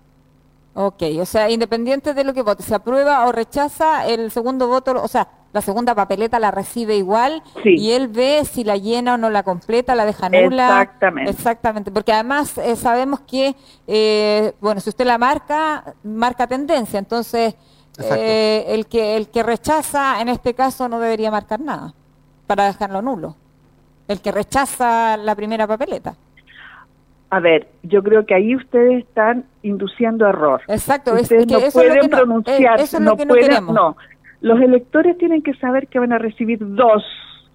Ok, 0.80 1.02
o 1.20 1.26
sea, 1.26 1.50
independiente 1.50 2.14
de 2.14 2.22
lo 2.22 2.32
que 2.32 2.42
vote, 2.42 2.62
se 2.62 2.72
aprueba 2.72 3.26
o 3.26 3.32
rechaza 3.32 4.06
el 4.06 4.30
segundo 4.30 4.68
voto, 4.68 5.02
o 5.02 5.08
sea, 5.08 5.26
la 5.52 5.60
segunda 5.60 5.92
papeleta 5.92 6.38
la 6.38 6.52
recibe 6.52 6.94
igual 6.94 7.42
y 7.64 7.90
él 7.90 8.06
ve 8.06 8.44
si 8.44 8.62
la 8.62 8.76
llena 8.76 9.14
o 9.14 9.16
no 9.16 9.28
la 9.28 9.42
completa, 9.42 9.96
la 9.96 10.04
deja 10.04 10.28
nula. 10.28 10.82
Exactamente. 10.82 11.30
Exactamente, 11.32 11.90
porque 11.90 12.12
además 12.12 12.56
eh, 12.58 12.76
sabemos 12.76 13.18
que, 13.22 13.56
eh, 13.88 14.52
bueno, 14.60 14.80
si 14.80 14.90
usted 14.90 15.04
la 15.04 15.18
marca, 15.18 15.96
marca 16.04 16.46
tendencia, 16.46 17.00
entonces 17.00 17.56
eh, 17.98 18.66
el, 18.68 18.86
que, 18.86 19.16
el 19.16 19.30
que 19.30 19.42
rechaza 19.42 20.20
en 20.20 20.28
este 20.28 20.54
caso 20.54 20.88
no 20.88 21.00
debería 21.00 21.32
marcar 21.32 21.58
nada 21.58 21.92
para 22.46 22.66
dejarlo 22.66 23.02
nulo. 23.02 23.34
El 24.06 24.20
que 24.20 24.30
rechaza 24.30 25.16
la 25.16 25.34
primera 25.34 25.66
papeleta. 25.66 26.14
A 27.30 27.40
ver, 27.40 27.68
yo 27.82 28.02
creo 28.02 28.24
que 28.24 28.34
ahí 28.34 28.56
ustedes 28.56 29.04
están 29.04 29.44
induciendo 29.62 30.26
error. 30.26 30.62
Exacto, 30.68 31.14
ustedes 31.14 31.46
no 31.46 31.60
pueden 31.72 32.08
pronunciar, 32.08 32.80
no, 33.00 33.16
pueden, 33.16 33.66
no, 33.66 33.96
los 34.40 34.60
electores 34.60 35.18
tienen 35.18 35.42
que 35.42 35.54
saber 35.54 35.88
que 35.88 35.98
van 35.98 36.12
a 36.12 36.18
recibir 36.18 36.58
dos 36.60 37.04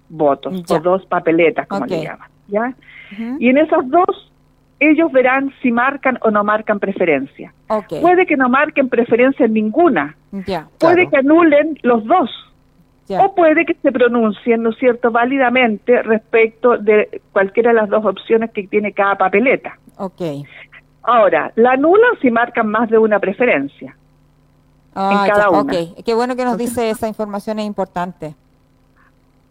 votos 0.08 0.62
o 0.68 0.78
dos 0.80 1.04
papeletas, 1.06 1.66
como 1.66 1.86
le 1.86 2.02
llaman, 2.02 2.30
¿ya? 2.48 2.74
Y 3.38 3.48
en 3.48 3.58
esas 3.58 3.88
dos 3.88 4.30
ellos 4.80 5.10
verán 5.12 5.52
si 5.62 5.70
marcan 5.72 6.18
o 6.22 6.30
no 6.30 6.44
marcan 6.44 6.78
preferencia. 6.78 7.52
Puede 8.00 8.26
que 8.26 8.36
no 8.36 8.48
marquen 8.48 8.88
preferencia 8.88 9.46
en 9.46 9.54
ninguna. 9.54 10.16
puede 10.78 11.08
que 11.08 11.16
anulen 11.16 11.78
los 11.82 12.04
dos. 12.04 12.30
O 13.10 13.34
puede 13.34 13.66
que 13.66 13.74
se 13.74 13.92
pronuncien, 13.92 14.62
¿no 14.62 14.70
es 14.70 14.78
cierto?, 14.78 15.10
válidamente 15.10 16.02
respecto 16.02 16.78
de 16.78 17.20
cualquiera 17.32 17.70
de 17.70 17.76
las 17.76 17.88
dos 17.90 18.04
opciones 18.04 18.50
que 18.50 18.66
tiene 18.66 18.92
cada 18.92 19.16
papeleta. 19.16 19.78
Ahora, 21.02 21.52
la 21.56 21.72
anulan 21.72 22.18
si 22.22 22.30
marcan 22.30 22.68
más 22.68 22.88
de 22.88 22.98
una 22.98 23.18
preferencia 23.18 23.94
en 24.96 25.02
ah, 25.02 25.24
cada 25.26 25.50
una. 25.50 25.72
Qué 26.04 26.14
bueno 26.14 26.36
que 26.36 26.44
nos 26.44 26.56
dice 26.56 26.88
esa 26.88 27.08
información, 27.08 27.58
es 27.58 27.66
importante. 27.66 28.34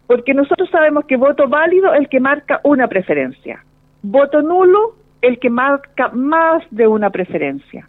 Porque 0.06 0.34
nosotros 0.34 0.68
sabemos 0.70 1.04
que 1.04 1.16
voto 1.16 1.48
válido 1.48 1.92
es 1.94 2.00
el 2.00 2.08
que 2.08 2.20
marca 2.20 2.60
una 2.64 2.88
preferencia. 2.88 3.64
Voto 4.02 4.42
nulo, 4.42 4.96
el 5.22 5.38
que 5.38 5.50
marca 5.50 6.08
más 6.08 6.62
de 6.70 6.86
una 6.86 7.10
preferencia. 7.10 7.88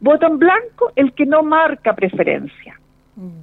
Voto 0.00 0.26
en 0.26 0.38
blanco, 0.38 0.90
el 0.96 1.12
que 1.12 1.26
no 1.26 1.42
marca 1.42 1.94
preferencia. 1.94 2.78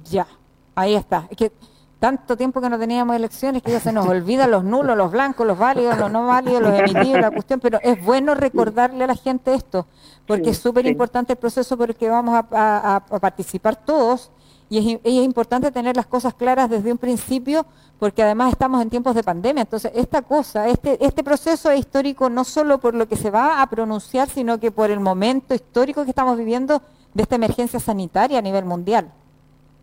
Ya, 0.04 0.26
ahí 0.74 0.94
está. 0.94 1.28
que 1.36 1.52
tanto 2.00 2.34
tiempo 2.34 2.62
que 2.62 2.70
no 2.70 2.78
teníamos 2.78 3.14
elecciones 3.14 3.62
que 3.62 3.70
ya 3.70 3.78
se 3.78 3.92
nos 3.92 4.08
olvidan 4.08 4.50
los 4.50 4.64
nulos, 4.64 4.96
los 4.96 5.12
blancos, 5.12 5.46
los 5.46 5.58
válidos, 5.58 5.98
los 5.98 6.10
no 6.10 6.26
válidos, 6.26 6.62
los 6.62 6.78
emitidos, 6.78 7.20
la 7.20 7.30
cuestión, 7.30 7.60
pero 7.60 7.78
es 7.82 8.02
bueno 8.02 8.34
recordarle 8.34 9.04
a 9.04 9.06
la 9.06 9.14
gente 9.14 9.52
esto, 9.52 9.86
porque 10.26 10.50
es 10.50 10.58
súper 10.58 10.86
importante 10.86 11.34
el 11.34 11.38
proceso 11.38 11.76
por 11.76 11.90
el 11.90 11.96
que 11.96 12.08
vamos 12.08 12.34
a, 12.34 13.04
participar 13.20 13.76
todos 13.76 14.30
y 14.70 14.98
es, 15.04 15.24
importante 15.24 15.70
tener 15.70 15.94
las 15.94 16.06
cosas 16.06 16.32
claras 16.32 16.70
desde 16.70 16.90
un 16.90 16.96
principio, 16.96 17.66
porque 17.98 18.22
además 18.22 18.52
estamos 18.52 18.80
en 18.80 18.88
tiempos 18.88 19.14
de 19.14 19.22
pandemia, 19.22 19.62
entonces 19.62 19.92
esta 19.94 20.22
cosa, 20.22 20.68
este, 20.68 21.04
este 21.04 21.22
proceso 21.22 21.70
es 21.70 21.80
histórico 21.80 22.30
no 22.30 22.44
solo 22.44 22.78
por 22.78 22.94
lo 22.94 23.08
que 23.08 23.16
se 23.16 23.30
va 23.30 23.60
a 23.60 23.66
pronunciar, 23.68 24.30
sino 24.30 24.58
que 24.58 24.70
por 24.70 24.90
el 24.90 25.00
momento 25.00 25.54
histórico 25.54 26.04
que 26.04 26.10
estamos 26.10 26.38
viviendo 26.38 26.80
de 27.12 27.24
esta 27.24 27.34
emergencia 27.34 27.78
sanitaria 27.78 28.38
a 28.38 28.42
nivel 28.42 28.64
mundial. 28.64 29.12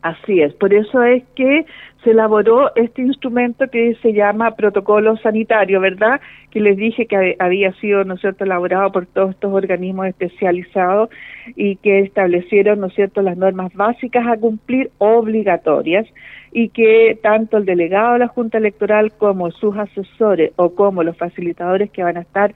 Así 0.08 0.42
es, 0.42 0.54
por 0.54 0.74
eso 0.74 1.04
es 1.04 1.22
que 1.36 1.66
se 2.02 2.12
elaboró 2.12 2.74
este 2.76 3.02
instrumento 3.02 3.70
que 3.70 3.94
se 4.02 4.14
llama 4.14 4.56
protocolo 4.56 5.18
sanitario, 5.18 5.82
¿verdad? 5.82 6.22
Que 6.50 6.62
les 6.62 6.78
dije 6.78 7.08
que 7.08 7.36
había 7.40 7.74
sido, 7.74 8.06
¿no 8.06 8.14
es 8.14 8.22
cierto?, 8.22 8.46
elaborado 8.46 8.90
por 8.94 9.06
todos 9.08 9.32
estos 9.32 9.52
organismos 9.52 10.08
especializados 10.08 11.10
y 11.58 11.76
que 11.76 12.00
establecieron, 12.00 12.80
¿no 12.80 12.88
es 12.88 12.94
cierto?, 12.94 13.22
las 13.22 13.36
normas 13.36 13.74
básicas 13.74 14.26
a 14.28 14.38
cumplir 14.38 14.92
obligatorias 15.00 16.08
y 16.54 16.70
que 16.70 17.20
tanto 17.22 17.58
el 17.58 17.66
delegado 17.66 18.14
de 18.14 18.20
la 18.20 18.28
Junta 18.30 18.60
Electoral 18.60 19.12
como 19.18 19.52
sus 19.52 19.76
asesores 19.76 20.54
o 20.56 20.74
como 20.74 21.04
los 21.04 21.18
facilitadores 21.18 21.92
que 21.92 22.04
van 22.04 22.16
a 22.16 22.22
estar 22.22 22.54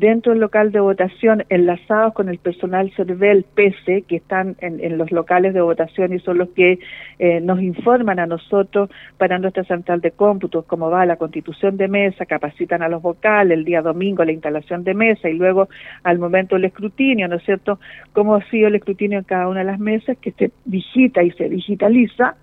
dentro 0.00 0.32
del 0.32 0.40
local 0.40 0.72
de 0.72 0.80
votación 0.80 1.44
enlazados 1.50 2.14
con 2.14 2.30
el 2.30 2.38
personal 2.38 2.90
CERVEL 2.96 3.44
PC 3.54 4.02
que 4.08 4.16
están 4.16 4.56
en, 4.60 4.96
los 4.96 5.12
locales 5.12 5.52
de 5.52 5.60
votación 5.60 6.14
y 6.14 6.18
son 6.20 6.38
los 6.38 6.48
que 6.50 6.78
eh, 7.18 7.40
nos 7.42 7.60
informan 7.60 8.18
a 8.18 8.26
nosotros 8.26 8.88
para 9.18 9.38
nuestra 9.38 9.62
central 9.64 10.00
de 10.00 10.12
cómputos 10.12 10.64
cómo 10.64 10.90
va 10.90 11.04
la 11.04 11.16
constitución 11.16 11.76
de 11.76 11.86
mesa, 11.88 12.24
capacitan 12.24 12.82
a 12.82 12.88
los 12.88 13.02
vocales 13.02 13.58
el 13.58 13.64
día 13.66 13.82
domingo 13.82 14.24
la 14.24 14.32
instalación 14.32 14.84
de 14.84 14.94
mesa 14.94 15.28
y 15.28 15.34
luego 15.34 15.68
al 16.02 16.18
momento 16.18 16.54
del 16.54 16.64
escrutinio, 16.64 17.28
¿no 17.28 17.36
es 17.36 17.44
cierto?, 17.44 17.78
cómo 18.14 18.36
ha 18.36 18.44
sido 18.48 18.68
el 18.68 18.76
escrutinio 18.76 19.18
en 19.18 19.24
cada 19.24 19.48
una 19.48 19.60
de 19.60 19.66
las 19.66 19.78
mesas 19.78 20.16
que 20.16 20.32
se 20.32 20.50
digita 20.64 21.22
y 21.22 21.30
se 21.32 21.50
digitaliza 21.50 22.36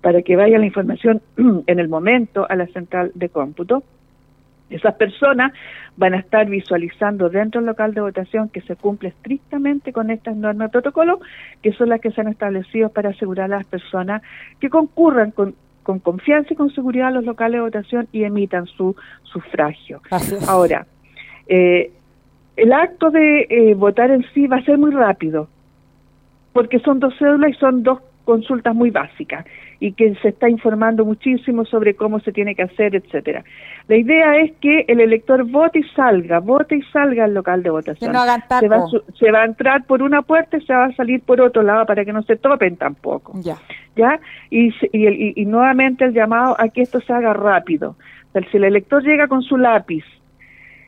para 0.00 0.22
que 0.22 0.36
vaya 0.36 0.58
la 0.58 0.66
información 0.66 1.22
en 1.66 1.78
el 1.80 1.88
momento 1.88 2.46
a 2.48 2.54
la 2.54 2.68
central 2.68 3.10
de 3.16 3.28
cómputo 3.30 3.82
esas 4.70 4.94
personas 4.94 5.52
van 5.96 6.14
a 6.14 6.18
estar 6.18 6.48
visualizando 6.48 7.28
dentro 7.28 7.60
del 7.60 7.66
local 7.66 7.92
de 7.94 8.00
votación 8.00 8.48
que 8.48 8.60
se 8.62 8.76
cumple 8.76 9.10
estrictamente 9.10 9.92
con 9.92 10.10
estas 10.10 10.36
normas 10.36 10.68
de 10.68 10.72
protocolo, 10.72 11.20
que 11.62 11.72
son 11.72 11.88
las 11.88 12.00
que 12.00 12.10
se 12.10 12.20
han 12.20 12.28
establecido 12.28 12.88
para 12.88 13.10
asegurar 13.10 13.52
a 13.52 13.58
las 13.58 13.66
personas 13.66 14.22
que 14.60 14.70
concurran 14.70 15.32
con 15.32 15.54
con 15.82 15.98
confianza 15.98 16.52
y 16.52 16.56
con 16.56 16.70
seguridad 16.70 17.08
a 17.08 17.10
los 17.10 17.24
locales 17.24 17.54
de 17.54 17.62
votación 17.62 18.08
y 18.12 18.24
emitan 18.24 18.66
su 18.66 18.94
sufragio. 19.24 20.00
Ahora, 20.46 20.86
eh, 21.48 21.90
el 22.56 22.72
acto 22.72 23.10
de 23.10 23.46
eh, 23.48 23.74
votar 23.74 24.10
en 24.10 24.24
sí 24.34 24.46
va 24.46 24.58
a 24.58 24.64
ser 24.64 24.78
muy 24.78 24.92
rápido, 24.92 25.48
porque 26.52 26.78
son 26.80 27.00
dos 27.00 27.14
cédulas 27.18 27.50
y 27.50 27.54
son 27.54 27.82
dos 27.82 28.00
consultas 28.30 28.76
muy 28.76 28.90
básicas 28.90 29.44
y 29.80 29.90
que 29.94 30.14
se 30.22 30.28
está 30.28 30.48
informando 30.48 31.04
muchísimo 31.04 31.64
sobre 31.64 31.96
cómo 31.96 32.20
se 32.20 32.30
tiene 32.30 32.54
que 32.54 32.62
hacer, 32.62 32.94
etcétera. 32.94 33.42
La 33.88 33.96
idea 33.96 34.36
es 34.36 34.52
que 34.60 34.84
el 34.86 35.00
elector 35.00 35.42
vote 35.50 35.80
y 35.80 35.82
salga, 35.96 36.38
vote 36.38 36.76
y 36.76 36.82
salga 36.92 37.24
al 37.24 37.34
local 37.34 37.64
de 37.64 37.70
votación. 37.70 38.12
no 38.12 38.22
se, 38.22 38.68
va, 38.68 38.84
se, 39.18 39.32
va, 39.32 39.42
a 39.42 39.44
entrar 39.46 39.84
por 39.84 40.00
una 40.00 40.22
puerta 40.22 40.58
y 40.58 40.64
se 40.64 40.72
va 40.72 40.84
a 40.84 40.94
salir 40.94 41.22
por 41.22 41.40
otro 41.40 41.62
lado 41.62 41.84
para 41.86 42.04
que 42.04 42.12
no 42.12 42.22
se 42.22 42.36
topen 42.36 42.76
tampoco. 42.76 43.32
Ya. 43.42 43.56
¿Ya? 43.96 44.20
Y, 44.48 44.68
y, 44.92 45.42
y, 45.42 45.44
nuevamente 45.44 46.04
el 46.04 46.12
llamado 46.12 46.54
a 46.56 46.68
que 46.68 46.82
esto 46.82 47.00
se 47.00 47.12
haga 47.12 47.32
rápido. 47.32 47.96
si 48.52 48.58
el 48.58 48.64
elector 48.64 49.02
llega 49.02 49.26
con 49.26 49.42
su 49.42 49.56
lápiz, 49.56 50.04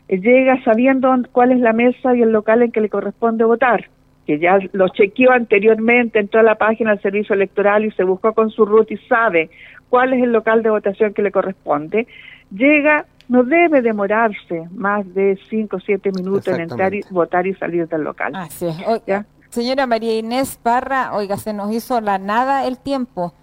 eh, 0.06 0.20
llega 0.20 0.62
sabiendo 0.62 1.12
cuál 1.32 1.50
es 1.50 1.58
la 1.58 1.72
mesa 1.72 2.14
y 2.14 2.22
el 2.22 2.30
local 2.30 2.62
en 2.62 2.70
que 2.70 2.80
le 2.80 2.88
corresponde 2.88 3.42
votar, 3.42 3.88
que 4.26 4.38
ya 4.38 4.58
lo 4.72 4.88
chequeó 4.88 5.32
anteriormente, 5.32 6.18
entró 6.18 6.40
a 6.40 6.44
la 6.44 6.54
página 6.54 6.90
del 6.90 7.02
servicio 7.02 7.34
electoral 7.34 7.84
y 7.84 7.90
se 7.92 8.04
buscó 8.04 8.32
con 8.32 8.50
su 8.50 8.64
root 8.64 8.90
y 8.90 8.96
sabe 9.08 9.50
cuál 9.88 10.12
es 10.12 10.22
el 10.22 10.32
local 10.32 10.62
de 10.62 10.70
votación 10.70 11.12
que 11.12 11.22
le 11.22 11.32
corresponde, 11.32 12.06
llega, 12.50 13.06
no 13.28 13.42
debe 13.42 13.82
demorarse 13.82 14.68
más 14.70 15.12
de 15.14 15.38
5 15.50 15.76
o 15.76 15.80
7 15.80 16.10
minutos 16.16 16.48
en 16.48 16.62
entrar 16.62 16.94
y 16.94 17.02
votar 17.10 17.46
y 17.46 17.54
salir 17.54 17.88
del 17.88 18.02
local. 18.02 18.32
Así 18.34 18.66
es. 18.66 19.24
Señora 19.50 19.86
María 19.86 20.16
Inés 20.16 20.58
Parra, 20.62 21.14
oiga, 21.14 21.36
se 21.36 21.52
nos 21.52 21.70
hizo 21.72 22.00
la 22.00 22.18
nada 22.18 22.66
el 22.66 22.78
tiempo. 22.78 23.34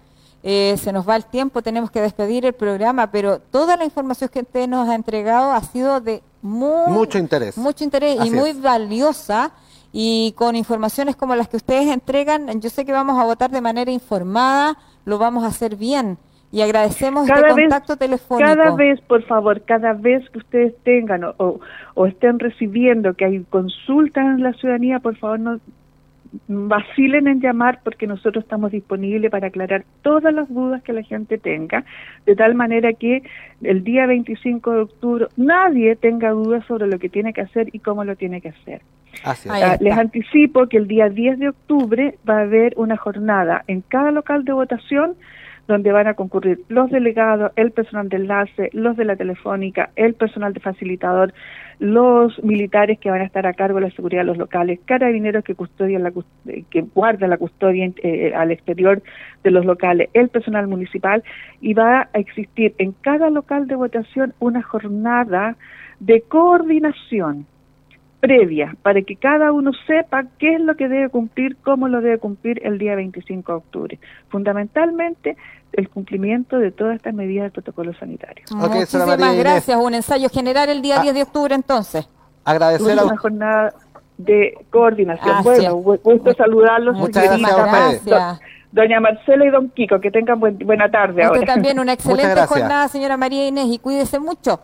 Eh, 0.42 0.76
se 0.78 0.92
nos 0.92 1.08
va 1.08 1.16
el 1.16 1.26
tiempo, 1.26 1.62
tenemos 1.62 1.90
que 1.90 2.00
despedir 2.00 2.46
el 2.46 2.54
programa, 2.54 3.12
pero 3.12 3.38
toda 3.38 3.76
la 3.76 3.84
información 3.84 4.30
que 4.32 4.40
usted 4.40 4.66
nos 4.66 4.88
ha 4.88 4.94
entregado 4.94 5.52
ha 5.52 5.60
sido 5.60 6.00
de 6.00 6.22
mucho 6.42 7.18
interés. 7.18 7.58
Mucho 7.58 7.84
interés 7.84 8.18
y 8.24 8.30
muy 8.30 8.54
valiosa 8.54 9.52
y 9.92 10.34
con 10.36 10.56
informaciones 10.56 11.16
como 11.16 11.34
las 11.34 11.48
que 11.48 11.56
ustedes 11.56 11.88
entregan, 11.88 12.60
yo 12.60 12.70
sé 12.70 12.84
que 12.84 12.92
vamos 12.92 13.18
a 13.18 13.24
votar 13.24 13.50
de 13.50 13.60
manera 13.60 13.90
informada, 13.90 14.76
lo 15.04 15.18
vamos 15.18 15.44
a 15.44 15.48
hacer 15.48 15.76
bien. 15.76 16.18
Y 16.52 16.62
agradecemos 16.62 17.28
cada 17.28 17.48
este 17.48 17.62
contacto 17.62 17.96
telefónico. 17.96 18.48
Cada 18.48 18.74
vez, 18.74 19.00
por 19.02 19.22
favor, 19.24 19.62
cada 19.62 19.92
vez 19.92 20.28
que 20.30 20.38
ustedes 20.38 20.74
tengan 20.82 21.22
o, 21.22 21.60
o, 21.94 22.06
estén 22.06 22.40
recibiendo 22.40 23.14
que 23.14 23.24
hay 23.24 23.44
consultas 23.44 24.24
en 24.24 24.42
la 24.42 24.52
ciudadanía, 24.54 24.98
por 24.98 25.16
favor, 25.16 25.38
no 25.38 25.60
vacilen 26.46 27.26
en 27.26 27.40
llamar 27.40 27.80
porque 27.82 28.06
nosotros 28.06 28.44
estamos 28.44 28.70
disponibles 28.70 29.30
para 29.30 29.48
aclarar 29.48 29.84
todas 30.02 30.32
las 30.32 30.48
dudas 30.48 30.82
que 30.82 30.92
la 30.92 31.02
gente 31.02 31.38
tenga, 31.38 31.84
de 32.26 32.36
tal 32.36 32.54
manera 32.54 32.92
que 32.92 33.22
el 33.62 33.82
día 33.84 34.06
25 34.06 34.70
de 34.72 34.80
octubre 34.80 35.26
nadie 35.36 35.96
tenga 35.96 36.30
dudas 36.30 36.64
sobre 36.66 36.86
lo 36.86 36.98
que 36.98 37.08
tiene 37.08 37.32
que 37.32 37.40
hacer 37.40 37.68
y 37.72 37.80
cómo 37.80 38.04
lo 38.04 38.16
tiene 38.16 38.40
que 38.40 38.50
hacer. 38.50 38.82
Ah, 39.24 39.76
les 39.80 39.98
anticipo 39.98 40.66
que 40.66 40.78
el 40.78 40.86
día 40.86 41.08
10 41.08 41.38
de 41.40 41.48
octubre 41.48 42.18
va 42.28 42.38
a 42.38 42.42
haber 42.42 42.74
una 42.76 42.96
jornada 42.96 43.64
en 43.66 43.82
cada 43.82 44.12
local 44.12 44.44
de 44.44 44.52
votación 44.52 45.16
donde 45.68 45.92
van 45.92 46.06
a 46.06 46.14
concurrir 46.14 46.60
los 46.68 46.90
delegados, 46.90 47.52
el 47.56 47.70
personal 47.72 48.08
de 48.08 48.16
enlace, 48.16 48.70
los 48.72 48.96
de 48.96 49.04
la 49.04 49.16
telefónica, 49.16 49.90
el 49.96 50.14
personal 50.14 50.52
de 50.52 50.60
facilitador, 50.60 51.32
los 51.78 52.42
militares 52.42 52.98
que 52.98 53.10
van 53.10 53.20
a 53.22 53.24
estar 53.24 53.46
a 53.46 53.54
cargo 53.54 53.78
de 53.78 53.86
la 53.86 53.94
seguridad 53.94 54.20
de 54.20 54.26
los 54.26 54.38
locales, 54.38 54.80
carabineros 54.84 55.44
que 55.44 55.54
custodian 55.54 56.02
la 56.02 56.12
que 56.70 56.82
guardan 56.94 57.30
la 57.30 57.38
custodia 57.38 57.90
eh, 58.02 58.32
al 58.34 58.50
exterior 58.50 59.02
de 59.42 59.50
los 59.50 59.64
locales, 59.64 60.10
el 60.12 60.28
personal 60.28 60.66
municipal 60.66 61.22
y 61.60 61.74
va 61.74 62.08
a 62.12 62.18
existir 62.18 62.74
en 62.78 62.92
cada 62.92 63.30
local 63.30 63.66
de 63.66 63.76
votación 63.76 64.34
una 64.40 64.62
jornada 64.62 65.56
de 66.00 66.22
coordinación 66.22 67.46
previa 68.20 68.76
para 68.82 69.02
que 69.02 69.16
cada 69.16 69.50
uno 69.50 69.72
sepa 69.86 70.24
qué 70.38 70.54
es 70.54 70.60
lo 70.60 70.76
que 70.76 70.88
debe 70.88 71.08
cumplir, 71.08 71.56
cómo 71.64 71.88
lo 71.88 72.00
debe 72.00 72.18
cumplir 72.18 72.60
el 72.64 72.78
día 72.78 72.94
25 72.94 73.52
de 73.52 73.58
octubre. 73.58 73.98
Fundamentalmente 74.28 75.36
el 75.72 75.88
cumplimiento 75.88 76.58
de 76.58 76.70
todas 76.70 76.96
estas 76.96 77.14
medidas 77.14 77.44
del 77.44 77.52
protocolo 77.52 77.94
sanitario. 77.94 78.44
Muchísimas 78.54 79.36
gracias. 79.36 79.78
Un 79.80 79.94
ensayo 79.94 80.28
general 80.28 80.68
el 80.68 80.82
día 80.82 81.00
10 81.00 81.10
ah. 81.10 81.14
de 81.14 81.22
octubre 81.22 81.54
entonces. 81.54 82.08
Agradecer 82.44 82.98
a 82.98 83.04
una 83.04 83.16
jornada 83.16 83.74
de 84.18 84.54
coordinación. 84.70 85.42
bueno, 85.42 85.76
gusto 85.76 86.34
saludarlos. 86.34 86.96
Muchas 86.96 87.38
gracias 87.38 88.40
Doña 88.72 89.00
Marcela 89.00 89.44
y 89.44 89.50
don 89.50 89.68
Kiko, 89.70 90.00
que 90.00 90.12
tengan 90.12 90.38
buena 90.38 90.88
tarde 90.90 91.28
Usted 91.28 91.44
también 91.44 91.80
una 91.80 91.92
excelente 91.92 92.46
jornada, 92.46 92.86
señora 92.86 93.16
María 93.16 93.48
Inés, 93.48 93.66
y 93.66 93.78
cuídese 93.78 94.20
mucho. 94.20 94.60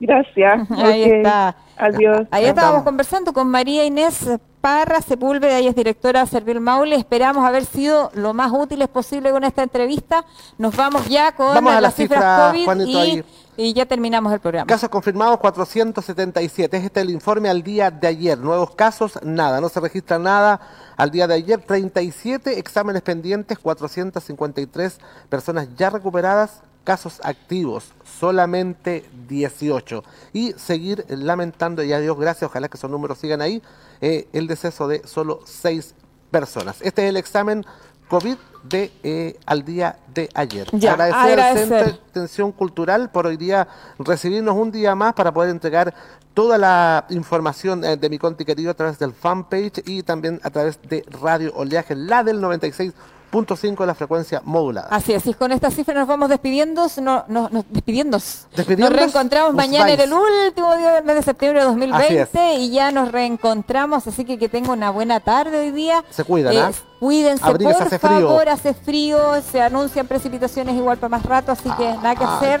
Gracias. 0.00 0.70
Ahí 0.70 1.02
está. 1.02 1.54
Adiós. 1.76 2.26
Ahí 2.30 2.46
estábamos 2.46 2.82
conversando 2.82 3.32
con 3.32 3.48
María 3.48 3.84
Inés 3.84 4.26
Parra 4.60 5.00
Sepúlveda, 5.00 5.58
ella 5.58 5.70
es 5.70 5.76
directora 5.76 6.20
de 6.20 6.26
Servil 6.26 6.60
Maule. 6.60 6.94
Esperamos 6.96 7.46
haber 7.46 7.64
sido 7.64 8.10
lo 8.12 8.34
más 8.34 8.52
útiles 8.52 8.88
posible 8.88 9.30
con 9.30 9.42
esta 9.42 9.62
entrevista. 9.62 10.26
Nos 10.58 10.76
vamos 10.76 11.08
ya 11.08 11.32
con 11.32 11.64
las 11.64 11.94
cifras 11.94 12.52
COVID 12.52 12.86
y, 12.86 13.24
y, 13.56 13.72
ya 13.72 13.86
terminamos 13.86 14.30
el 14.34 14.40
programa. 14.40 14.66
Casos 14.66 14.90
confirmados 14.90 15.38
477. 15.38 16.76
Este 16.76 17.00
es 17.00 17.06
el 17.06 17.10
informe 17.10 17.48
al 17.48 17.62
día 17.62 17.90
de 17.90 18.08
ayer. 18.08 18.36
Nuevos 18.36 18.74
casos, 18.74 19.18
nada. 19.22 19.62
No 19.62 19.70
se 19.70 19.80
registra 19.80 20.18
nada 20.18 20.60
al 20.98 21.10
día 21.10 21.26
de 21.26 21.34
ayer. 21.34 21.62
37 21.62 22.58
exámenes 22.58 23.00
pendientes, 23.00 23.58
453 23.58 24.98
personas 25.30 25.68
ya 25.76 25.88
recuperadas, 25.88 26.62
casos 26.90 27.20
activos, 27.22 27.92
solamente 28.18 29.08
18. 29.28 30.02
Y 30.32 30.54
seguir 30.54 31.04
lamentando, 31.08 31.84
y 31.84 31.92
a 31.92 32.00
Dios 32.00 32.18
gracias, 32.18 32.50
ojalá 32.50 32.68
que 32.68 32.76
esos 32.76 32.90
números 32.90 33.16
sigan 33.16 33.40
ahí, 33.40 33.62
eh, 34.00 34.26
el 34.32 34.48
deceso 34.48 34.88
de 34.88 35.06
solo 35.06 35.38
6 35.44 35.94
personas. 36.32 36.82
Este 36.82 37.04
es 37.04 37.10
el 37.10 37.16
examen 37.16 37.64
COVID 38.08 38.36
de 38.64 38.90
eh, 39.04 39.38
al 39.46 39.64
día 39.64 40.00
de 40.12 40.28
ayer. 40.34 40.66
agradecer, 40.66 41.38
al 41.38 41.58
Centro 41.58 41.78
de 41.78 42.00
Atención 42.10 42.50
Cultural 42.50 43.08
por 43.12 43.28
hoy 43.28 43.36
día 43.36 43.68
recibirnos 44.00 44.56
un 44.56 44.72
día 44.72 44.96
más 44.96 45.14
para 45.14 45.32
poder 45.32 45.50
entregar 45.50 45.94
toda 46.34 46.58
la 46.58 47.06
información 47.10 47.84
eh, 47.84 47.96
de 47.96 48.10
mi 48.10 48.18
conti 48.18 48.44
querido 48.44 48.72
a 48.72 48.74
través 48.74 48.98
del 48.98 49.12
fanpage 49.12 49.84
y 49.86 50.02
también 50.02 50.40
a 50.42 50.50
través 50.50 50.80
de 50.82 51.04
Radio 51.22 51.52
Oleaje, 51.54 51.94
la 51.94 52.24
del 52.24 52.40
96 52.40 52.92
punto 53.30 53.56
cinco 53.56 53.82
de 53.82 53.88
la 53.88 53.94
frecuencia 53.94 54.42
modulada. 54.44 54.88
Así 54.90 55.12
es, 55.12 55.26
y 55.26 55.34
con 55.34 55.52
esta 55.52 55.70
cifra 55.70 55.94
nos 55.94 56.08
vamos 56.08 56.28
despidiendo, 56.28 56.86
no, 57.00 57.24
no, 57.28 57.48
nos 57.50 57.64
despidiéndonos. 57.70 58.46
Nos 58.56 58.92
reencontramos 58.92 59.54
mañana 59.54 59.92
en 59.92 60.00
el 60.00 60.12
último 60.12 60.76
día 60.76 60.92
del 60.92 61.04
mes 61.04 61.16
de 61.16 61.22
septiembre 61.22 61.60
de 61.60 61.66
2020 61.66 62.54
y 62.54 62.70
ya 62.70 62.90
nos 62.90 63.12
reencontramos, 63.12 64.06
así 64.06 64.24
que 64.24 64.38
que 64.38 64.48
tenga 64.48 64.72
una 64.72 64.90
buena 64.90 65.20
tarde 65.20 65.58
hoy 65.58 65.70
día. 65.70 66.04
Se 66.10 66.24
cuidan, 66.24 66.56
¿ah? 66.56 66.72
Cuídense, 67.00 67.42
por 67.42 67.98
favor, 67.98 68.48
hace 68.50 68.74
frío, 68.74 69.40
se 69.40 69.62
anuncian 69.62 70.06
precipitaciones 70.06 70.76
igual 70.76 70.98
para 70.98 71.08
más 71.08 71.24
rato, 71.24 71.50
así 71.52 71.70
que 71.70 71.84
nada 71.94 72.14
que 72.14 72.24
hacer. 72.24 72.60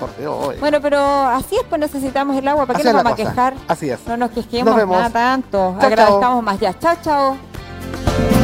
bueno, 0.58 0.80
pero 0.80 0.98
así 0.98 1.56
es, 1.56 1.62
pues 1.68 1.78
necesitamos 1.78 2.36
el 2.36 2.48
agua, 2.48 2.64
¿para 2.64 2.78
qué 2.78 2.84
nos 2.86 2.94
vamos 2.94 3.12
a 3.12 3.16
quejar? 3.16 3.54
Así 3.68 3.90
es. 3.90 4.00
No 4.06 4.16
nos 4.16 4.30
quejemos 4.30 4.74
nada 4.74 5.10
tanto, 5.10 5.76
agradezcamos 5.78 6.42
más 6.42 6.58
ya. 6.58 6.78
Chao, 6.78 6.96
chao. 7.02 8.39